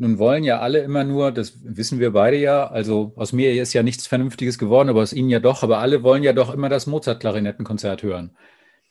Nun 0.00 0.18
wollen 0.18 0.44
ja 0.44 0.60
alle 0.60 0.78
immer 0.78 1.02
nur, 1.02 1.32
das 1.32 1.58
wissen 1.64 1.98
wir 1.98 2.12
beide 2.12 2.36
ja, 2.36 2.68
also 2.68 3.12
aus 3.16 3.32
mir 3.32 3.60
ist 3.60 3.72
ja 3.72 3.82
nichts 3.82 4.06
Vernünftiges 4.06 4.56
geworden, 4.56 4.88
aber 4.88 5.02
aus 5.02 5.12
Ihnen 5.12 5.28
ja 5.28 5.40
doch, 5.40 5.64
aber 5.64 5.78
alle 5.78 6.04
wollen 6.04 6.22
ja 6.22 6.32
doch 6.32 6.54
immer 6.54 6.68
das 6.68 6.86
Mozart-Klarinettenkonzert 6.86 8.04
hören. 8.04 8.36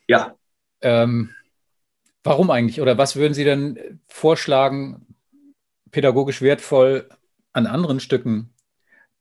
Ja. 0.08 0.36
Ähm, 0.82 1.30
warum 2.26 2.52
eigentlich? 2.52 2.82
Oder 2.82 2.98
was 2.98 3.16
würden 3.16 3.34
Sie 3.34 3.46
denn 3.46 4.02
vorschlagen, 4.08 5.16
pädagogisch 5.92 6.42
wertvoll 6.42 7.08
an 7.54 7.68
anderen 7.68 8.02
Stücken, 8.02 8.54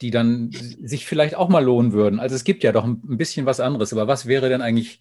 die 0.00 0.10
dann 0.10 0.50
sich 0.50 1.06
vielleicht 1.06 1.36
auch 1.36 1.48
mal 1.48 1.64
lohnen 1.64 1.92
würden? 1.92 2.18
Also 2.18 2.34
es 2.34 2.42
gibt 2.42 2.64
ja 2.64 2.72
doch 2.72 2.84
ein 2.84 3.00
bisschen 3.16 3.46
was 3.46 3.60
anderes, 3.60 3.92
aber 3.92 4.08
was 4.08 4.26
wäre 4.26 4.48
denn 4.48 4.60
eigentlich 4.60 5.00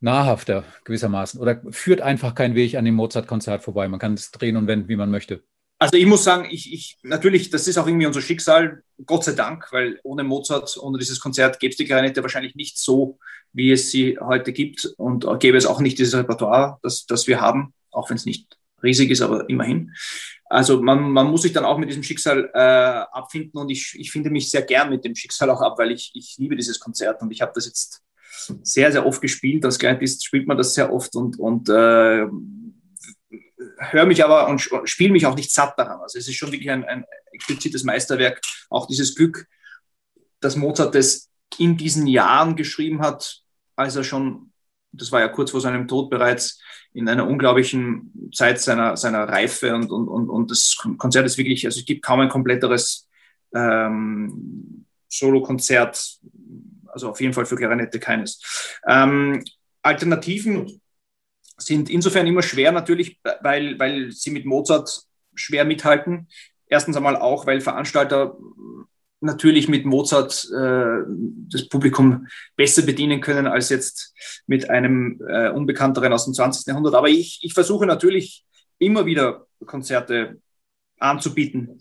nahrhafter 0.00 0.64
gewissermaßen? 0.82 1.40
Oder 1.40 1.62
führt 1.70 2.00
einfach 2.00 2.34
kein 2.34 2.56
Weg 2.56 2.74
an 2.74 2.84
dem 2.84 2.96
Mozart-Konzert 2.96 3.62
vorbei? 3.62 3.86
Man 3.86 4.00
kann 4.00 4.14
es 4.14 4.32
drehen 4.32 4.56
und 4.56 4.66
wenden, 4.66 4.88
wie 4.88 4.96
man 4.96 5.12
möchte. 5.12 5.44
Also 5.82 5.96
ich 5.96 6.04
muss 6.04 6.24
sagen, 6.24 6.46
ich, 6.50 6.72
ich, 6.74 6.98
natürlich, 7.02 7.48
das 7.48 7.66
ist 7.66 7.78
auch 7.78 7.86
irgendwie 7.86 8.04
unser 8.04 8.20
Schicksal, 8.20 8.82
Gott 9.06 9.24
sei 9.24 9.32
Dank, 9.32 9.66
weil 9.72 9.98
ohne 10.02 10.24
Mozart, 10.24 10.76
ohne 10.78 10.98
dieses 10.98 11.20
Konzert 11.20 11.58
gäbe 11.58 11.70
es 11.70 11.78
die 11.78 11.86
Klarinette 11.86 12.20
wahrscheinlich 12.20 12.54
nicht 12.54 12.78
so, 12.78 13.18
wie 13.54 13.72
es 13.72 13.90
sie 13.90 14.18
heute 14.20 14.52
gibt 14.52 14.84
und 14.98 15.26
gäbe 15.40 15.56
es 15.56 15.64
auch 15.64 15.80
nicht 15.80 15.98
dieses 15.98 16.14
Repertoire, 16.14 16.78
das, 16.82 17.06
das 17.06 17.26
wir 17.26 17.40
haben, 17.40 17.72
auch 17.92 18.10
wenn 18.10 18.18
es 18.18 18.26
nicht 18.26 18.58
riesig 18.82 19.10
ist, 19.10 19.22
aber 19.22 19.48
immerhin. 19.48 19.94
Also 20.50 20.82
man, 20.82 21.10
man 21.10 21.28
muss 21.28 21.42
sich 21.42 21.54
dann 21.54 21.64
auch 21.64 21.78
mit 21.78 21.88
diesem 21.88 22.02
Schicksal 22.02 22.50
äh, 22.52 22.58
abfinden 22.58 23.58
und 23.58 23.70
ich, 23.70 23.94
ich 23.98 24.12
finde 24.12 24.28
mich 24.28 24.50
sehr 24.50 24.62
gern 24.62 24.90
mit 24.90 25.06
dem 25.06 25.14
Schicksal 25.14 25.48
auch 25.48 25.62
ab, 25.62 25.78
weil 25.78 25.92
ich, 25.92 26.10
ich 26.12 26.36
liebe 26.36 26.56
dieses 26.56 26.78
Konzert 26.78 27.22
und 27.22 27.30
ich 27.30 27.40
habe 27.40 27.52
das 27.54 27.64
jetzt 27.64 28.02
sehr, 28.62 28.92
sehr 28.92 29.06
oft 29.06 29.22
gespielt. 29.22 29.64
Als 29.64 29.78
Kleinist 29.78 30.26
spielt 30.26 30.46
man 30.46 30.58
das 30.58 30.74
sehr 30.74 30.92
oft 30.92 31.14
und, 31.16 31.38
und 31.38 31.70
äh, 31.70 32.26
höre 33.80 34.06
mich 34.06 34.24
aber 34.24 34.48
und 34.48 34.60
spiele 34.84 35.12
mich 35.12 35.26
auch 35.26 35.34
nicht 35.34 35.52
satt 35.52 35.78
daran. 35.78 36.00
Also 36.00 36.18
es 36.18 36.28
ist 36.28 36.36
schon 36.36 36.52
wirklich 36.52 36.70
ein, 36.70 36.84
ein 36.84 37.04
explizites 37.32 37.82
Meisterwerk. 37.82 38.40
Auch 38.68 38.86
dieses 38.86 39.14
Glück, 39.14 39.46
dass 40.40 40.56
Mozart 40.56 40.94
das 40.94 41.30
in 41.58 41.76
diesen 41.76 42.06
Jahren 42.06 42.56
geschrieben 42.56 43.00
hat, 43.00 43.42
als 43.76 43.96
er 43.96 44.04
schon, 44.04 44.52
das 44.92 45.10
war 45.10 45.20
ja 45.20 45.28
kurz 45.28 45.50
vor 45.50 45.60
seinem 45.60 45.88
Tod 45.88 46.10
bereits, 46.10 46.60
in 46.92 47.08
einer 47.08 47.26
unglaublichen 47.26 48.30
Zeit 48.34 48.60
seiner, 48.60 48.96
seiner 48.96 49.28
Reife 49.28 49.74
und, 49.74 49.90
und, 49.90 50.08
und, 50.08 50.28
und 50.28 50.50
das 50.50 50.76
Konzert 50.98 51.26
ist 51.26 51.38
wirklich, 51.38 51.64
also 51.64 51.78
es 51.78 51.86
gibt 51.86 52.02
kaum 52.04 52.20
ein 52.20 52.28
kompletteres 52.28 53.08
ähm, 53.54 54.86
Solo-Konzert, 55.08 56.18
also 56.88 57.10
auf 57.10 57.20
jeden 57.20 57.32
Fall 57.32 57.46
für 57.46 57.56
Klarinette 57.56 58.00
keines. 58.00 58.78
Ähm, 58.86 59.44
Alternativen 59.82 60.80
sind 61.62 61.90
insofern 61.90 62.26
immer 62.26 62.42
schwer 62.42 62.72
natürlich, 62.72 63.20
weil, 63.42 63.78
weil 63.78 64.10
sie 64.12 64.30
mit 64.30 64.44
Mozart 64.44 65.02
schwer 65.34 65.64
mithalten. 65.64 66.28
Erstens 66.66 66.96
einmal 66.96 67.16
auch, 67.16 67.46
weil 67.46 67.60
Veranstalter 67.60 68.36
natürlich 69.20 69.68
mit 69.68 69.84
Mozart 69.84 70.48
äh, 70.56 71.04
das 71.48 71.68
Publikum 71.68 72.26
besser 72.56 72.82
bedienen 72.82 73.20
können 73.20 73.46
als 73.46 73.68
jetzt 73.68 74.14
mit 74.46 74.70
einem 74.70 75.20
äh, 75.28 75.50
Unbekannteren 75.50 76.12
aus 76.12 76.24
dem 76.24 76.34
20. 76.34 76.66
Jahrhundert. 76.66 76.94
Aber 76.94 77.08
ich, 77.08 77.40
ich 77.42 77.52
versuche 77.52 77.86
natürlich 77.86 78.44
immer 78.78 79.04
wieder 79.04 79.46
Konzerte 79.66 80.40
anzubieten, 80.98 81.80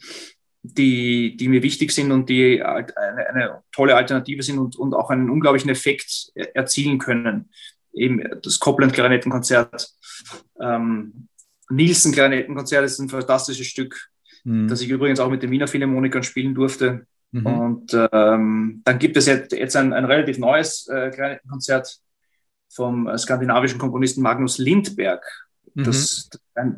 die, 0.63 1.37
die 1.37 1.47
mir 1.47 1.63
wichtig 1.63 1.91
sind 1.91 2.11
und 2.11 2.27
die 2.29 2.61
eine, 2.61 3.27
eine 3.29 3.63
tolle 3.71 3.95
Alternative 3.95 4.43
sind 4.43 4.59
und, 4.59 4.75
und 4.75 4.93
auch 4.93 5.09
einen 5.09 5.29
unglaublichen 5.29 5.69
Effekt 5.69 6.31
erzielen 6.35 6.97
können 6.97 7.49
eben 7.93 8.23
das 8.41 8.59
Copland-Klarinettenkonzert. 8.59 9.89
Ähm, 10.61 11.27
Nielsen-Klarinettenkonzert 11.69 12.85
ist 12.85 12.99
ein 12.99 13.09
fantastisches 13.09 13.67
Stück, 13.67 14.09
mhm. 14.43 14.67
das 14.67 14.81
ich 14.81 14.89
übrigens 14.89 15.19
auch 15.19 15.29
mit 15.29 15.43
den 15.43 15.51
Wiener 15.51 15.67
Philharmonikern 15.67 16.23
spielen 16.23 16.55
durfte. 16.55 17.05
Mhm. 17.31 17.45
Und 17.45 18.09
ähm, 18.11 18.81
dann 18.83 18.99
gibt 18.99 19.17
es 19.17 19.27
jetzt, 19.27 19.51
jetzt 19.51 19.75
ein, 19.75 19.93
ein 19.93 20.05
relativ 20.05 20.39
neues 20.39 20.87
äh, 20.87 21.11
Klarinettenkonzert 21.11 21.99
vom 22.69 23.07
äh, 23.07 23.17
skandinavischen 23.17 23.79
Komponisten 23.79 24.21
Magnus 24.21 24.57
Lindberg. 24.57 25.23
Mhm. 25.75 25.83
Das, 25.83 26.29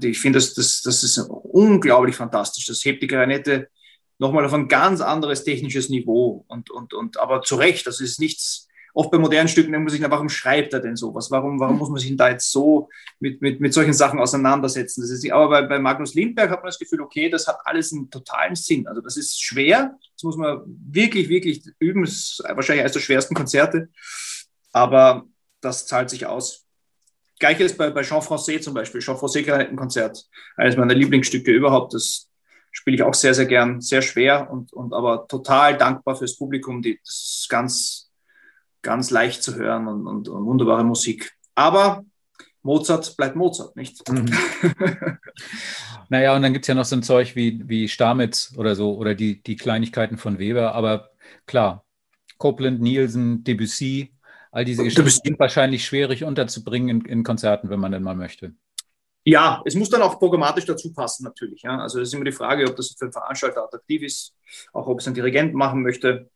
ich 0.01 0.19
finde, 0.19 0.37
das, 0.37 0.53
das, 0.53 0.81
das 0.81 1.03
ist 1.03 1.17
unglaublich 1.17 2.15
fantastisch. 2.15 2.65
Das 2.65 2.83
hebt 2.83 3.01
die 3.01 3.07
Klarinette 3.07 3.69
nochmal 4.17 4.45
auf 4.45 4.53
ein 4.53 4.67
ganz 4.67 5.01
anderes 5.01 5.43
technisches 5.43 5.89
Niveau. 5.89 6.45
Und, 6.47 6.69
und, 6.69 6.93
und, 6.93 7.17
aber 7.17 7.41
zu 7.41 7.55
Recht, 7.55 7.87
das 7.87 7.99
ist 7.99 8.19
nichts, 8.19 8.67
oft 8.93 9.11
bei 9.11 9.17
modernen 9.17 9.47
Stücken 9.47 9.71
denkt 9.71 9.85
man 9.85 9.91
sich, 9.91 10.01
warum 10.09 10.29
schreibt 10.29 10.73
er 10.73 10.79
denn 10.79 10.95
sowas? 10.95 11.31
Warum, 11.31 11.59
warum 11.59 11.77
muss 11.77 11.89
man 11.89 11.99
sich 11.99 12.15
da 12.15 12.29
jetzt 12.29 12.51
so 12.51 12.89
mit, 13.19 13.41
mit, 13.41 13.59
mit 13.59 13.73
solchen 13.73 13.93
Sachen 13.93 14.19
auseinandersetzen? 14.19 15.01
Das 15.01 15.09
ist, 15.09 15.29
aber 15.31 15.49
bei, 15.49 15.61
bei 15.63 15.79
Magnus 15.79 16.13
Lindberg 16.13 16.49
hat 16.49 16.59
man 16.59 16.69
das 16.69 16.79
Gefühl, 16.79 17.01
okay, 17.01 17.29
das 17.29 17.47
hat 17.47 17.57
alles 17.65 17.93
einen 17.93 18.09
totalen 18.09 18.55
Sinn. 18.55 18.87
Also 18.87 19.01
das 19.01 19.17
ist 19.17 19.41
schwer, 19.41 19.97
das 20.15 20.23
muss 20.23 20.37
man 20.37 20.61
wirklich, 20.65 21.29
wirklich 21.29 21.63
üben. 21.79 22.03
Das 22.03 22.13
ist 22.13 22.43
wahrscheinlich 22.47 22.81
eines 22.81 22.93
der 22.93 22.99
schwersten 22.99 23.35
Konzerte, 23.35 23.89
aber 24.71 25.25
das 25.61 25.87
zahlt 25.87 26.09
sich 26.09 26.25
aus. 26.25 26.65
Gleiches 27.41 27.75
bei, 27.75 27.89
bei 27.89 28.03
Jean 28.03 28.21
Francais 28.21 28.61
zum 28.61 28.73
Beispiel. 28.73 29.01
Jean 29.01 29.17
Francais 29.17 29.45
Konzert, 29.75 30.29
eines 30.55 30.77
meiner 30.77 30.93
Lieblingsstücke 30.93 31.51
überhaupt. 31.51 31.93
Das 31.93 32.29
spiele 32.71 32.95
ich 32.95 33.03
auch 33.03 33.15
sehr, 33.15 33.33
sehr 33.33 33.47
gern. 33.47 33.81
Sehr 33.81 34.01
schwer 34.01 34.49
und, 34.51 34.71
und 34.73 34.93
aber 34.93 35.27
total 35.27 35.75
dankbar 35.75 36.15
fürs 36.15 36.37
Publikum. 36.37 36.81
Die, 36.81 36.99
das 37.03 37.39
ist 37.41 37.49
ganz, 37.49 38.10
ganz 38.81 39.09
leicht 39.09 39.43
zu 39.43 39.55
hören 39.55 39.87
und, 39.87 40.07
und, 40.07 40.29
und 40.29 40.45
wunderbare 40.45 40.83
Musik. 40.83 41.33
Aber 41.55 42.03
Mozart 42.63 43.15
bleibt 43.17 43.35
Mozart, 43.35 43.75
nicht? 43.75 44.07
Mhm. 44.09 44.29
naja, 46.09 46.35
und 46.35 46.41
dann 46.41 46.53
gibt 46.53 46.65
es 46.65 46.67
ja 46.67 46.75
noch 46.75 46.85
so 46.85 46.95
ein 46.95 47.03
Zeug 47.03 47.35
wie, 47.35 47.61
wie 47.67 47.87
Stamitz 47.87 48.53
oder 48.57 48.75
so 48.75 48.95
oder 48.95 49.15
die, 49.15 49.41
die 49.41 49.55
Kleinigkeiten 49.55 50.17
von 50.17 50.39
Weber. 50.39 50.75
Aber 50.75 51.11
klar, 51.45 51.85
Copland, 52.37 52.81
Nielsen, 52.81 53.43
Debussy, 53.43 54.13
all 54.51 54.65
diese 54.65 54.83
Geschichten 54.83 55.21
sind 55.23 55.39
wahrscheinlich 55.39 55.85
schwierig 55.85 56.23
unterzubringen 56.23 57.01
in, 57.01 57.05
in 57.05 57.23
Konzerten, 57.23 57.69
wenn 57.69 57.79
man 57.79 57.91
denn 57.91 58.03
mal 58.03 58.15
möchte. 58.15 58.53
Ja, 59.23 59.61
es 59.65 59.75
muss 59.75 59.89
dann 59.89 60.01
auch 60.01 60.17
programmatisch 60.17 60.65
dazu 60.65 60.91
passen, 60.93 61.23
natürlich. 61.23 61.61
Ja. 61.61 61.77
Also 61.77 61.99
es 61.99 62.07
ist 62.07 62.13
immer 62.15 62.25
die 62.25 62.31
Frage, 62.31 62.67
ob 62.67 62.75
das 62.75 62.95
für 62.97 63.05
einen 63.05 63.13
Veranstalter 63.13 63.63
attraktiv 63.63 64.01
ist, 64.01 64.35
auch 64.73 64.87
ob 64.87 64.99
es 64.99 65.07
ein 65.07 65.13
Dirigent 65.13 65.53
machen 65.53 65.83
möchte. 65.83 66.29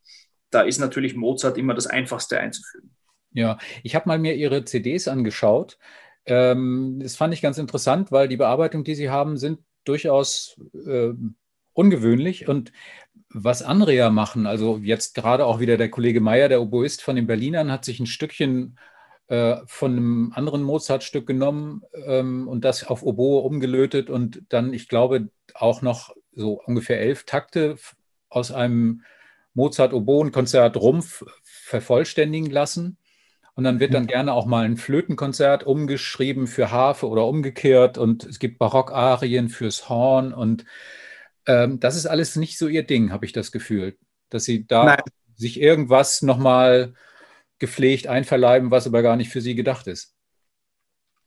Da 0.55 0.61
ist 0.61 0.79
natürlich 0.79 1.15
Mozart 1.15 1.57
immer 1.57 1.73
das 1.73 1.85
Einfachste 1.85 2.39
einzufügen. 2.39 2.95
Ja, 3.33 3.57
ich 3.83 3.93
habe 3.93 4.07
mal 4.07 4.17
mir 4.17 4.35
Ihre 4.35 4.63
CDs 4.63 5.09
angeschaut. 5.09 5.77
Ähm, 6.25 6.99
das 7.01 7.17
fand 7.17 7.33
ich 7.33 7.41
ganz 7.41 7.57
interessant, 7.57 8.13
weil 8.13 8.29
die 8.29 8.37
Bearbeitung, 8.37 8.85
die 8.85 8.95
Sie 8.95 9.09
haben, 9.09 9.35
sind 9.35 9.59
durchaus 9.83 10.55
äh, 10.87 11.11
ungewöhnlich. 11.73 12.47
Und 12.47 12.71
was 13.27 13.63
andere 13.63 14.09
machen, 14.11 14.47
also 14.47 14.79
jetzt 14.81 15.13
gerade 15.13 15.45
auch 15.45 15.59
wieder 15.59 15.75
der 15.75 15.91
Kollege 15.91 16.21
Meyer, 16.21 16.47
der 16.47 16.61
Oboist 16.61 17.01
von 17.01 17.17
den 17.17 17.27
Berlinern, 17.27 17.69
hat 17.69 17.83
sich 17.83 17.99
ein 17.99 18.05
Stückchen 18.05 18.79
äh, 19.27 19.57
von 19.65 19.91
einem 19.91 20.31
anderen 20.33 20.63
Mozart-Stück 20.63 21.27
genommen 21.27 21.81
ähm, 22.05 22.47
und 22.47 22.63
das 22.63 22.85
auf 22.85 23.03
Oboe 23.03 23.43
umgelötet 23.43 24.09
und 24.09 24.43
dann, 24.47 24.71
ich 24.71 24.87
glaube, 24.87 25.27
auch 25.53 25.81
noch 25.81 26.15
so 26.31 26.61
ungefähr 26.65 27.01
elf 27.01 27.25
Takte 27.25 27.75
aus 28.29 28.53
einem 28.53 29.01
Mozart-Oboen-Konzert 29.55 30.77
Rumpf 30.77 31.25
vervollständigen 31.43 32.51
lassen. 32.51 32.97
Und 33.55 33.63
dann 33.63 33.79
wird 33.79 33.93
dann 33.93 34.03
mhm. 34.03 34.07
gerne 34.07 34.33
auch 34.33 34.45
mal 34.45 34.65
ein 34.65 34.77
Flötenkonzert 34.77 35.63
umgeschrieben 35.63 36.45
für 36.45 36.71
Harfe 36.71 37.07
oder 37.07 37.25
umgekehrt. 37.25 37.97
Und 37.97 38.25
es 38.25 38.39
gibt 38.39 38.59
Barockarien 38.59 39.49
fürs 39.49 39.89
Horn. 39.89 40.33
Und 40.33 40.65
ähm, 41.47 41.79
das 41.79 41.95
ist 41.95 42.05
alles 42.05 42.35
nicht 42.35 42.57
so 42.57 42.67
ihr 42.67 42.83
Ding, 42.83 43.11
habe 43.11 43.25
ich 43.25 43.31
das 43.31 43.51
Gefühl. 43.51 43.97
Dass 44.29 44.43
sie 44.43 44.67
da 44.67 44.85
Nein. 44.85 45.03
sich 45.35 45.59
irgendwas 45.59 46.21
nochmal 46.21 46.93
gepflegt 47.57 48.07
einverleiben, 48.07 48.71
was 48.71 48.87
aber 48.87 49.01
gar 49.01 49.15
nicht 49.15 49.31
für 49.31 49.41
sie 49.41 49.55
gedacht 49.55 49.87
ist. 49.87 50.13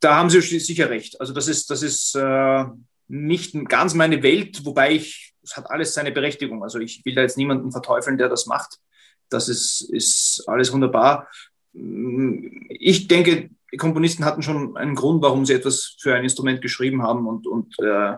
Da 0.00 0.16
haben 0.16 0.30
Sie 0.30 0.40
sicher 0.40 0.90
recht. 0.90 1.20
Also 1.20 1.32
das 1.32 1.48
ist, 1.48 1.70
das 1.70 1.82
ist 1.82 2.14
äh, 2.14 2.64
nicht 3.08 3.54
ganz 3.68 3.94
meine 3.94 4.22
Welt, 4.22 4.64
wobei 4.64 4.92
ich, 4.92 5.27
es 5.48 5.56
hat 5.56 5.70
alles 5.70 5.94
seine 5.94 6.12
Berechtigung. 6.12 6.62
Also 6.62 6.78
ich 6.78 7.04
will 7.04 7.14
da 7.14 7.22
jetzt 7.22 7.38
niemanden 7.38 7.72
verteufeln, 7.72 8.18
der 8.18 8.28
das 8.28 8.46
macht. 8.46 8.78
Das 9.30 9.48
ist, 9.48 9.80
ist 9.80 10.44
alles 10.46 10.72
wunderbar. 10.72 11.28
Ich 11.72 13.08
denke, 13.08 13.50
die 13.72 13.76
Komponisten 13.76 14.24
hatten 14.24 14.42
schon 14.42 14.76
einen 14.76 14.94
Grund, 14.94 15.22
warum 15.22 15.46
sie 15.46 15.54
etwas 15.54 15.96
für 16.00 16.14
ein 16.14 16.24
Instrument 16.24 16.60
geschrieben 16.60 17.02
haben 17.02 17.26
und, 17.26 17.46
und 17.46 17.74
äh, 17.80 18.16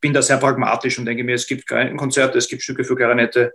bin 0.00 0.12
da 0.12 0.22
sehr 0.22 0.38
pragmatisch 0.38 0.98
und 0.98 1.06
denke 1.06 1.24
mir, 1.24 1.34
es 1.34 1.46
gibt 1.46 1.66
Konzerte, 1.66 2.38
es 2.38 2.48
gibt 2.48 2.62
Stücke 2.62 2.84
für 2.84 2.96
Klarinette 2.96 3.54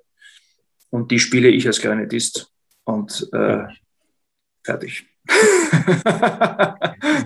und 0.89 1.11
die 1.11 1.19
spiele 1.19 1.49
ich 1.49 1.65
als 1.65 1.79
Klarinettist 1.79 2.51
und 2.83 3.29
äh, 3.33 3.65
fertig. 4.63 5.12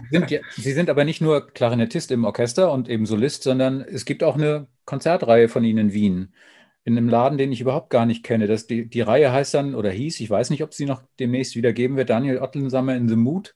Sie 0.10 0.18
sind, 0.18 0.42
Sie 0.56 0.74
sind 0.74 0.90
aber 0.90 1.04
nicht 1.04 1.22
nur 1.22 1.48
Klarinettist 1.48 2.12
im 2.12 2.26
Orchester 2.26 2.72
und 2.72 2.90
eben 2.90 3.06
Solist, 3.06 3.44
sondern 3.44 3.82
es 3.82 4.06
gibt 4.06 4.24
auch 4.24 4.36
eine 4.36 4.68
Konzertreihe 4.86 5.50
von 5.50 5.64
Ihnen 5.64 5.90
in 5.90 5.94
Wien 5.94 6.34
in 6.88 6.98
einem 6.98 7.10
Laden, 7.10 7.38
den 7.38 7.52
ich 7.52 7.60
überhaupt 7.60 7.90
gar 7.90 8.06
nicht 8.06 8.24
kenne. 8.24 8.48
Das, 8.48 8.66
die, 8.66 8.88
die 8.88 9.02
Reihe 9.02 9.30
heißt 9.30 9.54
dann 9.54 9.76
oder 9.76 9.90
hieß, 9.90 10.22
ich 10.22 10.30
weiß 10.30 10.50
nicht, 10.52 10.64
ob 10.64 10.74
sie 10.74 10.86
noch 10.86 11.04
demnächst 11.20 11.58
wieder 11.58 11.74
geben 11.74 11.98
wird, 11.98 12.10
Daniel 12.10 12.40
Ottensammer 12.40 12.96
in 12.96 13.10
the 13.10 13.18
Mood. 13.18 13.56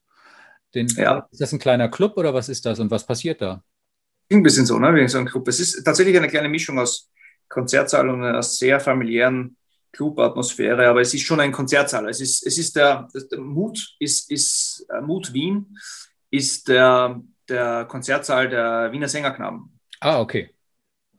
Den, 0.75 0.87
ja. 0.87 1.29
Ist 1.31 1.39
das 1.39 1.53
ein 1.53 1.59
kleiner 1.59 1.87
Club 1.87 2.17
oder 2.17 2.33
was 2.33 2.49
ist 2.49 2.65
das 2.65 2.81
und 2.81 2.91
was 2.91 3.05
passiert 3.05 3.41
da? 3.41 3.63
Ein 4.29 4.43
bisschen 4.43 4.65
so, 4.65 4.77
ne? 4.79 4.93
Wie 4.93 5.07
so 5.07 5.17
ein 5.17 5.27
Club. 5.27 5.47
Es 5.47 5.61
ist 5.61 5.81
tatsächlich 5.81 6.17
eine 6.17 6.27
kleine 6.27 6.49
Mischung 6.49 6.77
aus 6.77 7.09
Konzertsaal 7.47 8.09
und 8.09 8.21
einer 8.21 8.43
sehr 8.43 8.81
familiären 8.81 9.55
Club-Atmosphäre, 9.93 10.87
aber 10.87 11.01
es 11.01 11.13
ist 11.13 11.25
schon 11.25 11.39
ein 11.39 11.51
Konzertsaal. 11.51 12.07
Es 12.09 12.21
ist, 12.21 12.45
es 12.45 12.57
ist 12.57 12.75
der, 12.75 13.07
der 13.31 13.39
Mut, 13.39 13.95
ist, 13.99 14.31
ist 14.31 14.87
uh, 14.91 15.01
Mut 15.01 15.33
Wien, 15.33 15.77
ist 16.29 16.67
der, 16.67 17.21
der 17.49 17.85
Konzertsaal 17.85 18.49
der 18.49 18.91
Wiener 18.91 19.07
Sängerknaben. 19.07 19.79
Ah, 19.99 20.19
okay 20.19 20.49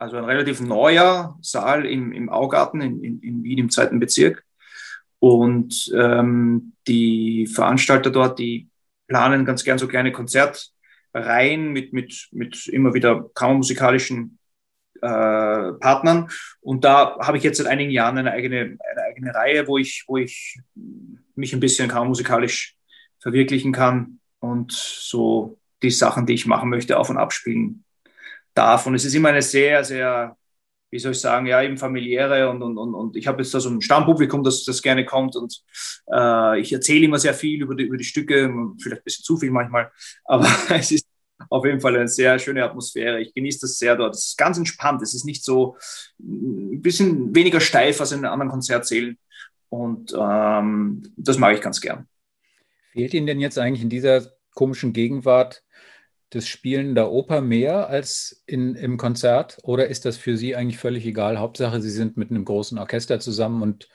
also 0.03 0.17
ein 0.17 0.25
relativ 0.25 0.61
neuer 0.61 1.39
Saal 1.41 1.87
im, 1.87 2.13
im 2.13 2.29
Augarten 2.29 2.81
in, 2.81 3.03
in, 3.03 3.21
in 3.21 3.45
Wien 3.45 3.59
im 3.59 3.71
zweiten 3.71 4.01
Bezirk. 4.01 4.45
Und 5.21 5.91
ähm, 5.97 6.73
die 6.89 7.47
Veranstalter 7.47 8.11
dort, 8.11 8.39
die 8.41 8.69
planen 9.07 9.45
ganz 9.45 9.63
gern 9.63 9.79
so 9.79 9.87
kleine 9.87 10.11
Konzertreihen 10.11 11.73
mit, 11.73 11.93
mit, 11.93 12.29
mit 12.33 12.67
immer 12.67 12.95
wieder 12.95 13.31
kammermusikalischen 13.35 14.39
äh, 15.03 15.73
Partnern. 15.75 16.31
Und 16.61 16.85
da 16.85 17.19
habe 17.21 17.37
ich 17.37 17.43
jetzt 17.43 17.59
seit 17.59 17.67
einigen 17.67 17.91
Jahren 17.91 18.19
eine 18.19 18.33
eigene, 18.33 18.79
eine 18.91 19.03
eigene 19.09 19.35
Reihe, 19.35 19.67
wo 19.67 19.77
ich, 19.77 20.05
wo 20.07 20.17
ich 20.17 20.59
mich 21.35 21.53
ein 21.53 21.61
bisschen 21.61 21.89
kammermusikalisch 21.89 22.77
verwirklichen 23.21 23.73
kann 23.73 24.21
und 24.41 24.73
so 24.73 25.59
die 25.83 25.91
Sachen, 25.91 26.27
die 26.27 26.35
ich 26.35 26.47
machen 26.47 26.71
möchte, 26.71 26.99
auf 26.99 27.11
und 27.11 27.19
abspielen 27.19 27.85
darf. 28.55 28.87
Und 28.87 28.95
es 28.95 29.05
ist 29.05 29.15
immer 29.15 29.31
eine 29.31 29.43
sehr, 29.43 29.85
sehr, 29.85 30.37
wie 30.91 30.99
soll 30.99 31.13
ich 31.13 31.21
sagen, 31.21 31.47
ja, 31.47 31.63
eben 31.63 31.79
familiäre 31.79 32.49
und, 32.51 32.63
und, 32.63 32.79
und, 32.79 32.95
und 32.95 33.17
ich 33.17 33.27
habe 33.27 33.43
jetzt 33.43 33.55
da 33.55 33.61
so 33.61 33.71
ein 33.71 33.81
Stammpublikum, 33.81 34.45
das, 34.45 34.65
das 34.65 34.83
gerne 34.83 35.05
kommt 35.05 35.37
und 35.37 35.63
äh, 36.13 36.61
ich 36.61 36.73
erzähle 36.73 37.07
immer 37.07 37.19
sehr 37.19 37.35
viel 37.35 37.63
über 37.63 37.75
die, 37.75 37.85
über 37.85 37.97
die 37.97 38.05
Stücke, 38.05 38.53
vielleicht 38.81 39.01
ein 39.01 39.05
bisschen 39.05 39.25
zu 39.25 39.37
viel 39.37 39.51
manchmal, 39.51 39.91
aber 40.25 40.47
es 40.71 40.93
ist 40.93 41.07
auf 41.49 41.65
jeden 41.65 41.81
Fall 41.81 41.97
eine 41.97 42.09
sehr 42.09 42.39
schöne 42.39 42.65
Atmosphäre. 42.65 43.21
Ich 43.21 43.35
genieße 43.35 43.61
das 43.63 43.79
sehr 43.79 43.97
dort. 43.97 44.15
Es 44.15 44.29
ist 44.29 44.39
ganz 44.39 44.59
entspannt. 44.59 45.03
Es 45.03 45.15
ist 45.15 45.25
nicht 45.25 45.45
so 45.45 45.77
ein 46.21 46.83
bisschen 46.83 47.35
weniger 47.35 47.61
steif 47.61 48.01
als 48.01 48.13
in 48.13 48.25
anderen 48.25 48.51
Konzertsälen. 48.51 49.19
Und 49.69 50.15
ähm, 50.19 51.03
das 51.17 51.39
mag 51.39 51.55
ich 51.55 51.61
ganz 51.61 51.81
gern. 51.81 52.07
Fehlt 52.93 53.15
Ihnen 53.15 53.27
denn 53.27 53.41
jetzt 53.41 53.59
eigentlich 53.59 53.83
in 53.83 53.89
dieser 53.89 54.27
komischen 54.55 54.93
Gegenwart 54.93 55.63
das 56.33 56.47
Spielen 56.47 56.95
der 56.95 57.11
Oper 57.11 57.41
mehr 57.41 57.89
als 57.89 58.43
in, 58.47 58.75
im 58.75 58.97
Konzert? 58.97 59.59
Oder 59.63 59.89
ist 59.89 60.05
das 60.05 60.17
für 60.17 60.37
Sie 60.37 60.57
eigentlich 60.57 60.79
völlig 60.79 61.05
egal? 61.07 61.39
Hauptsache, 61.39 61.81
Sie 61.81 61.91
sind 61.91 62.17
mit 62.17 62.31
einem 62.31 62.45
großen 62.45 62.79
Orchester 62.79 63.21
zusammen 63.21 63.63
und 63.63 63.89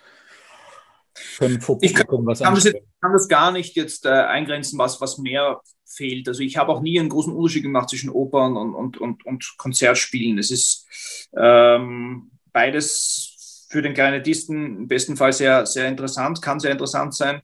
können 1.38 1.62
vor 1.62 1.80
ich 1.82 1.95
kann, 1.95 2.06
was 2.26 2.39
kann 2.39 2.54
das, 2.54 2.66
jetzt, 2.66 2.80
kann 3.02 3.14
das 3.14 3.28
gar 3.28 3.52
nicht 3.52 3.76
jetzt 3.76 4.06
äh, 4.06 4.10
eingrenzen, 4.10 4.78
was, 4.78 5.02
was 5.02 5.18
mehr 5.18 5.62
fehlt. 5.88 6.28
Also 6.28 6.42
ich 6.42 6.58
habe 6.58 6.72
auch 6.72 6.82
nie 6.82 7.00
einen 7.00 7.10
großen 7.10 7.34
Unterschied 7.34 7.64
gemacht 7.64 7.90
zwischen 7.90 8.10
Opern 8.10 8.58
und, 8.58 8.76
und, 8.76 8.98
und, 8.98 9.26
und 9.26 9.56
Konzertspielen. 9.58 10.38
Es 10.38 10.52
ist 10.52 10.88
ähm, 11.36 12.32
beides 12.52 13.66
für 13.70 13.82
den 13.82 13.94
Klarinettisten 13.94 14.78
im 14.78 14.88
besten 14.88 15.18
Fall 15.18 15.34
sehr, 15.34 15.66
sehr 15.66 15.88
interessant, 15.88 16.42
kann 16.42 16.60
sehr 16.60 16.72
interessant 16.72 17.16
sein. 17.16 17.42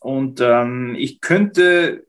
Und 0.00 0.40
ähm, 0.40 0.96
ich 0.98 1.20
könnte 1.20 2.06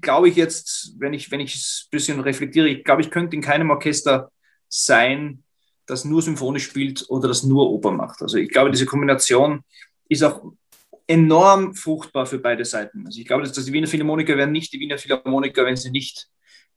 glaube 0.00 0.28
ich 0.28 0.36
jetzt, 0.36 0.94
wenn 0.98 1.12
ich 1.12 1.30
wenn 1.30 1.40
ich 1.40 1.54
es 1.54 1.86
ein 1.86 1.90
bisschen 1.90 2.20
reflektiere, 2.20 2.68
ich 2.68 2.84
glaube, 2.84 3.02
ich 3.02 3.10
könnte 3.10 3.36
in 3.36 3.42
keinem 3.42 3.70
Orchester 3.70 4.30
sein, 4.68 5.42
das 5.86 6.04
nur 6.04 6.22
symphonisch 6.22 6.64
spielt 6.64 7.04
oder 7.08 7.28
das 7.28 7.42
nur 7.42 7.70
Oper 7.70 7.92
macht. 7.92 8.22
Also 8.22 8.38
ich 8.38 8.50
glaube, 8.50 8.70
diese 8.70 8.86
Kombination 8.86 9.62
ist 10.08 10.22
auch 10.22 10.52
enorm 11.06 11.74
fruchtbar 11.74 12.26
für 12.26 12.38
beide 12.38 12.64
Seiten. 12.64 13.06
Also 13.06 13.20
ich 13.20 13.26
glaube, 13.26 13.44
dass 13.44 13.52
die 13.52 13.72
Wiener 13.72 13.86
Philharmoniker 13.86 14.36
wären 14.36 14.52
nicht 14.52 14.72
die 14.72 14.80
Wiener 14.80 14.98
Philharmoniker, 14.98 15.64
wenn 15.64 15.76
sie 15.76 15.90
nicht 15.90 16.28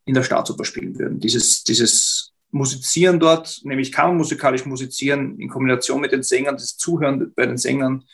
in 0.05 0.13
der 0.13 0.23
Staatsoper 0.23 0.65
spielen 0.65 0.97
würden. 0.97 1.19
Dieses, 1.19 1.63
dieses 1.63 2.33
Musizieren 2.51 3.19
dort, 3.19 3.61
nämlich 3.63 3.91
kammermusikalisch 3.91 4.65
musizieren 4.65 5.39
in 5.39 5.49
Kombination 5.49 6.01
mit 6.01 6.11
den 6.11 6.23
Sängern, 6.23 6.55
das 6.55 6.77
Zuhören 6.77 7.31
bei 7.35 7.45
den 7.45 7.57
Sängern, 7.57 8.05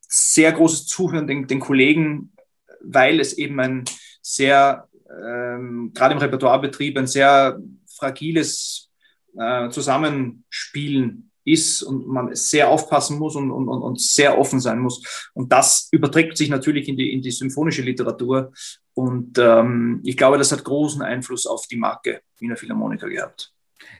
sehr 0.00 0.52
großes 0.52 0.86
Zuhören 0.86 1.26
den, 1.26 1.46
den 1.46 1.60
Kollegen, 1.60 2.32
weil 2.80 3.20
es 3.20 3.34
eben 3.34 3.58
ein, 3.60 3.84
sehr, 4.22 4.88
ähm, 5.24 5.92
gerade 5.94 6.14
im 6.14 6.20
Repertoirebetrieb, 6.20 6.98
ein 6.98 7.06
sehr 7.06 7.60
fragiles 7.86 8.90
äh, 9.38 9.68
Zusammenspielen 9.70 11.30
ist 11.46 11.82
und 11.82 12.06
man 12.06 12.34
sehr 12.34 12.68
aufpassen 12.68 13.18
muss 13.18 13.36
und, 13.36 13.50
und, 13.50 13.68
und 13.68 14.00
sehr 14.00 14.38
offen 14.38 14.60
sein 14.60 14.80
muss. 14.80 15.30
Und 15.32 15.52
das 15.52 15.88
überträgt 15.92 16.36
sich 16.36 16.50
natürlich 16.50 16.88
in 16.88 16.96
die, 16.96 17.12
in 17.12 17.22
die 17.22 17.30
symphonische 17.30 17.82
Literatur. 17.82 18.52
Und 18.94 19.38
ähm, 19.38 20.00
ich 20.04 20.16
glaube, 20.16 20.38
das 20.38 20.52
hat 20.52 20.64
großen 20.64 21.02
Einfluss 21.02 21.46
auf 21.46 21.66
die 21.66 21.76
Marke 21.76 22.20
Wiener 22.38 22.56
Philharmoniker 22.56 23.08
gehabt. 23.08 23.52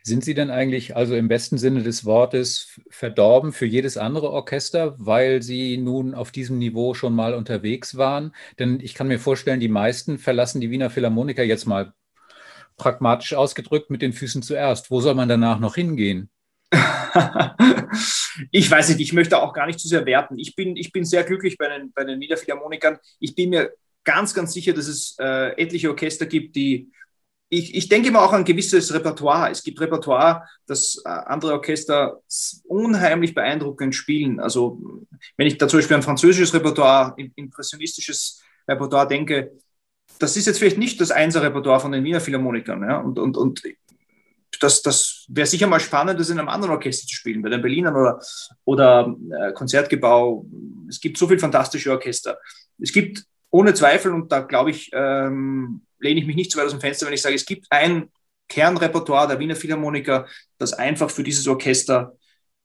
Sind 0.03 0.25
Sie 0.25 0.35
denn 0.35 0.51
eigentlich 0.51 0.97
also 0.97 1.15
im 1.15 1.29
besten 1.29 1.59
Sinne 1.59 1.83
des 1.83 2.05
Wortes 2.05 2.81
verdorben 2.91 3.53
für 3.53 3.67
jedes 3.67 3.97
andere 3.97 4.31
Orchester, 4.31 4.95
weil 4.99 5.43
Sie 5.43 5.77
nun 5.77 6.15
auf 6.15 6.31
diesem 6.31 6.59
Niveau 6.59 6.95
schon 6.95 7.15
mal 7.15 7.35
unterwegs 7.35 7.97
waren? 7.97 8.35
Denn 8.59 8.81
ich 8.81 8.95
kann 8.95 9.09
mir 9.09 9.19
vorstellen, 9.19 9.61
die 9.61 9.69
meisten 9.69 10.19
verlassen 10.19 10.61
die 10.61 10.71
Wiener 10.71 10.91
Philharmoniker 10.91 11.43
jetzt 11.43 11.67
mal 11.67 11.93
pragmatisch 12.77 13.35
ausgedrückt 13.35 13.91
mit 13.91 14.03
den 14.03 14.13
Füßen 14.13 14.43
zuerst. 14.43 14.91
Wo 14.91 15.01
soll 15.01 15.15
man 15.15 15.29
danach 15.29 15.59
noch 15.59 15.75
hingehen? 15.75 16.31
ich 18.51 18.71
weiß 18.71 18.91
nicht, 18.91 19.01
ich 19.01 19.13
möchte 19.13 19.41
auch 19.41 19.53
gar 19.53 19.67
nicht 19.67 19.79
zu 19.79 19.89
sehr 19.89 20.07
werten. 20.07 20.39
Ich 20.39 20.55
bin, 20.55 20.77
ich 20.77 20.93
bin 20.93 21.05
sehr 21.05 21.25
glücklich 21.25 21.59
bei 21.59 21.69
den, 21.69 21.93
bei 21.93 22.05
den 22.05 22.21
Wiener 22.21 22.37
Philharmonikern. 22.37 22.99
Ich 23.21 23.35
bin 23.35 23.51
mir 23.51 23.73
ganz, 24.05 24.35
ganz 24.35 24.53
sicher, 24.53 24.73
dass 24.73 24.87
es 24.87 25.17
äh, 25.19 25.61
etliche 25.61 25.91
Orchester 25.91 26.27
gibt, 26.27 26.57
die 26.57 26.91
ich, 27.49 27.75
ich 27.77 27.89
denke 27.89 28.09
immer 28.09 28.23
auch 28.23 28.33
an 28.33 28.41
ein 28.41 28.45
gewisses 28.45 28.93
Repertoire. 28.93 29.51
Es 29.51 29.63
gibt 29.63 29.81
Repertoire, 29.81 30.43
das 30.67 31.01
äh, 31.05 31.09
andere 31.09 31.53
Orchester 31.53 32.21
unheimlich 32.65 33.35
beeindruckend 33.35 33.95
spielen. 33.95 34.41
Also 34.41 34.83
wenn 35.37 35.47
ich 35.47 35.57
da 35.57 35.69
zum 35.69 35.79
Beispiel 35.79 35.97
an 35.97 36.03
französisches 36.03 36.55
Repertoire, 36.55 37.15
impressionistisches 37.37 38.43
Repertoire 38.69 39.07
denke, 39.07 39.53
das 40.19 40.37
ist 40.37 40.47
jetzt 40.47 40.59
vielleicht 40.59 40.79
nicht 40.79 41.01
das 41.01 41.11
Einser-Repertoire 41.11 41.81
von 41.81 41.93
den 41.93 42.03
Wiener 42.03 42.21
Philharmonikern. 42.21 42.83
Ja? 42.83 42.99
Und, 42.99 43.19
und, 43.19 43.37
und 43.37 43.63
das, 44.63 44.83
das 44.83 45.25
wäre 45.29 45.47
sicher 45.47 45.67
mal 45.67 45.81
spannend, 45.81 46.21
das 46.21 46.31
in 46.31 46.39
einem 46.39 46.49
anderen 46.49 46.75
Orchester 46.75 47.07
zu 47.07 47.15
spielen, 47.15 47.43
bei 47.43 47.49
den 47.49 47.63
Berlinern 47.63 47.95
oder, 47.95 48.21
oder 48.65 49.17
äh, 49.41 49.53
Konzertgebau. 49.53 50.47
Es 50.89 51.01
gibt 51.01 51.19
so 51.19 51.27
viele 51.27 51.41
fantastische 51.41 51.91
Orchester. 51.91 52.39
Es 52.79 52.93
gibt 52.93 53.25
ohne 53.51 53.75
Zweifel, 53.75 54.13
und 54.13 54.31
da 54.31 54.41
glaube 54.41 54.71
ich, 54.71 54.91
ähm, 54.93 55.83
lehne 55.99 56.21
ich 56.21 56.27
mich 56.27 56.37
nicht 56.37 56.51
zu 56.51 56.59
weit 56.59 56.67
aus 56.67 56.73
dem 56.73 56.81
Fenster, 56.81 57.07
wenn 57.07 57.15
ich 57.15 57.23
sage, 57.23 57.35
es 57.35 57.47
gibt 57.47 57.67
ein 57.71 58.11
Kernrepertoire 58.49 59.29
der 59.29 59.39
Wiener 59.39 59.57
Philharmoniker, 59.57 60.27
das 60.59 60.73
einfach 60.73 61.11
für 61.11 61.23
dieses 61.23 61.49
Orchester 61.49 62.17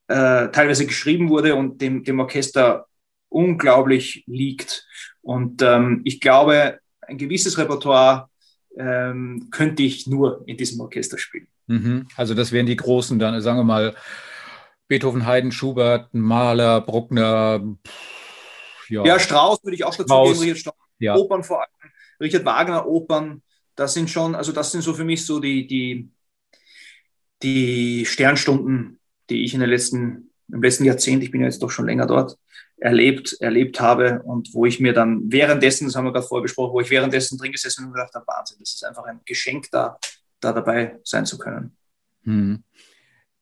äh, 0.07 0.49
teilweise 0.49 0.85
geschrieben 0.85 1.29
wurde 1.29 1.55
und 1.55 1.81
dem, 1.81 2.03
dem 2.03 2.19
Orchester 2.19 2.87
unglaublich 3.29 4.23
liegt. 4.27 4.85
Und 5.21 5.61
ähm, 5.61 6.01
ich 6.03 6.19
glaube, 6.19 6.79
ein 7.01 7.17
gewisses 7.17 7.57
Repertoire 7.57 8.29
ähm, 8.77 9.47
könnte 9.51 9.83
ich 9.83 10.07
nur 10.07 10.43
in 10.45 10.57
diesem 10.57 10.79
Orchester 10.81 11.17
spielen. 11.17 11.47
Mhm. 11.67 12.07
Also 12.15 12.33
das 12.33 12.51
wären 12.51 12.65
die 12.65 12.75
großen 12.75 13.19
dann, 13.19 13.41
sagen 13.41 13.59
wir 13.59 13.63
mal, 13.63 13.95
Beethoven, 14.87 15.25
Haydn, 15.25 15.51
Schubert, 15.51 16.13
Mahler, 16.13 16.81
Bruckner. 16.81 17.63
Ja. 18.89 19.05
ja, 19.05 19.19
Strauss 19.19 19.63
würde 19.63 19.75
ich 19.75 19.85
auch 19.85 19.95
dazu 19.95 20.23
geben, 20.23 20.39
Richard 20.39 20.57
Strauss, 20.57 20.75
ja. 20.99 21.15
Opern 21.15 21.43
vor 21.43 21.61
allem, 21.61 21.91
Richard 22.19 22.43
Wagner 22.43 22.85
Opern, 22.85 23.41
das 23.75 23.93
sind 23.93 24.09
schon, 24.09 24.35
also 24.35 24.51
das 24.51 24.71
sind 24.71 24.81
so 24.81 24.93
für 24.93 25.05
mich 25.05 25.25
so 25.25 25.39
die, 25.39 25.65
die, 25.65 26.11
die 27.41 28.05
Sternstunden, 28.05 28.99
die 29.29 29.45
ich 29.45 29.53
in 29.53 29.61
den 29.61 29.69
letzten, 29.69 30.31
im 30.51 30.61
letzten 30.61 30.83
Jahrzehnt, 30.83 31.23
ich 31.23 31.31
bin 31.31 31.39
ja 31.41 31.47
jetzt 31.47 31.63
doch 31.63 31.71
schon 31.71 31.85
länger 31.85 32.05
dort, 32.05 32.37
erlebt, 32.77 33.37
erlebt 33.39 33.79
habe 33.79 34.21
und 34.23 34.53
wo 34.53 34.65
ich 34.65 34.79
mir 34.79 34.91
dann 34.91 35.31
währenddessen, 35.31 35.85
das 35.85 35.95
haben 35.95 36.05
wir 36.05 36.11
gerade 36.11 36.27
vorher 36.27 36.43
besprochen, 36.43 36.73
wo 36.73 36.81
ich 36.81 36.89
währenddessen 36.89 37.37
drin 37.37 37.51
gesessen 37.51 37.85
und 37.85 37.93
gedacht 37.93 38.13
habe, 38.13 38.27
Wahnsinn, 38.27 38.57
das 38.59 38.73
ist 38.73 38.83
einfach 38.83 39.05
ein 39.05 39.21
Geschenk 39.25 39.67
da, 39.71 39.97
da 40.41 40.53
dabei 40.53 40.99
sein 41.03 41.25
zu 41.25 41.37
können. 41.37 41.75
Hm. 42.23 42.63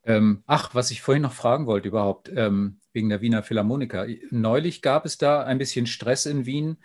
Ähm, 0.04 0.44
ach, 0.46 0.74
was 0.74 0.92
ich 0.92 1.02
vorhin 1.02 1.24
noch 1.24 1.34
fragen 1.34 1.66
wollte 1.66 1.90
überhaupt, 1.90 2.32
ähm, 2.34 2.80
wegen 2.94 3.10
der 3.10 3.22
Wiener 3.22 3.44
Philharmoniker. 3.44 4.08
Neulich 4.32 4.82
gab 4.82 5.06
es 5.06 5.18
da 5.18 5.44
ein 5.44 5.58
bisschen 5.58 5.88
Stress 5.88 6.26
in 6.26 6.46
Wien, 6.46 6.78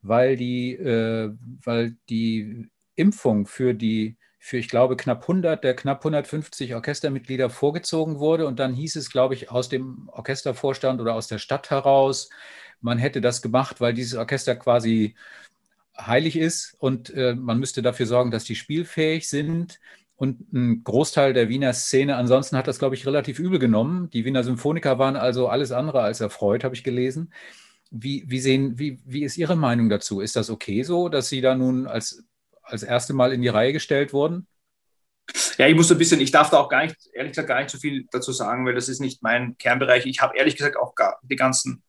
weil 0.00 0.36
die, 0.36 0.74
äh, 0.74 1.32
weil 1.64 1.96
die 2.08 2.70
Impfung 2.94 3.46
für 3.46 3.74
die 3.74 4.16
für, 4.44 4.56
ich 4.58 4.68
glaube, 4.68 4.96
knapp 4.96 5.22
100 5.22 5.62
der 5.62 5.76
knapp 5.76 6.00
150 6.00 6.74
Orchestermitglieder 6.74 7.48
vorgezogen 7.48 8.18
wurde. 8.18 8.48
Und 8.48 8.58
dann 8.58 8.74
hieß 8.74 8.96
es, 8.96 9.08
glaube 9.08 9.34
ich, 9.34 9.52
aus 9.52 9.68
dem 9.68 10.08
Orchestervorstand 10.08 11.00
oder 11.00 11.14
aus 11.14 11.28
der 11.28 11.38
Stadt 11.38 11.70
heraus, 11.70 12.28
man 12.80 12.98
hätte 12.98 13.20
das 13.20 13.40
gemacht, 13.40 13.80
weil 13.80 13.94
dieses 13.94 14.18
Orchester 14.18 14.56
quasi 14.56 15.14
heilig 15.98 16.36
ist 16.36 16.74
und 16.78 17.10
äh, 17.10 17.34
man 17.34 17.58
müsste 17.58 17.82
dafür 17.82 18.06
sorgen, 18.06 18.30
dass 18.30 18.44
die 18.44 18.56
spielfähig 18.56 19.28
sind. 19.28 19.80
Und 20.16 20.52
ein 20.52 20.84
Großteil 20.84 21.32
der 21.32 21.48
Wiener 21.48 21.72
Szene 21.72 22.16
ansonsten 22.16 22.56
hat 22.56 22.68
das, 22.68 22.78
glaube 22.78 22.94
ich, 22.94 23.06
relativ 23.06 23.38
übel 23.38 23.58
genommen. 23.58 24.08
Die 24.10 24.24
Wiener 24.24 24.44
Symphoniker 24.44 24.98
waren 24.98 25.16
also 25.16 25.48
alles 25.48 25.72
andere 25.72 26.02
als 26.02 26.20
erfreut, 26.20 26.64
habe 26.64 26.74
ich 26.74 26.84
gelesen. 26.84 27.32
Wie, 27.90 28.24
wie, 28.28 28.38
sehen, 28.40 28.78
wie, 28.78 29.00
wie 29.04 29.24
ist 29.24 29.36
Ihre 29.36 29.56
Meinung 29.56 29.88
dazu? 29.88 30.20
Ist 30.20 30.36
das 30.36 30.48
okay 30.48 30.82
so, 30.82 31.08
dass 31.08 31.28
Sie 31.28 31.40
da 31.40 31.54
nun 31.54 31.86
als 31.86 32.24
als 32.62 32.82
erste 32.82 33.12
Mal 33.12 33.32
in 33.32 33.42
die 33.42 33.48
Reihe 33.48 33.72
gestellt 33.72 34.12
wurden? 34.12 34.46
Ja, 35.56 35.66
ich 35.66 35.74
muss 35.74 35.90
ein 35.90 35.98
bisschen, 35.98 36.20
ich 36.20 36.30
darf 36.30 36.50
da 36.50 36.58
auch 36.58 36.68
gar 36.68 36.84
nicht, 36.84 36.96
ehrlich 37.12 37.32
gesagt, 37.32 37.48
gar 37.48 37.60
nicht 37.60 37.70
so 37.70 37.78
viel 37.78 38.06
dazu 38.10 38.32
sagen, 38.32 38.66
weil 38.66 38.74
das 38.74 38.88
ist 38.88 39.00
nicht 39.00 39.22
mein 39.22 39.56
Kernbereich. 39.58 40.06
Ich 40.06 40.20
habe 40.20 40.36
ehrlich 40.36 40.56
gesagt 40.56 40.76
auch 40.76 40.94
gar 40.94 41.20
die 41.22 41.36
ganzen 41.36 41.82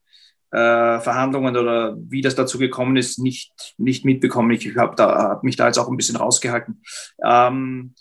äh, 0.54 1.00
Verhandlungen 1.00 1.58
oder 1.58 1.98
wie 1.98 2.22
das 2.22 2.36
dazu 2.36 2.60
gekommen 2.60 2.96
ist, 2.96 3.18
nicht, 3.18 3.74
nicht 3.78 4.06
mitbekommen. 4.06 4.52
Ich 4.52 4.78
habe 4.78 5.02
hab 5.02 5.44
mich 5.44 5.56
da 5.56 5.66
jetzt 5.66 5.80
auch 5.80 5.90
ein 5.90 5.98
bisschen 5.98 6.16
rausgehalten. 6.16 6.84
Ähm, 7.26 7.96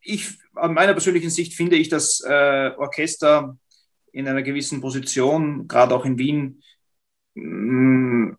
ich, 0.00 0.38
an 0.54 0.74
meiner 0.74 0.92
persönlichen 0.92 1.30
Sicht 1.30 1.54
finde 1.54 1.76
ich, 1.76 1.88
dass 1.88 2.20
äh, 2.20 2.70
Orchester 2.76 3.56
in 4.12 4.28
einer 4.28 4.42
gewissen 4.42 4.80
Position, 4.80 5.66
gerade 5.66 5.94
auch 5.94 6.04
in 6.04 6.18
Wien, 6.18 6.62
mh, 7.34 8.30
mm, 8.30 8.38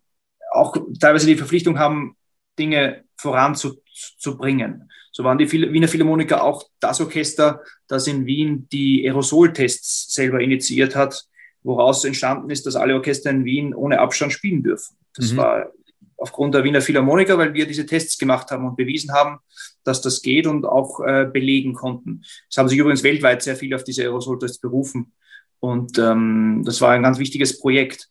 auch 0.52 0.76
teilweise 0.98 1.26
die 1.26 1.36
Verpflichtung 1.36 1.78
haben, 1.78 2.16
Dinge 2.58 3.04
voranzubringen. 3.18 4.90
So 5.12 5.22
waren 5.22 5.36
die 5.36 5.50
Wiener 5.50 5.88
Philharmoniker 5.88 6.42
auch 6.42 6.64
das 6.80 7.00
Orchester, 7.00 7.60
das 7.88 8.06
in 8.06 8.24
Wien 8.24 8.68
die 8.70 9.06
Aerosoltests 9.06 10.14
selber 10.14 10.40
initiiert 10.40 10.96
hat, 10.96 11.26
woraus 11.64 12.04
entstanden 12.04 12.50
ist, 12.50 12.66
dass 12.66 12.76
alle 12.76 12.94
Orchester 12.94 13.30
in 13.30 13.44
Wien 13.44 13.74
ohne 13.74 13.98
Abstand 13.98 14.32
spielen 14.32 14.62
dürfen. 14.62 14.96
Das 15.16 15.32
mhm. 15.32 15.38
war 15.38 15.72
aufgrund 16.16 16.54
der 16.54 16.64
Wiener 16.64 16.80
Philharmoniker, 16.80 17.36
weil 17.38 17.54
wir 17.54 17.66
diese 17.66 17.86
Tests 17.86 18.18
gemacht 18.18 18.50
haben 18.50 18.66
und 18.66 18.76
bewiesen 18.76 19.12
haben, 19.12 19.40
dass 19.82 20.00
das 20.00 20.22
geht 20.22 20.46
und 20.46 20.64
auch 20.64 21.00
äh, 21.00 21.26
belegen 21.30 21.74
konnten. 21.74 22.22
Es 22.48 22.56
haben 22.56 22.68
sich 22.68 22.78
übrigens 22.78 23.02
weltweit 23.02 23.42
sehr 23.42 23.56
viel 23.56 23.74
auf 23.74 23.84
diese 23.84 24.02
Aerosoltests 24.02 24.58
berufen. 24.58 25.12
Und 25.58 25.98
ähm, 25.98 26.62
das 26.64 26.80
war 26.80 26.92
ein 26.92 27.02
ganz 27.02 27.18
wichtiges 27.18 27.58
Projekt 27.58 28.08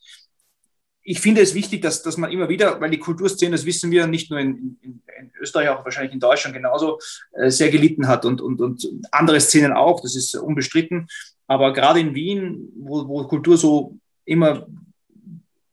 ich 1.03 1.19
finde 1.19 1.41
es 1.41 1.53
wichtig, 1.53 1.81
dass, 1.81 2.01
dass 2.01 2.17
man 2.17 2.31
immer 2.31 2.47
wieder, 2.47 2.79
weil 2.79 2.89
die 2.89 2.99
Kulturszene, 2.99 3.51
das 3.51 3.65
wissen 3.65 3.91
wir, 3.91 4.07
nicht 4.07 4.31
nur 4.31 4.39
in, 4.39 4.77
in, 4.81 5.01
in 5.19 5.31
Österreich, 5.39 5.69
auch 5.69 5.83
wahrscheinlich 5.83 6.13
in 6.13 6.19
Deutschland 6.19 6.55
genauso, 6.55 6.99
äh, 7.33 7.49
sehr 7.49 7.69
gelitten 7.69 8.07
hat 8.07 8.25
und, 8.25 8.41
und, 8.41 8.61
und 8.61 8.87
andere 9.11 9.39
Szenen 9.41 9.73
auch, 9.73 10.01
das 10.01 10.15
ist 10.15 10.33
unbestritten. 10.35 11.07
Aber 11.45 11.73
gerade 11.73 11.99
in 11.99 12.15
Wien, 12.15 12.69
wo, 12.77 13.07
wo 13.07 13.27
Kultur 13.27 13.57
so 13.57 13.97
immer 14.23 14.65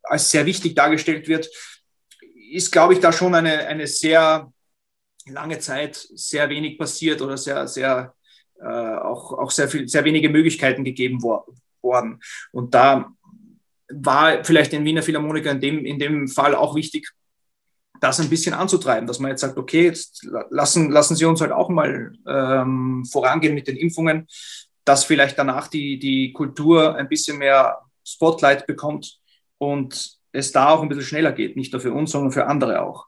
als 0.02 0.30
sehr 0.30 0.46
wichtig 0.46 0.74
dargestellt 0.74 1.28
wird, 1.28 1.48
ist, 2.50 2.72
glaube 2.72 2.94
ich, 2.94 3.00
da 3.00 3.12
schon 3.12 3.34
eine, 3.34 3.66
eine 3.68 3.86
sehr 3.86 4.52
lange 5.26 5.60
Zeit 5.60 5.94
sehr 5.94 6.48
wenig 6.48 6.76
passiert 6.76 7.22
oder 7.22 7.36
sehr, 7.36 7.68
sehr, 7.68 8.14
äh, 8.60 8.64
auch, 8.64 9.32
auch 9.32 9.52
sehr, 9.52 9.68
viel, 9.68 9.88
sehr 9.88 10.04
wenige 10.04 10.28
Möglichkeiten 10.28 10.82
gegeben 10.82 11.22
wor 11.22 11.46
worden. 11.82 12.20
Und 12.52 12.74
da 12.74 13.12
war 13.92 14.44
vielleicht 14.44 14.72
den 14.72 14.84
Wiener 14.84 15.02
Philharmoniker 15.02 15.50
in 15.50 15.60
dem, 15.60 15.84
in 15.84 15.98
dem 15.98 16.28
Fall 16.28 16.54
auch 16.54 16.74
wichtig, 16.74 17.10
das 18.00 18.18
ein 18.20 18.30
bisschen 18.30 18.54
anzutreiben, 18.54 19.06
dass 19.06 19.18
man 19.18 19.30
jetzt 19.30 19.42
sagt, 19.42 19.58
okay, 19.58 19.84
jetzt 19.84 20.26
lassen, 20.50 20.90
lassen 20.90 21.16
Sie 21.16 21.26
uns 21.26 21.40
halt 21.40 21.52
auch 21.52 21.68
mal 21.68 22.12
ähm, 22.26 23.04
vorangehen 23.04 23.54
mit 23.54 23.68
den 23.68 23.76
Impfungen, 23.76 24.26
dass 24.84 25.04
vielleicht 25.04 25.38
danach 25.38 25.68
die, 25.68 25.98
die 25.98 26.32
Kultur 26.32 26.96
ein 26.96 27.08
bisschen 27.08 27.38
mehr 27.38 27.78
Spotlight 28.04 28.66
bekommt 28.66 29.18
und 29.58 30.18
es 30.32 30.52
da 30.52 30.70
auch 30.70 30.82
ein 30.82 30.88
bisschen 30.88 31.04
schneller 31.04 31.32
geht, 31.32 31.56
nicht 31.56 31.72
nur 31.72 31.82
für 31.82 31.92
uns, 31.92 32.12
sondern 32.12 32.32
für 32.32 32.46
andere 32.46 32.82
auch. 32.82 33.06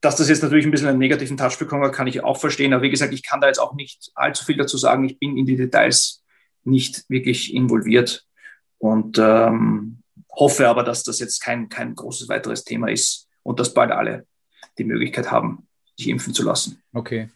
Dass 0.00 0.16
das 0.16 0.28
jetzt 0.28 0.42
natürlich 0.42 0.64
ein 0.64 0.70
bisschen 0.70 0.88
einen 0.88 0.98
negativen 0.98 1.36
Touch 1.36 1.58
bekommen 1.58 1.84
hat, 1.84 1.92
kann 1.92 2.06
ich 2.06 2.22
auch 2.22 2.38
verstehen. 2.38 2.72
Aber 2.72 2.82
wie 2.82 2.90
gesagt, 2.90 3.12
ich 3.12 3.24
kann 3.24 3.40
da 3.40 3.48
jetzt 3.48 3.58
auch 3.58 3.74
nicht 3.74 4.12
allzu 4.14 4.44
viel 4.44 4.56
dazu 4.56 4.78
sagen. 4.78 5.04
Ich 5.04 5.18
bin 5.18 5.36
in 5.36 5.44
die 5.44 5.56
Details 5.56 6.22
nicht 6.62 7.04
wirklich 7.08 7.52
involviert. 7.52 8.27
Und 8.78 9.18
ähm, 9.18 10.02
hoffe 10.32 10.68
aber, 10.68 10.84
dass 10.84 11.02
das 11.02 11.18
jetzt 11.18 11.40
kein, 11.40 11.68
kein 11.68 11.94
großes 11.94 12.28
weiteres 12.28 12.64
Thema 12.64 12.88
ist 12.88 13.28
und 13.42 13.60
dass 13.60 13.74
bald 13.74 13.90
alle 13.90 14.26
die 14.78 14.84
Möglichkeit 14.84 15.30
haben, 15.30 15.66
sich 15.96 16.08
impfen 16.08 16.32
zu 16.32 16.44
lassen. 16.44 16.80
Okay. 16.92 17.28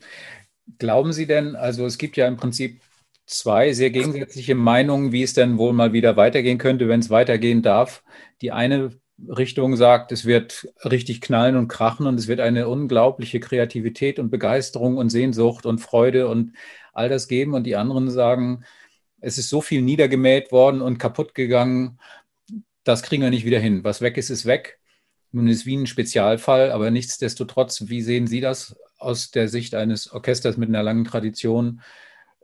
Glauben 0.78 1.12
Sie 1.12 1.26
denn, 1.26 1.57
also 1.57 1.84
es 1.84 1.99
gibt 1.99 2.16
ja 2.16 2.28
im 2.28 2.36
Prinzip 2.36 2.80
zwei 3.26 3.72
sehr 3.72 3.90
gegensätzliche 3.90 4.55
Meinungen, 4.55 5.12
wie 5.12 5.22
es 5.22 5.34
denn 5.34 5.59
wohl 5.59 5.72
mal 5.72 5.93
wieder 5.93 6.16
weitergehen 6.16 6.59
könnte, 6.59 6.88
wenn 6.88 7.01
es 7.01 7.11
weitergehen 7.11 7.62
darf. 7.62 8.05
Die 8.40 8.53
eine 8.53 8.93
Richtung 9.28 9.76
sagt, 9.76 10.12
es 10.12 10.24
wird 10.24 10.68
richtig 10.84 11.20
knallen 11.20 11.57
und 11.57 11.68
krachen 11.68 12.07
und 12.07 12.18
es 12.18 12.28
wird 12.28 12.40
eine 12.40 12.68
unglaubliche 12.68 13.40
Kreativität 13.40 14.18
und 14.18 14.30
Begeisterung 14.30 14.97
und 14.97 15.11
Sehnsucht 15.11 15.66
und 15.66 15.78
Freude 15.78 16.28
und 16.28 16.55
all 16.93 17.09
das 17.09 17.28
geben. 17.28 17.55
Und 17.55 17.64
die 17.64 17.76
anderen 17.76 18.11
sagen, 18.11 18.64
es 19.22 19.38
ist 19.38 19.48
so 19.48 19.62
viel 19.62 19.80
niedergemäht 19.80 20.52
worden 20.52 20.82
und 20.82 20.98
kaputt 20.98 21.34
gegangen, 21.34 21.98
das 22.84 23.02
kriegen 23.02 23.22
wir 23.22 23.30
nicht 23.30 23.46
wieder 23.46 23.60
hin. 23.60 23.84
Was 23.84 24.00
weg 24.00 24.18
ist, 24.18 24.28
ist 24.28 24.44
weg. 24.44 24.78
Nun 25.30 25.48
ist 25.48 25.64
Wien 25.64 25.82
ein 25.82 25.86
Spezialfall, 25.86 26.72
aber 26.72 26.90
nichtsdestotrotz, 26.90 27.84
wie 27.86 28.02
sehen 28.02 28.26
Sie 28.26 28.40
das 28.40 28.76
aus 28.98 29.30
der 29.30 29.48
Sicht 29.48 29.74
eines 29.74 30.12
Orchesters 30.12 30.56
mit 30.56 30.68
einer 30.68 30.82
langen 30.82 31.04
Tradition? 31.04 31.80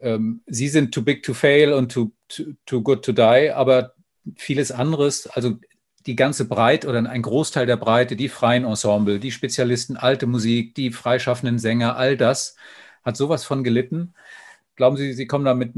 Ähm, 0.01 0.41
Sie 0.47 0.69
sind 0.69 0.95
too 0.95 1.03
big 1.03 1.23
to 1.23 1.35
fail 1.35 1.73
und 1.73 1.93
too, 1.93 2.13
too, 2.29 2.53
too 2.65 2.81
good 2.81 3.05
to 3.05 3.13
die, 3.13 3.51
aber 3.53 3.95
vieles 4.37 4.71
anderes, 4.71 5.27
also 5.27 5.59
die 6.07 6.17
ganze 6.17 6.47
Breite 6.47 6.89
oder 6.89 6.99
ein 7.11 7.23
Großteil 7.23 7.67
der 7.67 7.77
Breite, 7.77 8.17
die 8.17 8.29
freien 8.29 8.65
Ensemble, 8.65 9.19
die 9.19 9.33
Spezialisten, 9.33 9.97
alte 9.97 10.27
Musik, 10.27 10.75
die 10.75 10.93
freischaffenden 10.93 11.59
Sänger, 11.59 11.97
all 11.97 12.17
das 12.17 12.57
hat 13.05 13.17
sowas 13.17 13.45
von 13.45 13.65
gelitten. 13.65 14.15
Glauben 14.79 14.97
Sie, 14.97 15.13
Sie 15.13 15.27
kommen 15.27 15.45
da 15.45 15.55
mit 15.55 15.73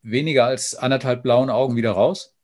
weniger 0.00 0.46
als 0.46 0.74
anderthalb 0.74 1.22
blauen 1.22 1.50
Augen 1.50 1.76
wieder 1.76 1.90
raus? 1.90 2.34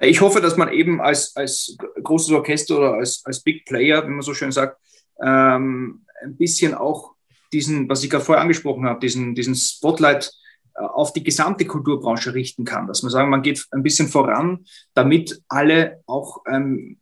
Ich 0.00 0.22
hoffe, 0.22 0.40
dass 0.40 0.56
man 0.56 0.72
eben 0.72 1.02
als, 1.02 1.36
als 1.36 1.76
großes 2.02 2.32
Orchester 2.32 2.78
oder 2.78 2.94
als, 2.94 3.22
als 3.26 3.42
Big 3.42 3.66
Player, 3.66 4.02
wie 4.06 4.10
man 4.10 4.22
so 4.22 4.32
schön 4.32 4.50
sagt, 4.50 4.80
ähm, 5.22 6.06
ein 6.22 6.38
bisschen 6.38 6.72
auch 6.72 7.16
diesen, 7.52 7.86
was 7.86 8.02
ich 8.02 8.08
gerade 8.08 8.24
vorher 8.24 8.40
angesprochen 8.40 8.86
habe, 8.86 8.98
diesen, 8.98 9.34
diesen 9.34 9.54
Spotlight 9.54 10.32
äh, 10.74 10.80
auf 10.80 11.12
die 11.12 11.22
gesamte 11.22 11.66
Kulturbranche 11.66 12.32
richten 12.32 12.64
kann. 12.64 12.86
Dass 12.86 13.02
man 13.02 13.12
sagen, 13.12 13.28
man 13.28 13.42
geht 13.42 13.66
ein 13.72 13.82
bisschen 13.82 14.08
voran, 14.08 14.64
damit 14.94 15.42
alle 15.48 16.02
auch 16.06 16.44
ähm, 16.48 16.98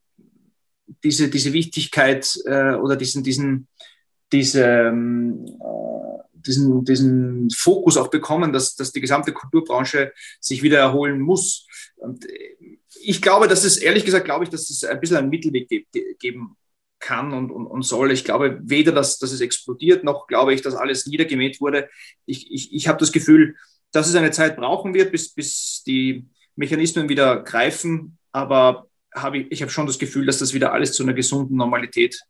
diese, 1.05 1.31
diese 1.31 1.53
Wichtigkeit 1.53 2.37
äh, 2.47 2.75
oder 2.75 2.97
diesen, 2.97 3.23
diesen, 3.23 3.69
diese, 4.33 4.65
ähm, 4.65 5.47
äh, 5.47 5.93
diesen, 6.47 6.85
diesen 6.85 7.51
Fokus 7.51 7.97
auch 7.97 8.09
bekommen, 8.09 8.53
dass, 8.53 8.75
dass 8.77 8.93
die 8.93 9.01
gesamte 9.01 9.33
Kulturbranche 9.33 10.13
sich 10.41 10.63
wieder 10.63 10.79
erholen 10.79 11.21
muss. 11.21 11.67
Und 11.97 12.27
ich 13.03 13.23
glaube, 13.23 13.49
dass 13.49 13.65
es, 13.65 13.77
ehrlich 13.79 14.05
gesagt, 14.05 14.25
glaube 14.25 14.45
ich, 14.45 14.51
dass 14.51 14.71
es 14.71 14.85
ein 14.85 15.01
bisschen 15.01 15.17
einen 15.17 15.31
Mittelweg 15.31 15.69
ge 15.69 15.85
geben 16.19 16.57
kann 16.99 17.33
und, 17.33 17.51
und, 17.51 17.67
und, 17.67 17.83
soll. 17.83 18.13
Ich 18.13 18.25
glaube 18.25 18.61
weder, 18.63 18.93
dass, 18.93 19.19
dass 19.19 19.33
es 19.33 19.41
explodiert, 19.41 20.05
noch 20.05 20.29
glaube 20.29 20.55
ich, 20.55 20.63
dass 20.63 20.75
alles 20.75 21.07
niedergemäht 21.07 21.61
wurde. 21.61 21.89
Ich, 22.27 22.51
ich, 22.51 22.73
ich 22.73 22.89
habe 22.89 22.99
das 22.99 23.13
Gefühl, 23.13 23.57
dass 23.91 24.09
es 24.09 24.15
eine 24.15 24.31
Zeit 24.31 24.57
brauchen 24.57 24.95
wird, 24.95 25.11
bis, 25.11 25.35
bis 25.35 25.83
die 25.85 26.27
Mechanismen 26.55 27.09
wieder 27.09 27.43
greifen. 27.43 28.19
Aber 28.31 28.87
habe 29.15 29.39
ich, 29.39 29.53
ich 29.53 29.63
habe 29.63 29.71
schon 29.71 29.87
das 29.87 29.99
Gefühl, 29.99 30.27
dass 30.27 30.39
das 30.39 30.55
wieder 30.55 30.73
alles 30.73 30.93
zu 30.95 31.03
einer 31.03 31.13
gesunden 31.13 31.57
Normalität 31.57 32.23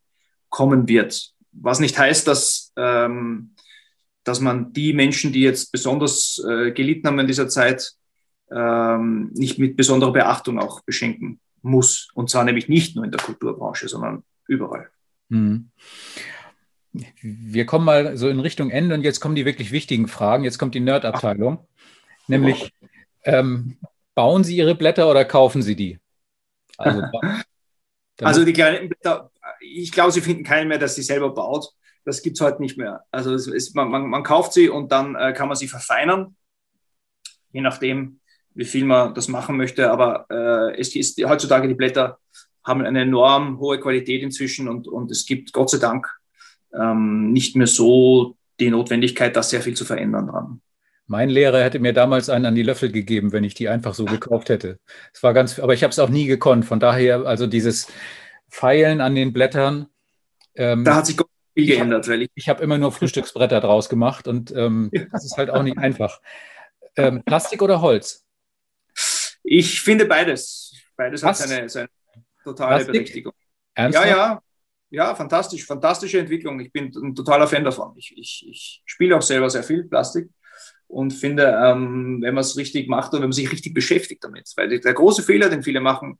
kommen 0.48 0.88
wird. 0.88 1.32
Was 1.52 1.78
nicht 1.78 1.98
heißt, 1.98 2.26
dass, 2.26 2.72
ähm, 2.76 3.54
dass 4.24 4.40
man 4.40 4.72
die 4.72 4.92
Menschen, 4.92 5.32
die 5.32 5.42
jetzt 5.42 5.72
besonders 5.72 6.42
äh, 6.48 6.72
gelitten 6.72 7.06
haben 7.06 7.18
in 7.18 7.26
dieser 7.26 7.48
Zeit, 7.48 7.92
ähm, 8.50 9.30
nicht 9.34 9.58
mit 9.58 9.76
besonderer 9.76 10.12
Beachtung 10.12 10.58
auch 10.58 10.82
beschenken 10.82 11.40
muss. 11.62 12.08
Und 12.14 12.30
zwar 12.30 12.44
nämlich 12.44 12.68
nicht 12.68 12.96
nur 12.96 13.04
in 13.04 13.10
der 13.10 13.20
Kulturbranche, 13.20 13.88
sondern 13.88 14.22
überall. 14.46 14.88
Mhm. 15.28 15.70
Wir 17.22 17.64
kommen 17.64 17.86
mal 17.86 18.16
so 18.16 18.28
in 18.28 18.40
Richtung 18.40 18.70
Ende 18.70 18.94
und 18.94 19.02
jetzt 19.02 19.20
kommen 19.20 19.34
die 19.34 19.46
wirklich 19.46 19.72
wichtigen 19.72 20.08
Fragen. 20.08 20.44
Jetzt 20.44 20.58
kommt 20.58 20.74
die 20.74 20.80
Nerd-Abteilung. 20.80 21.66
Nämlich, 22.28 22.72
ähm, 23.24 23.78
bauen 24.14 24.44
Sie 24.44 24.56
Ihre 24.56 24.74
Blätter 24.74 25.10
oder 25.10 25.24
kaufen 25.24 25.62
Sie 25.62 25.74
die? 25.74 25.98
Also, 26.76 27.02
also 28.20 28.44
die 28.44 28.52
kleinen 28.52 28.90
Blätter, 28.90 29.30
ich 29.60 29.90
glaube, 29.90 30.12
Sie 30.12 30.20
finden 30.20 30.44
keinen 30.44 30.68
mehr, 30.68 30.78
der 30.78 30.88
sie 30.88 31.02
selber 31.02 31.32
baut. 31.34 31.72
Das 32.04 32.22
gibt 32.22 32.36
es 32.36 32.40
heute 32.40 32.60
nicht 32.60 32.76
mehr. 32.76 33.04
Also 33.10 33.34
ist, 33.34 33.74
man, 33.74 33.90
man, 33.90 34.08
man, 34.08 34.22
kauft 34.22 34.52
sie 34.52 34.68
und 34.68 34.90
dann 34.90 35.14
äh, 35.14 35.32
kann 35.32 35.48
man 35.48 35.56
sie 35.56 35.68
verfeinern, 35.68 36.36
je 37.52 37.60
nachdem, 37.60 38.20
wie 38.54 38.64
viel 38.64 38.84
man 38.84 39.14
das 39.14 39.28
machen 39.28 39.56
möchte. 39.56 39.90
Aber 39.90 40.26
äh, 40.30 40.78
es 40.80 40.94
ist 40.96 41.22
heutzutage 41.24 41.68
die 41.68 41.74
Blätter 41.74 42.18
haben 42.64 42.82
eine 42.82 43.02
enorm 43.02 43.58
hohe 43.58 43.80
Qualität 43.80 44.22
inzwischen 44.22 44.68
und, 44.68 44.86
und 44.86 45.10
es 45.10 45.26
gibt 45.26 45.52
Gott 45.52 45.70
sei 45.70 45.78
Dank 45.78 46.08
ähm, 46.74 47.32
nicht 47.32 47.56
mehr 47.56 47.66
so 47.66 48.36
die 48.60 48.70
Notwendigkeit, 48.70 49.34
da 49.34 49.42
sehr 49.42 49.62
viel 49.62 49.74
zu 49.74 49.84
verändern 49.84 50.28
dran. 50.28 50.60
Mein 51.06 51.28
Lehrer 51.28 51.62
hätte 51.62 51.80
mir 51.80 51.92
damals 51.92 52.30
einen 52.30 52.46
an 52.46 52.54
die 52.54 52.62
Löffel 52.62 52.90
gegeben, 52.90 53.32
wenn 53.32 53.44
ich 53.44 53.54
die 53.54 53.68
einfach 53.68 53.94
so 53.94 54.04
gekauft 54.04 54.48
hätte. 54.48 54.78
Es 55.12 55.22
war 55.22 55.34
ganz, 55.34 55.58
aber 55.58 55.74
ich 55.74 55.82
habe 55.82 55.90
es 55.90 55.98
auch 55.98 56.08
nie 56.08 56.26
gekonnt. 56.26 56.64
Von 56.64 56.80
daher, 56.80 57.26
also 57.26 57.46
dieses 57.46 57.88
Feilen 58.48 59.00
an 59.00 59.14
den 59.14 59.32
Blättern. 59.32 59.86
Ähm, 60.54 60.84
da 60.84 60.96
hat 60.96 61.06
sich 61.06 61.16
viel 61.54 61.66
geändert, 61.66 62.08
weil 62.08 62.22
ich. 62.22 62.30
Ich 62.34 62.48
habe 62.48 62.62
immer 62.62 62.78
nur 62.78 62.92
Frühstücksbretter 62.92 63.60
draus 63.60 63.88
gemacht 63.88 64.28
und 64.28 64.50
ähm, 64.54 64.90
das 65.12 65.24
ist 65.24 65.36
halt 65.36 65.50
auch 65.50 65.62
nicht 65.62 65.78
einfach. 65.78 66.20
Ähm, 66.96 67.22
Plastik 67.24 67.62
oder 67.62 67.80
Holz? 67.80 68.26
Ich 69.42 69.80
finde 69.80 70.04
beides. 70.06 70.74
Beides 70.96 71.22
Was? 71.22 71.40
hat 71.40 71.48
seine, 71.48 71.68
seine 71.68 71.88
totale 72.44 72.76
Plastik? 72.76 72.92
Berechtigung. 72.92 73.32
Ernsthaft? 73.74 74.06
Ja, 74.06 74.16
ja, 74.16 74.42
ja, 74.90 75.14
fantastisch, 75.14 75.64
fantastische 75.64 76.18
Entwicklung. 76.18 76.60
Ich 76.60 76.70
bin 76.70 76.92
ein 76.94 77.14
totaler 77.14 77.48
Fan 77.48 77.64
davon. 77.64 77.94
Ich, 77.96 78.14
ich, 78.16 78.46
ich 78.48 78.82
spiele 78.84 79.16
auch 79.16 79.22
selber 79.22 79.48
sehr 79.48 79.62
viel 79.62 79.84
Plastik 79.84 80.28
und 80.86 81.12
finde, 81.12 81.58
ähm, 81.64 82.18
wenn 82.20 82.34
man 82.34 82.42
es 82.42 82.56
richtig 82.58 82.88
macht 82.88 83.14
und 83.14 83.20
wenn 83.20 83.28
man 83.28 83.32
sich 83.32 83.50
richtig 83.50 83.72
beschäftigt 83.72 84.22
damit, 84.22 84.52
weil 84.56 84.78
der 84.78 84.92
große 84.92 85.22
Fehler, 85.22 85.48
den 85.48 85.62
viele 85.62 85.80
machen, 85.80 86.18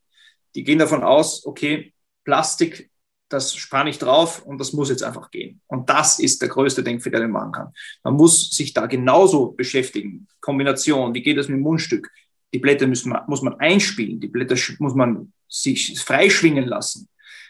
die 0.54 0.64
gehen 0.64 0.78
davon 0.78 1.02
aus, 1.02 1.44
okay, 1.44 1.92
Plastik, 2.24 2.90
das 3.32 3.54
spare 3.54 3.88
ich 3.88 3.98
drauf 3.98 4.44
und 4.44 4.58
das 4.58 4.72
muss 4.72 4.90
jetzt 4.90 5.02
einfach 5.02 5.30
gehen. 5.30 5.60
Und 5.66 5.88
das 5.88 6.18
ist 6.18 6.42
der 6.42 6.48
größte 6.48 6.82
Denkfehler, 6.82 7.20
den 7.20 7.30
man 7.30 7.42
machen 7.44 7.52
kann. 7.52 7.72
Man 8.04 8.14
muss 8.14 8.50
sich 8.50 8.72
da 8.72 8.86
genauso 8.86 9.52
beschäftigen. 9.52 10.26
Kombination, 10.40 11.14
wie 11.14 11.22
geht 11.22 11.38
das 11.38 11.48
mit 11.48 11.56
dem 11.56 11.62
Mundstück? 11.62 12.10
Die 12.52 12.58
Blätter 12.58 12.86
müssen 12.86 13.10
man, 13.10 13.22
muss 13.26 13.42
man 13.42 13.58
einspielen, 13.58 14.20
die 14.20 14.28
Blätter 14.28 14.56
muss 14.78 14.94
man 14.94 15.32
sich 15.48 15.98
freischwingen 15.98 16.66
lassen. 16.66 17.08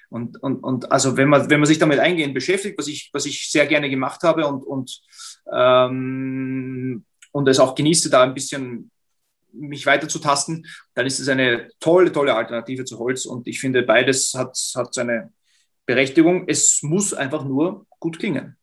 Und, 0.09 0.43
und, 0.43 0.63
und 0.63 0.93
also 0.93 1.17
wenn 1.17 1.29
man, 1.29 1.49
wenn 1.49 1.61
man 1.61 1.67
sich 1.67 1.79
damit 1.79 1.99
eingehend 1.99 2.35
beschäftigt, 2.35 2.79
was 2.79 2.87
ich, 2.87 3.11
was 3.13 3.25
ich 3.25 3.51
sehr 3.51 3.67
gerne 3.67 3.89
gemacht 3.89 4.23
habe 4.23 4.47
und, 4.47 4.63
und, 4.63 5.01
ähm, 5.51 7.05
und 7.33 7.49
es 7.49 7.59
auch 7.59 7.75
genieße, 7.75 8.11
da 8.11 8.23
ein 8.23 8.35
bisschen 8.35 8.91
mich 9.53 9.87
weiter 9.87 10.09
zu 10.09 10.19
tasten, 10.19 10.67
dann 10.95 11.07
ist 11.07 11.19
es 11.19 11.29
eine 11.29 11.71
tolle, 11.81 12.13
tolle 12.13 12.35
Alternative 12.35 12.85
zu 12.85 12.99
Holz. 12.99 13.25
Und 13.25 13.47
ich 13.47 13.61
finde, 13.61 13.83
beides 13.83 14.35
hat, 14.35 14.57
hat 14.75 14.95
seine 14.95 15.33
Berechtigung. 15.87 16.45
Es 16.49 16.83
muss 16.83 17.15
einfach 17.15 17.45
nur 17.45 17.87
gut 17.99 18.19
klingen. 18.19 18.57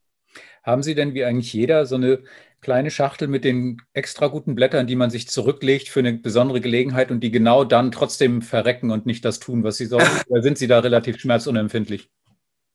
Haben 0.63 0.83
Sie 0.83 0.95
denn 0.95 1.13
wie 1.13 1.23
eigentlich 1.23 1.53
jeder 1.53 1.85
so 1.85 1.95
eine 1.95 2.23
kleine 2.61 2.91
Schachtel 2.91 3.27
mit 3.27 3.45
den 3.45 3.81
extra 3.93 4.27
guten 4.27 4.55
Blättern, 4.55 4.87
die 4.87 4.95
man 4.95 5.09
sich 5.09 5.29
zurücklegt 5.29 5.87
für 5.87 5.99
eine 5.99 6.13
besondere 6.13 6.61
Gelegenheit 6.61 7.11
und 7.11 7.21
die 7.21 7.31
genau 7.31 7.63
dann 7.63 7.91
trotzdem 7.91 8.41
verrecken 8.41 8.91
und 8.91 9.05
nicht 9.05 9.23
das 9.23 9.39
tun, 9.39 9.63
was 9.63 9.77
sie 9.77 9.85
sollen? 9.85 10.07
Oder 10.27 10.41
sind 10.41 10.57
Sie 10.57 10.67
da 10.67 10.79
relativ 10.79 11.19
schmerzunempfindlich? 11.19 12.09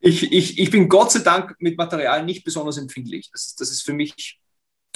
Ich, 0.00 0.32
ich, 0.32 0.58
ich 0.58 0.70
bin 0.70 0.88
Gott 0.88 1.12
sei 1.12 1.20
Dank 1.20 1.54
mit 1.58 1.78
Material 1.78 2.24
nicht 2.24 2.44
besonders 2.44 2.78
empfindlich. 2.78 3.30
Das 3.32 3.46
ist, 3.46 3.60
das 3.60 3.70
ist 3.70 3.82
für 3.82 3.94
mich 3.94 4.40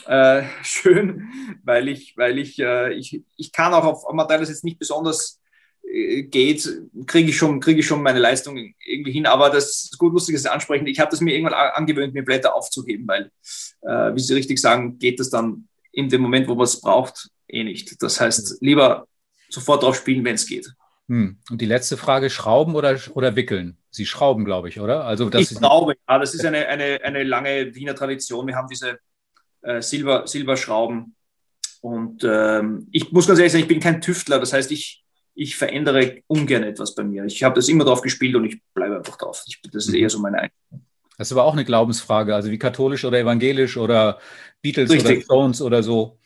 äh, 0.06 0.42
schön, 0.62 1.28
weil 1.62 1.88
ich, 1.88 2.16
weil 2.16 2.38
ich, 2.38 2.58
äh, 2.58 2.92
ich, 2.94 3.22
ich 3.36 3.52
kann 3.52 3.74
auch 3.74 3.84
auf 3.84 4.12
Material, 4.12 4.40
das 4.40 4.50
jetzt 4.50 4.64
nicht 4.64 4.78
besonders 4.78 5.37
geht, 6.30 6.68
kriege 7.06 7.30
ich, 7.30 7.36
schon, 7.36 7.60
krieg 7.60 7.78
ich 7.78 7.86
schon 7.86 8.02
meine 8.02 8.18
Leistung 8.18 8.56
irgendwie 8.84 9.12
hin. 9.12 9.26
Aber 9.26 9.50
das 9.50 9.84
ist 9.84 9.98
gut 9.98 10.12
lustig, 10.12 10.38
Sie 10.38 10.50
ansprechen. 10.50 10.86
Ich 10.86 11.00
habe 11.00 11.10
das 11.10 11.20
mir 11.20 11.34
irgendwann 11.34 11.54
angewöhnt, 11.54 12.14
mir 12.14 12.24
Blätter 12.24 12.54
aufzuheben, 12.54 13.06
weil, 13.06 13.30
äh, 13.82 14.14
wie 14.14 14.20
Sie 14.20 14.34
richtig 14.34 14.60
sagen, 14.60 14.98
geht 14.98 15.20
das 15.20 15.30
dann 15.30 15.68
in 15.92 16.08
dem 16.08 16.20
Moment, 16.20 16.48
wo 16.48 16.54
man 16.54 16.64
es 16.64 16.80
braucht, 16.80 17.28
eh 17.48 17.64
nicht. 17.64 18.02
Das 18.02 18.20
heißt, 18.20 18.58
lieber 18.60 19.06
sofort 19.48 19.82
drauf 19.82 19.96
spielen, 19.96 20.24
wenn 20.24 20.34
es 20.34 20.46
geht. 20.46 20.72
Hm. 21.08 21.38
Und 21.50 21.60
die 21.60 21.66
letzte 21.66 21.96
Frage, 21.96 22.28
Schrauben 22.28 22.74
oder, 22.74 22.98
oder 23.14 23.34
wickeln? 23.34 23.78
Sie 23.90 24.04
schrauben, 24.04 24.44
glaube 24.44 24.68
ich, 24.68 24.80
oder? 24.80 25.04
Also 25.04 25.30
das 25.30 25.50
ich 25.50 25.58
glaube, 25.58 25.96
ja, 26.08 26.18
das 26.18 26.34
ist 26.34 26.44
eine, 26.44 26.66
eine, 26.66 27.00
eine 27.02 27.24
lange 27.24 27.74
Wiener 27.74 27.94
Tradition. 27.94 28.46
Wir 28.46 28.56
haben 28.56 28.68
diese 28.68 28.98
äh, 29.62 29.80
Silber, 29.80 30.26
Silberschrauben. 30.26 31.14
Und 31.80 32.24
ähm, 32.24 32.88
ich 32.92 33.10
muss 33.12 33.26
ganz 33.26 33.38
ehrlich 33.38 33.52
sagen, 33.52 33.62
ich 33.62 33.68
bin 33.68 33.80
kein 33.80 34.02
Tüftler. 34.02 34.38
Das 34.38 34.52
heißt, 34.52 34.70
ich, 34.70 35.02
ich 35.38 35.56
verändere 35.56 36.22
ungern 36.26 36.64
etwas 36.64 36.96
bei 36.96 37.04
mir. 37.04 37.24
Ich 37.24 37.44
habe 37.44 37.54
das 37.54 37.68
immer 37.68 37.84
drauf 37.84 38.02
gespielt 38.02 38.34
und 38.34 38.44
ich 38.44 38.60
bleibe 38.74 38.96
einfach 38.96 39.16
drauf. 39.16 39.44
Ich, 39.46 39.60
das 39.72 39.86
ist 39.86 39.94
eher 39.94 40.10
so 40.10 40.18
meine 40.18 40.38
Einstellung. 40.38 40.84
Das 41.16 41.28
ist 41.28 41.32
aber 41.32 41.44
auch 41.44 41.52
eine 41.52 41.64
Glaubensfrage, 41.64 42.34
also 42.34 42.50
wie 42.50 42.58
katholisch 42.58 43.04
oder 43.04 43.20
evangelisch 43.20 43.76
oder 43.76 44.18
Beatles 44.62 44.90
richtig. 44.90 45.16
oder 45.16 45.24
Stones 45.24 45.62
oder 45.62 45.82
so. 45.84 46.18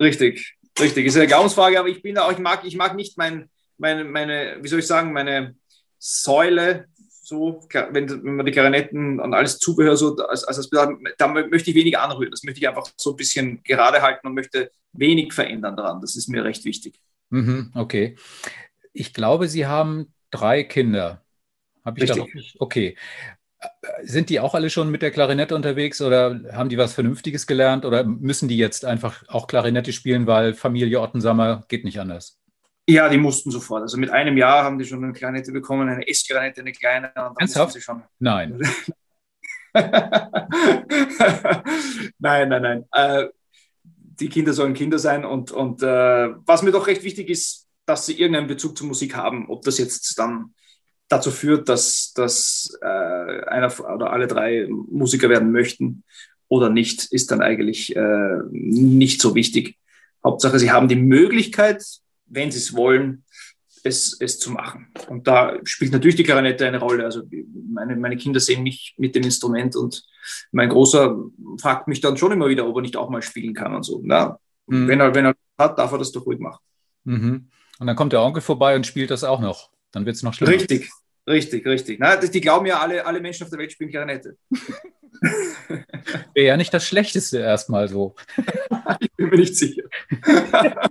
Richtig, 0.00 0.56
richtig. 0.80 1.06
Ist 1.06 1.16
eine 1.16 1.28
Glaubensfrage, 1.28 1.78
aber 1.78 1.88
ich 1.88 2.02
bin 2.02 2.16
da 2.16 2.24
auch, 2.24 2.32
ich 2.32 2.38
mag, 2.38 2.64
ich 2.64 2.76
mag 2.76 2.96
nicht 2.96 3.16
mein, 3.16 3.48
meine, 3.78 4.04
meine, 4.04 4.58
wie 4.60 4.68
soll 4.68 4.80
ich 4.80 4.86
sagen, 4.86 5.12
meine 5.12 5.54
Säule, 5.98 6.86
so, 7.22 7.60
wenn, 7.92 8.08
wenn 8.24 8.34
man 8.34 8.46
die 8.46 8.52
Klarinetten 8.52 9.20
und 9.20 9.32
alles 9.32 9.58
Zubehör 9.58 9.96
so, 9.96 10.16
als, 10.16 10.42
als 10.42 10.68
das, 10.68 10.88
da 11.18 11.28
möchte 11.28 11.70
ich 11.70 11.76
weniger 11.76 12.02
anrühren. 12.02 12.32
Das 12.32 12.42
möchte 12.42 12.58
ich 12.58 12.68
einfach 12.68 12.88
so 12.96 13.10
ein 13.10 13.16
bisschen 13.16 13.62
gerade 13.62 14.02
halten 14.02 14.26
und 14.26 14.34
möchte 14.34 14.72
wenig 14.92 15.32
verändern 15.32 15.76
daran. 15.76 16.00
Das 16.00 16.16
ist 16.16 16.28
mir 16.28 16.42
recht 16.42 16.64
wichtig. 16.64 17.00
Mhm, 17.30 17.72
okay. 17.74 18.16
Ich 18.92 19.14
glaube, 19.14 19.48
Sie 19.48 19.66
haben 19.66 20.12
drei 20.30 20.62
Kinder. 20.64 21.24
Habe 21.84 21.98
ich 21.98 22.10
Richtig. 22.10 22.54
da 22.54 22.64
Okay. 22.64 22.96
Sind 24.02 24.30
die 24.30 24.40
auch 24.40 24.54
alle 24.54 24.70
schon 24.70 24.90
mit 24.90 25.02
der 25.02 25.10
Klarinette 25.10 25.54
unterwegs 25.54 26.00
oder 26.00 26.40
haben 26.52 26.70
die 26.70 26.78
was 26.78 26.94
Vernünftiges 26.94 27.46
gelernt 27.46 27.84
oder 27.84 28.04
müssen 28.04 28.48
die 28.48 28.56
jetzt 28.56 28.84
einfach 28.86 29.22
auch 29.28 29.46
Klarinette 29.46 29.92
spielen, 29.92 30.26
weil 30.26 30.54
Familie 30.54 31.00
Ottensammer 31.00 31.64
geht 31.68 31.84
nicht 31.84 32.00
anders? 32.00 32.40
Ja, 32.88 33.08
die 33.08 33.18
mussten 33.18 33.50
sofort. 33.50 33.82
Also 33.82 33.98
mit 33.98 34.10
einem 34.10 34.36
Jahr 34.36 34.64
haben 34.64 34.78
die 34.78 34.84
schon 34.84 35.04
eine 35.04 35.12
Klarinette 35.12 35.52
bekommen, 35.52 35.88
eine 35.88 36.08
S-Klarinette, 36.08 36.62
eine 36.62 36.72
kleine. 36.72 37.12
Ernsthaft? 37.14 37.74
Sie 37.74 37.80
schon 37.80 38.02
nein. 38.18 38.58
nein, 42.18 42.48
nein, 42.48 42.62
nein. 42.62 42.84
Äh, 42.92 43.28
die 44.20 44.28
Kinder 44.28 44.52
sollen 44.52 44.74
Kinder 44.74 44.98
sein. 44.98 45.24
Und, 45.24 45.50
und 45.50 45.82
äh, 45.82 46.28
was 46.46 46.62
mir 46.62 46.72
doch 46.72 46.86
recht 46.86 47.02
wichtig 47.02 47.28
ist, 47.28 47.66
dass 47.86 48.06
sie 48.06 48.18
irgendeinen 48.18 48.46
Bezug 48.46 48.76
zur 48.76 48.86
Musik 48.86 49.16
haben. 49.16 49.48
Ob 49.48 49.62
das 49.62 49.78
jetzt 49.78 50.18
dann 50.18 50.54
dazu 51.08 51.30
führt, 51.30 51.68
dass, 51.68 52.12
dass 52.14 52.78
äh, 52.82 52.86
einer 52.86 53.72
oder 53.94 54.12
alle 54.12 54.28
drei 54.28 54.68
Musiker 54.68 55.28
werden 55.28 55.50
möchten 55.50 56.04
oder 56.48 56.70
nicht, 56.70 57.06
ist 57.10 57.30
dann 57.30 57.42
eigentlich 57.42 57.96
äh, 57.96 58.38
nicht 58.50 59.20
so 59.20 59.34
wichtig. 59.34 59.76
Hauptsache, 60.22 60.58
sie 60.58 60.70
haben 60.70 60.88
die 60.88 60.96
Möglichkeit, 60.96 61.82
wenn 62.26 62.50
sie 62.50 62.58
es 62.58 62.74
wollen, 62.74 63.24
es, 63.84 64.16
es 64.20 64.38
zu 64.38 64.50
machen. 64.50 64.88
Und 65.08 65.26
da 65.26 65.54
spielt 65.64 65.92
natürlich 65.92 66.16
die 66.16 66.22
Klarinette 66.22 66.66
eine 66.66 66.78
Rolle. 66.78 67.04
Also 67.04 67.22
meine, 67.72 67.96
meine 67.96 68.16
Kinder 68.16 68.40
sehen 68.40 68.62
mich 68.62 68.94
mit 68.96 69.14
dem 69.14 69.24
Instrument 69.24 69.76
und 69.76 70.04
mein 70.52 70.68
Großer 70.68 71.16
fragt 71.60 71.88
mich 71.88 72.00
dann 72.00 72.16
schon 72.16 72.32
immer 72.32 72.48
wieder, 72.48 72.66
ob 72.66 72.76
er 72.76 72.82
nicht 72.82 72.96
auch 72.96 73.10
mal 73.10 73.22
spielen 73.22 73.54
kann 73.54 73.74
und 73.74 73.82
so. 73.82 74.00
Na, 74.04 74.38
mhm. 74.66 74.88
wenn, 74.88 75.00
er, 75.00 75.14
wenn 75.14 75.26
er 75.26 75.34
hat, 75.58 75.78
darf 75.78 75.92
er 75.92 75.98
das 75.98 76.12
doch 76.12 76.26
ruhig 76.26 76.38
machen. 76.38 76.60
Mhm. 77.04 77.48
Und 77.78 77.86
dann 77.86 77.96
kommt 77.96 78.12
der 78.12 78.22
Onkel 78.22 78.42
vorbei 78.42 78.76
und 78.76 78.86
spielt 78.86 79.10
das 79.10 79.24
auch 79.24 79.40
noch. 79.40 79.70
Dann 79.92 80.06
wird 80.06 80.16
es 80.16 80.22
noch 80.22 80.34
schlimmer. 80.34 80.52
Richtig, 80.52 80.90
Richtig, 81.28 81.66
richtig. 81.66 81.98
Na, 82.00 82.16
die 82.16 82.40
glauben 82.40 82.66
ja, 82.66 82.80
alle, 82.80 83.04
alle 83.06 83.20
Menschen 83.20 83.44
auf 83.44 83.50
der 83.50 83.58
Welt 83.58 83.72
spielen 83.72 83.90
Klarinette. 83.90 84.36
Wäre 86.34 86.46
ja 86.46 86.56
nicht 86.56 86.72
das 86.72 86.86
Schlechteste 86.86 87.38
erstmal 87.38 87.88
so. 87.88 88.16
ich 89.00 89.12
bin 89.12 89.28
mir 89.28 89.36
nicht 89.36 89.56
sicher. 89.56 89.84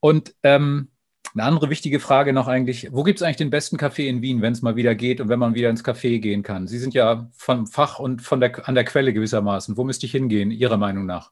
Und 0.00 0.34
ähm, 0.42 0.89
eine 1.34 1.44
andere 1.44 1.70
wichtige 1.70 2.00
Frage 2.00 2.32
noch 2.32 2.48
eigentlich, 2.48 2.88
wo 2.92 3.02
gibt 3.02 3.20
es 3.20 3.22
eigentlich 3.22 3.36
den 3.36 3.50
besten 3.50 3.76
Café 3.76 4.06
in 4.06 4.22
Wien, 4.22 4.42
wenn 4.42 4.52
es 4.52 4.62
mal 4.62 4.76
wieder 4.76 4.94
geht 4.94 5.20
und 5.20 5.28
wenn 5.28 5.38
man 5.38 5.54
wieder 5.54 5.70
ins 5.70 5.84
Café 5.84 6.18
gehen 6.18 6.42
kann? 6.42 6.66
Sie 6.66 6.78
sind 6.78 6.94
ja 6.94 7.28
vom 7.36 7.66
Fach 7.66 7.98
und 7.98 8.22
von 8.22 8.40
der, 8.40 8.68
an 8.68 8.74
der 8.74 8.84
Quelle 8.84 9.12
gewissermaßen. 9.12 9.76
Wo 9.76 9.84
müsste 9.84 10.06
ich 10.06 10.12
hingehen, 10.12 10.50
Ihrer 10.50 10.76
Meinung 10.76 11.06
nach? 11.06 11.30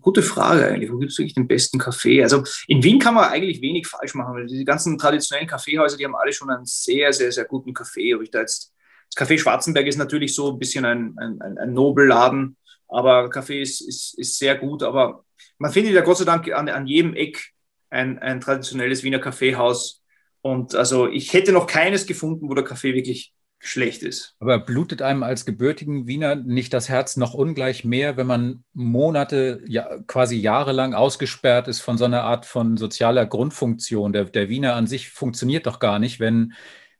Gute 0.00 0.22
Frage 0.22 0.66
eigentlich. 0.66 0.92
Wo 0.92 0.98
gibt 0.98 1.10
es 1.10 1.18
wirklich 1.18 1.34
den 1.34 1.48
besten 1.48 1.78
Kaffee? 1.78 2.22
Also 2.22 2.44
in 2.68 2.82
Wien 2.82 3.00
kann 3.00 3.14
man 3.14 3.24
eigentlich 3.24 3.60
wenig 3.60 3.86
falsch 3.86 4.14
machen, 4.14 4.34
weil 4.34 4.46
die 4.46 4.64
ganzen 4.64 4.96
traditionellen 4.96 5.48
Kaffeehäuser, 5.48 5.96
die 5.96 6.04
haben 6.04 6.14
alle 6.14 6.32
schon 6.32 6.50
einen 6.50 6.64
sehr, 6.64 7.12
sehr, 7.12 7.32
sehr 7.32 7.44
guten 7.44 7.74
Kaffee. 7.74 8.14
Ob 8.14 8.22
ich 8.22 8.30
da 8.30 8.40
jetzt, 8.40 8.72
das 9.12 9.26
Café 9.26 9.38
Schwarzenberg 9.38 9.86
ist 9.86 9.98
natürlich 9.98 10.34
so 10.34 10.52
ein 10.52 10.58
bisschen 10.58 10.84
ein, 10.84 11.14
ein, 11.18 11.42
ein, 11.42 11.58
ein 11.58 11.72
Nobelladen, 11.74 12.56
aber 12.86 13.28
Kaffee 13.28 13.60
ist, 13.62 13.80
ist, 13.80 14.18
ist 14.18 14.38
sehr 14.38 14.56
gut. 14.56 14.82
Aber 14.82 15.24
man 15.58 15.72
findet 15.72 15.92
ja 15.92 16.02
Gott 16.02 16.18
sei 16.18 16.24
Dank 16.24 16.50
an, 16.52 16.68
an 16.68 16.86
jedem 16.86 17.14
Eck 17.14 17.52
ein, 17.90 18.18
ein 18.18 18.40
traditionelles 18.40 19.02
Wiener 19.02 19.18
Kaffeehaus. 19.18 20.02
Und 20.40 20.74
also 20.74 21.08
ich 21.08 21.32
hätte 21.32 21.52
noch 21.52 21.66
keines 21.66 22.06
gefunden, 22.06 22.48
wo 22.48 22.54
der 22.54 22.64
Kaffee 22.64 22.94
wirklich 22.94 23.32
schlecht 23.60 24.02
ist. 24.02 24.36
Aber 24.38 24.58
blutet 24.58 25.02
einem 25.02 25.22
als 25.22 25.44
gebürtigen 25.44 26.06
Wiener 26.06 26.36
nicht 26.36 26.72
das 26.72 26.88
Herz 26.88 27.16
noch 27.16 27.34
ungleich 27.34 27.84
mehr, 27.84 28.16
wenn 28.16 28.26
man 28.26 28.64
Monate, 28.72 29.62
ja, 29.66 29.98
quasi 30.06 30.36
jahrelang 30.36 30.94
ausgesperrt 30.94 31.66
ist 31.66 31.80
von 31.80 31.98
so 31.98 32.04
einer 32.04 32.22
Art 32.22 32.46
von 32.46 32.76
sozialer 32.76 33.26
Grundfunktion? 33.26 34.12
Der, 34.12 34.24
der 34.24 34.48
Wiener 34.48 34.74
an 34.74 34.86
sich 34.86 35.10
funktioniert 35.10 35.66
doch 35.66 35.80
gar 35.80 35.98
nicht, 35.98 36.20
wenn, 36.20 36.52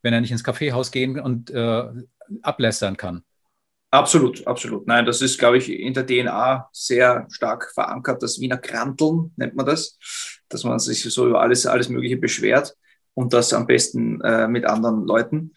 wenn 0.03 0.13
er 0.13 0.21
nicht 0.21 0.33
ins 0.33 0.45
Kaffeehaus 0.45 0.91
gehen 0.91 1.21
und 1.21 1.51
äh, 1.51 1.85
ablästern 2.43 2.97
kann. 2.97 3.23
Absolut, 3.91 4.47
absolut. 4.47 4.87
Nein, 4.87 5.07
das 5.07 5.23
ist, 5.23 5.39
glaube 5.39 5.57
ich, 5.57 5.71
in 5.71 5.95
der 5.95 6.07
DNA 6.07 6.69
sehr 6.73 7.27
stark 7.31 7.71
verankert. 7.73 8.23
Das 8.23 8.39
Wiener 8.39 8.59
Kranteln 8.59 9.33
nennt 9.37 9.55
man 9.55 9.65
das, 9.65 9.97
dass 10.49 10.65
man 10.65 10.79
sich 10.79 11.03
so 11.03 11.29
über 11.29 11.41
alles, 11.41 11.67
alles 11.67 11.89
Mögliche 11.89 12.17
beschwert 12.17 12.77
und 13.15 13.33
das 13.33 13.53
am 13.53 13.67
besten 13.67 14.21
äh, 14.21 14.49
mit 14.49 14.65
anderen 14.65 15.05
Leuten. 15.05 15.55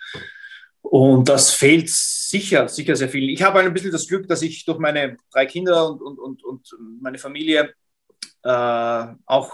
Und 0.81 1.29
das 1.29 1.51
fehlt 1.51 1.89
sicher, 1.89 2.67
sicher 2.67 2.95
sehr 2.95 3.09
viel. 3.09 3.29
Ich 3.29 3.43
habe 3.43 3.59
ein 3.59 3.73
bisschen 3.73 3.91
das 3.91 4.07
Glück, 4.07 4.27
dass 4.27 4.41
ich 4.41 4.65
durch 4.65 4.79
meine 4.79 5.17
drei 5.31 5.45
Kinder 5.45 5.89
und, 5.89 6.01
und, 6.01 6.19
und, 6.19 6.43
und 6.43 7.01
meine 7.01 7.17
Familie 7.17 7.73
äh, 8.43 9.05
auch 9.25 9.51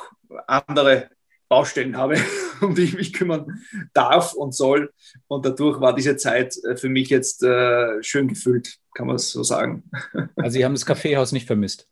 andere 0.48 1.10
Baustellen 1.50 1.98
habe, 1.98 2.16
um 2.62 2.76
die 2.76 2.84
ich 2.84 2.96
mich 2.96 3.14
kümmern 3.14 3.62
darf 3.94 4.34
und 4.34 4.54
soll. 4.54 4.94
Und 5.28 5.46
dadurch 5.46 5.80
war 5.80 5.94
diese 5.94 6.18
Zeit 6.18 6.58
äh, 6.64 6.76
für 6.76 6.90
mich 6.90 7.10
jetzt 7.10 7.44
äh, 7.44 8.02
schön 8.04 8.28
gefüllt, 8.28 8.78
kann 8.94 9.08
man 9.08 9.18
es 9.18 9.32
so 9.32 9.44
sagen. 9.44 9.84
Also 10.36 10.56
Sie 10.58 10.66
haben 10.66 10.74
das 10.74 10.86
Kaffeehaus 10.86 11.32
nicht 11.32 11.48
vermisst? 11.48 11.88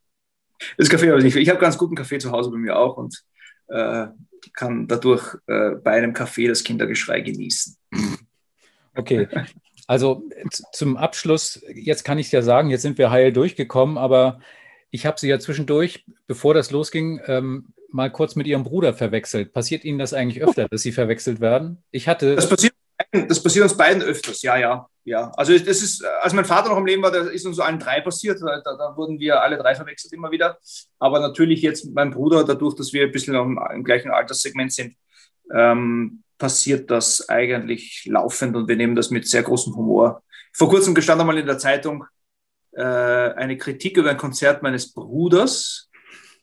Das 0.77 0.89
Kaffeehaus 0.89 1.23
nicht. 1.23 1.35
Ich 1.35 1.49
habe 1.49 1.59
ganz 1.59 1.77
guten 1.77 1.95
Kaffee 1.95 2.17
zu 2.17 2.31
Hause 2.31 2.51
bei 2.51 2.57
mir 2.57 2.77
auch 2.77 2.97
und 2.97 3.23
kann 3.67 4.87
dadurch 4.87 5.35
äh, 5.47 5.71
bei 5.71 5.91
einem 5.91 6.13
Kaffee 6.13 6.47
das 6.47 6.63
Kindergeschrei 6.63 7.21
genießen. 7.21 7.75
Okay. 8.95 9.27
Also 9.87 10.23
zum 10.71 10.97
Abschluss, 10.97 11.61
jetzt 11.73 12.03
kann 12.03 12.17
ich 12.17 12.27
es 12.27 12.31
ja 12.31 12.41
sagen, 12.41 12.69
jetzt 12.69 12.81
sind 12.81 12.97
wir 12.97 13.11
heil 13.11 13.31
durchgekommen, 13.31 13.97
aber 13.97 14.39
ich 14.89 15.05
habe 15.05 15.19
Sie 15.19 15.27
ja 15.27 15.39
zwischendurch, 15.39 16.05
bevor 16.27 16.53
das 16.53 16.71
losging, 16.71 17.19
ähm, 17.27 17.73
mal 17.91 18.11
kurz 18.11 18.35
mit 18.35 18.47
Ihrem 18.47 18.63
Bruder 18.63 18.93
verwechselt. 18.93 19.53
Passiert 19.53 19.83
Ihnen 19.83 19.99
das 19.99 20.13
eigentlich 20.13 20.43
öfter, 20.43 20.67
dass 20.69 20.81
Sie 20.81 20.91
verwechselt 20.91 21.39
werden? 21.39 21.83
Ich 21.91 22.07
hatte. 22.07 22.35
Das 22.35 22.49
passiert, 22.49 22.73
das 23.11 23.41
passiert 23.41 23.63
uns 23.63 23.77
beiden 23.77 24.01
öfters, 24.01 24.41
ja, 24.41 24.57
ja. 24.57 24.87
ja. 25.03 25.31
Also 25.35 25.57
das 25.57 25.81
ist, 25.81 26.03
als 26.21 26.33
mein 26.33 26.45
Vater 26.45 26.69
noch 26.69 26.77
am 26.77 26.85
Leben 26.85 27.03
war, 27.03 27.11
da 27.11 27.19
ist 27.21 27.45
uns 27.45 27.59
allen 27.59 27.79
drei 27.79 28.01
passiert. 28.01 28.39
Da, 28.41 28.61
da, 28.63 28.93
wurden 28.95 29.19
wir 29.19 29.41
alle 29.41 29.57
drei 29.57 29.75
verwechselt 29.75 30.13
immer 30.13 30.31
wieder. 30.31 30.57
Aber 30.99 31.19
natürlich 31.19 31.61
jetzt 31.61 31.93
meinem 31.93 32.11
Bruder, 32.11 32.43
dadurch, 32.43 32.75
dass 32.75 32.93
wir 32.93 33.03
ein 33.03 33.11
bisschen 33.11 33.35
im, 33.35 33.59
im 33.73 33.83
gleichen 33.83 34.11
Alterssegment 34.11 34.73
sind, 34.73 34.95
ähm, 35.53 36.23
passiert 36.37 36.91
das 36.91 37.29
eigentlich 37.29 38.05
laufend 38.05 38.55
und 38.55 38.67
wir 38.67 38.75
nehmen 38.75 38.95
das 38.95 39.09
mit 39.09 39.27
sehr 39.27 39.43
großem 39.43 39.75
Humor. 39.75 40.23
Vor 40.53 40.69
kurzem 40.69 40.95
gestand 40.95 41.21
einmal 41.21 41.37
in 41.37 41.45
der 41.45 41.57
Zeitung 41.57 42.05
äh, 42.71 42.83
eine 42.83 43.57
Kritik 43.57 43.97
über 43.97 44.09
ein 44.09 44.17
Konzert 44.17 44.63
meines 44.63 44.93
Bruders, 44.93 45.89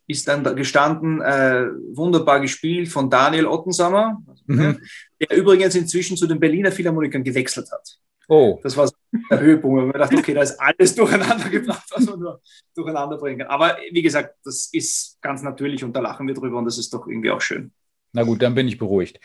ist 0.07 0.29
dann 0.29 0.45
da 0.45 0.53
gestanden, 0.53 1.21
äh, 1.21 1.67
wunderbar 1.95 2.41
gespielt 2.41 2.89
von 2.89 3.11
Daniel 3.11 3.47
Ottensammer, 3.47 4.23
mhm. 4.47 4.81
der 5.21 5.37
übrigens 5.37 5.75
inzwischen 5.75 6.17
zu 6.17 6.27
den 6.27 6.41
Berliner 6.41 6.73
Philharmonikern 6.73 7.25
gewechselt 7.25 7.71
hat. 7.71 7.99
Oh. 8.29 8.61
Das 8.63 8.77
war 8.77 8.87
so 8.87 8.95
der 9.31 9.41
Höhepunkt, 9.41 9.77
weil 9.77 9.87
man 9.87 9.99
dachte, 9.99 10.17
okay, 10.17 10.35
da 10.35 10.43
ist 10.43 10.59
alles 10.61 10.95
durcheinander 10.97 11.49
gebracht, 11.49 11.87
was 11.91 12.07
man 12.07 12.19
nur 12.19 12.41
durcheinander 12.75 13.19
bringen 13.19 13.41
kann. 13.41 13.49
Aber 13.49 13.77
wie 13.91 14.03
gesagt, 14.03 14.37
das 14.45 14.69
ist 14.73 15.19
ganz 15.21 15.43
natürlich 15.43 15.85
und 15.85 15.95
da 15.95 16.01
lachen 16.01 16.27
wir 16.27 16.35
drüber 16.35 16.59
und 16.59 16.65
das 16.65 16.79
ist 16.79 16.93
doch 16.95 17.07
irgendwie 17.07 17.31
auch 17.31 17.41
schön. 17.41 17.73
Na 18.13 18.23
gut, 18.23 18.43
dann 18.43 18.55
bin 18.55 18.69
ich 18.69 18.79
beruhigt. 18.79 19.21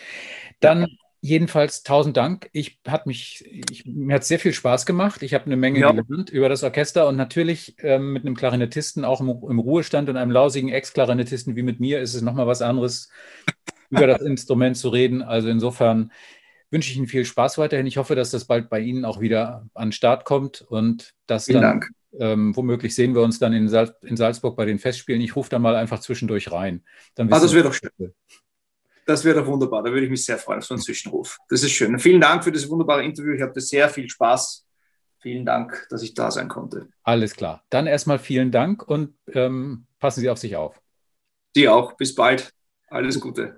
Dann 0.60 0.88
jedenfalls 1.22 1.84
tausend 1.84 2.18
Dank. 2.18 2.50
Ich 2.54 2.80
hat 2.88 3.06
mich, 3.06 3.44
ich, 3.70 3.86
mir 3.86 4.16
hat 4.16 4.24
sehr 4.24 4.40
viel 4.40 4.54
Spaß 4.54 4.86
gemacht. 4.86 5.24
Ich 5.24 5.34
habe 5.34 5.46
eine 5.46 5.58
Menge 5.58 5.80
ja. 5.80 5.92
gelernt 5.92 6.30
über 6.30 6.50
das 6.50 6.64
Orchester 6.64 7.08
und 7.08 7.16
natürlich 7.16 7.76
ähm, 7.80 8.14
mit 8.14 8.26
einem 8.26 8.36
Klarinettisten 8.36 9.06
auch 9.06 9.22
im, 9.22 9.30
im, 9.30 9.60
Ruhestand 9.60 10.10
und 10.10 10.18
einem 10.18 10.32
lausigen 10.32 10.70
Ex-Klarinettisten 10.70 11.56
wie 11.56 11.64
mit 11.64 11.80
mir 11.80 12.00
ist 12.00 12.14
es 12.14 12.22
nochmal 12.22 12.48
was 12.48 12.62
anderes, 12.62 13.10
über 13.90 14.08
das 14.08 14.22
Instrument 14.22 14.78
zu 14.78 14.90
reden. 14.90 15.22
Also 15.22 15.50
insofern 15.50 16.12
wünsche 16.70 16.92
ich 16.92 16.98
Ihnen 16.98 17.08
viel 17.08 17.26
Spaß 17.26 17.58
weiterhin. 17.58 17.88
Ich 17.88 17.98
hoffe, 17.98 18.16
dass 18.16 18.32
das 18.32 18.46
bald 18.46 18.70
bei 18.70 18.80
Ihnen 18.80 19.06
auch 19.06 19.20
wieder 19.20 19.68
an 19.74 19.88
den 19.88 19.94
Start 19.94 20.26
kommt 20.26 20.62
und 20.62 21.14
dass 21.26 21.46
Vielen 21.46 21.62
dann 21.62 21.82
ähm, 22.20 22.56
womöglich 22.56 22.96
sehen 22.96 23.14
wir 23.14 23.22
uns 23.22 23.40
dann 23.40 23.54
in, 23.54 23.70
Sal 23.70 23.96
in, 24.02 24.18
Salzburg 24.18 24.56
bei 24.56 24.66
den 24.66 24.80
Festspielen. 24.80 25.22
Ich 25.22 25.36
rufe 25.36 25.50
dann 25.50 25.62
mal 25.62 25.76
einfach 25.76 26.00
zwischendurch 26.00 26.52
rein. 26.52 26.84
Dann 27.16 27.32
ah, 27.32 27.40
das 27.40 27.54
wäre 27.54 27.66
doch 27.66 27.74
schön. 27.74 28.14
Das 29.08 29.24
wäre 29.24 29.40
doch 29.40 29.48
wunderbar. 29.48 29.82
Da 29.84 29.90
würde 29.90 30.04
ich 30.04 30.12
mich 30.12 30.26
sehr 30.26 30.38
freuen 30.38 30.60
auf 30.60 30.66
so 30.66 30.74
einen 30.74 30.84
Zwischenruf. 30.84 31.38
Das 31.48 31.64
ist 31.64 31.72
schön. 31.72 31.98
Vielen 31.98 32.20
Dank 32.20 32.44
für 32.44 32.52
das 32.52 32.70
wunderbare 32.70 33.06
Interview. 33.06 33.32
Ich 33.32 33.42
hatte 33.42 33.62
sehr 33.62 33.88
viel 33.88 34.10
Spaß. 34.10 34.68
Vielen 35.22 35.46
Dank, 35.46 35.88
dass 35.90 36.04
ich 36.04 36.14
da 36.14 36.30
sein 36.30 36.50
konnte. 36.50 36.90
Alles 37.04 37.34
klar. 37.34 37.64
Dann 37.70 37.88
erstmal 37.88 38.20
vielen 38.20 38.52
Dank 38.52 38.86
und 38.86 39.16
ähm, 39.32 39.88
passen 40.00 40.20
Sie 40.20 40.30
auf 40.30 40.38
sich 40.38 40.58
auf. 40.58 40.82
Sie 41.56 41.70
auch. 41.70 41.94
Bis 41.94 42.14
bald. 42.14 42.52
Alles 42.90 43.18
Gute. 43.20 43.58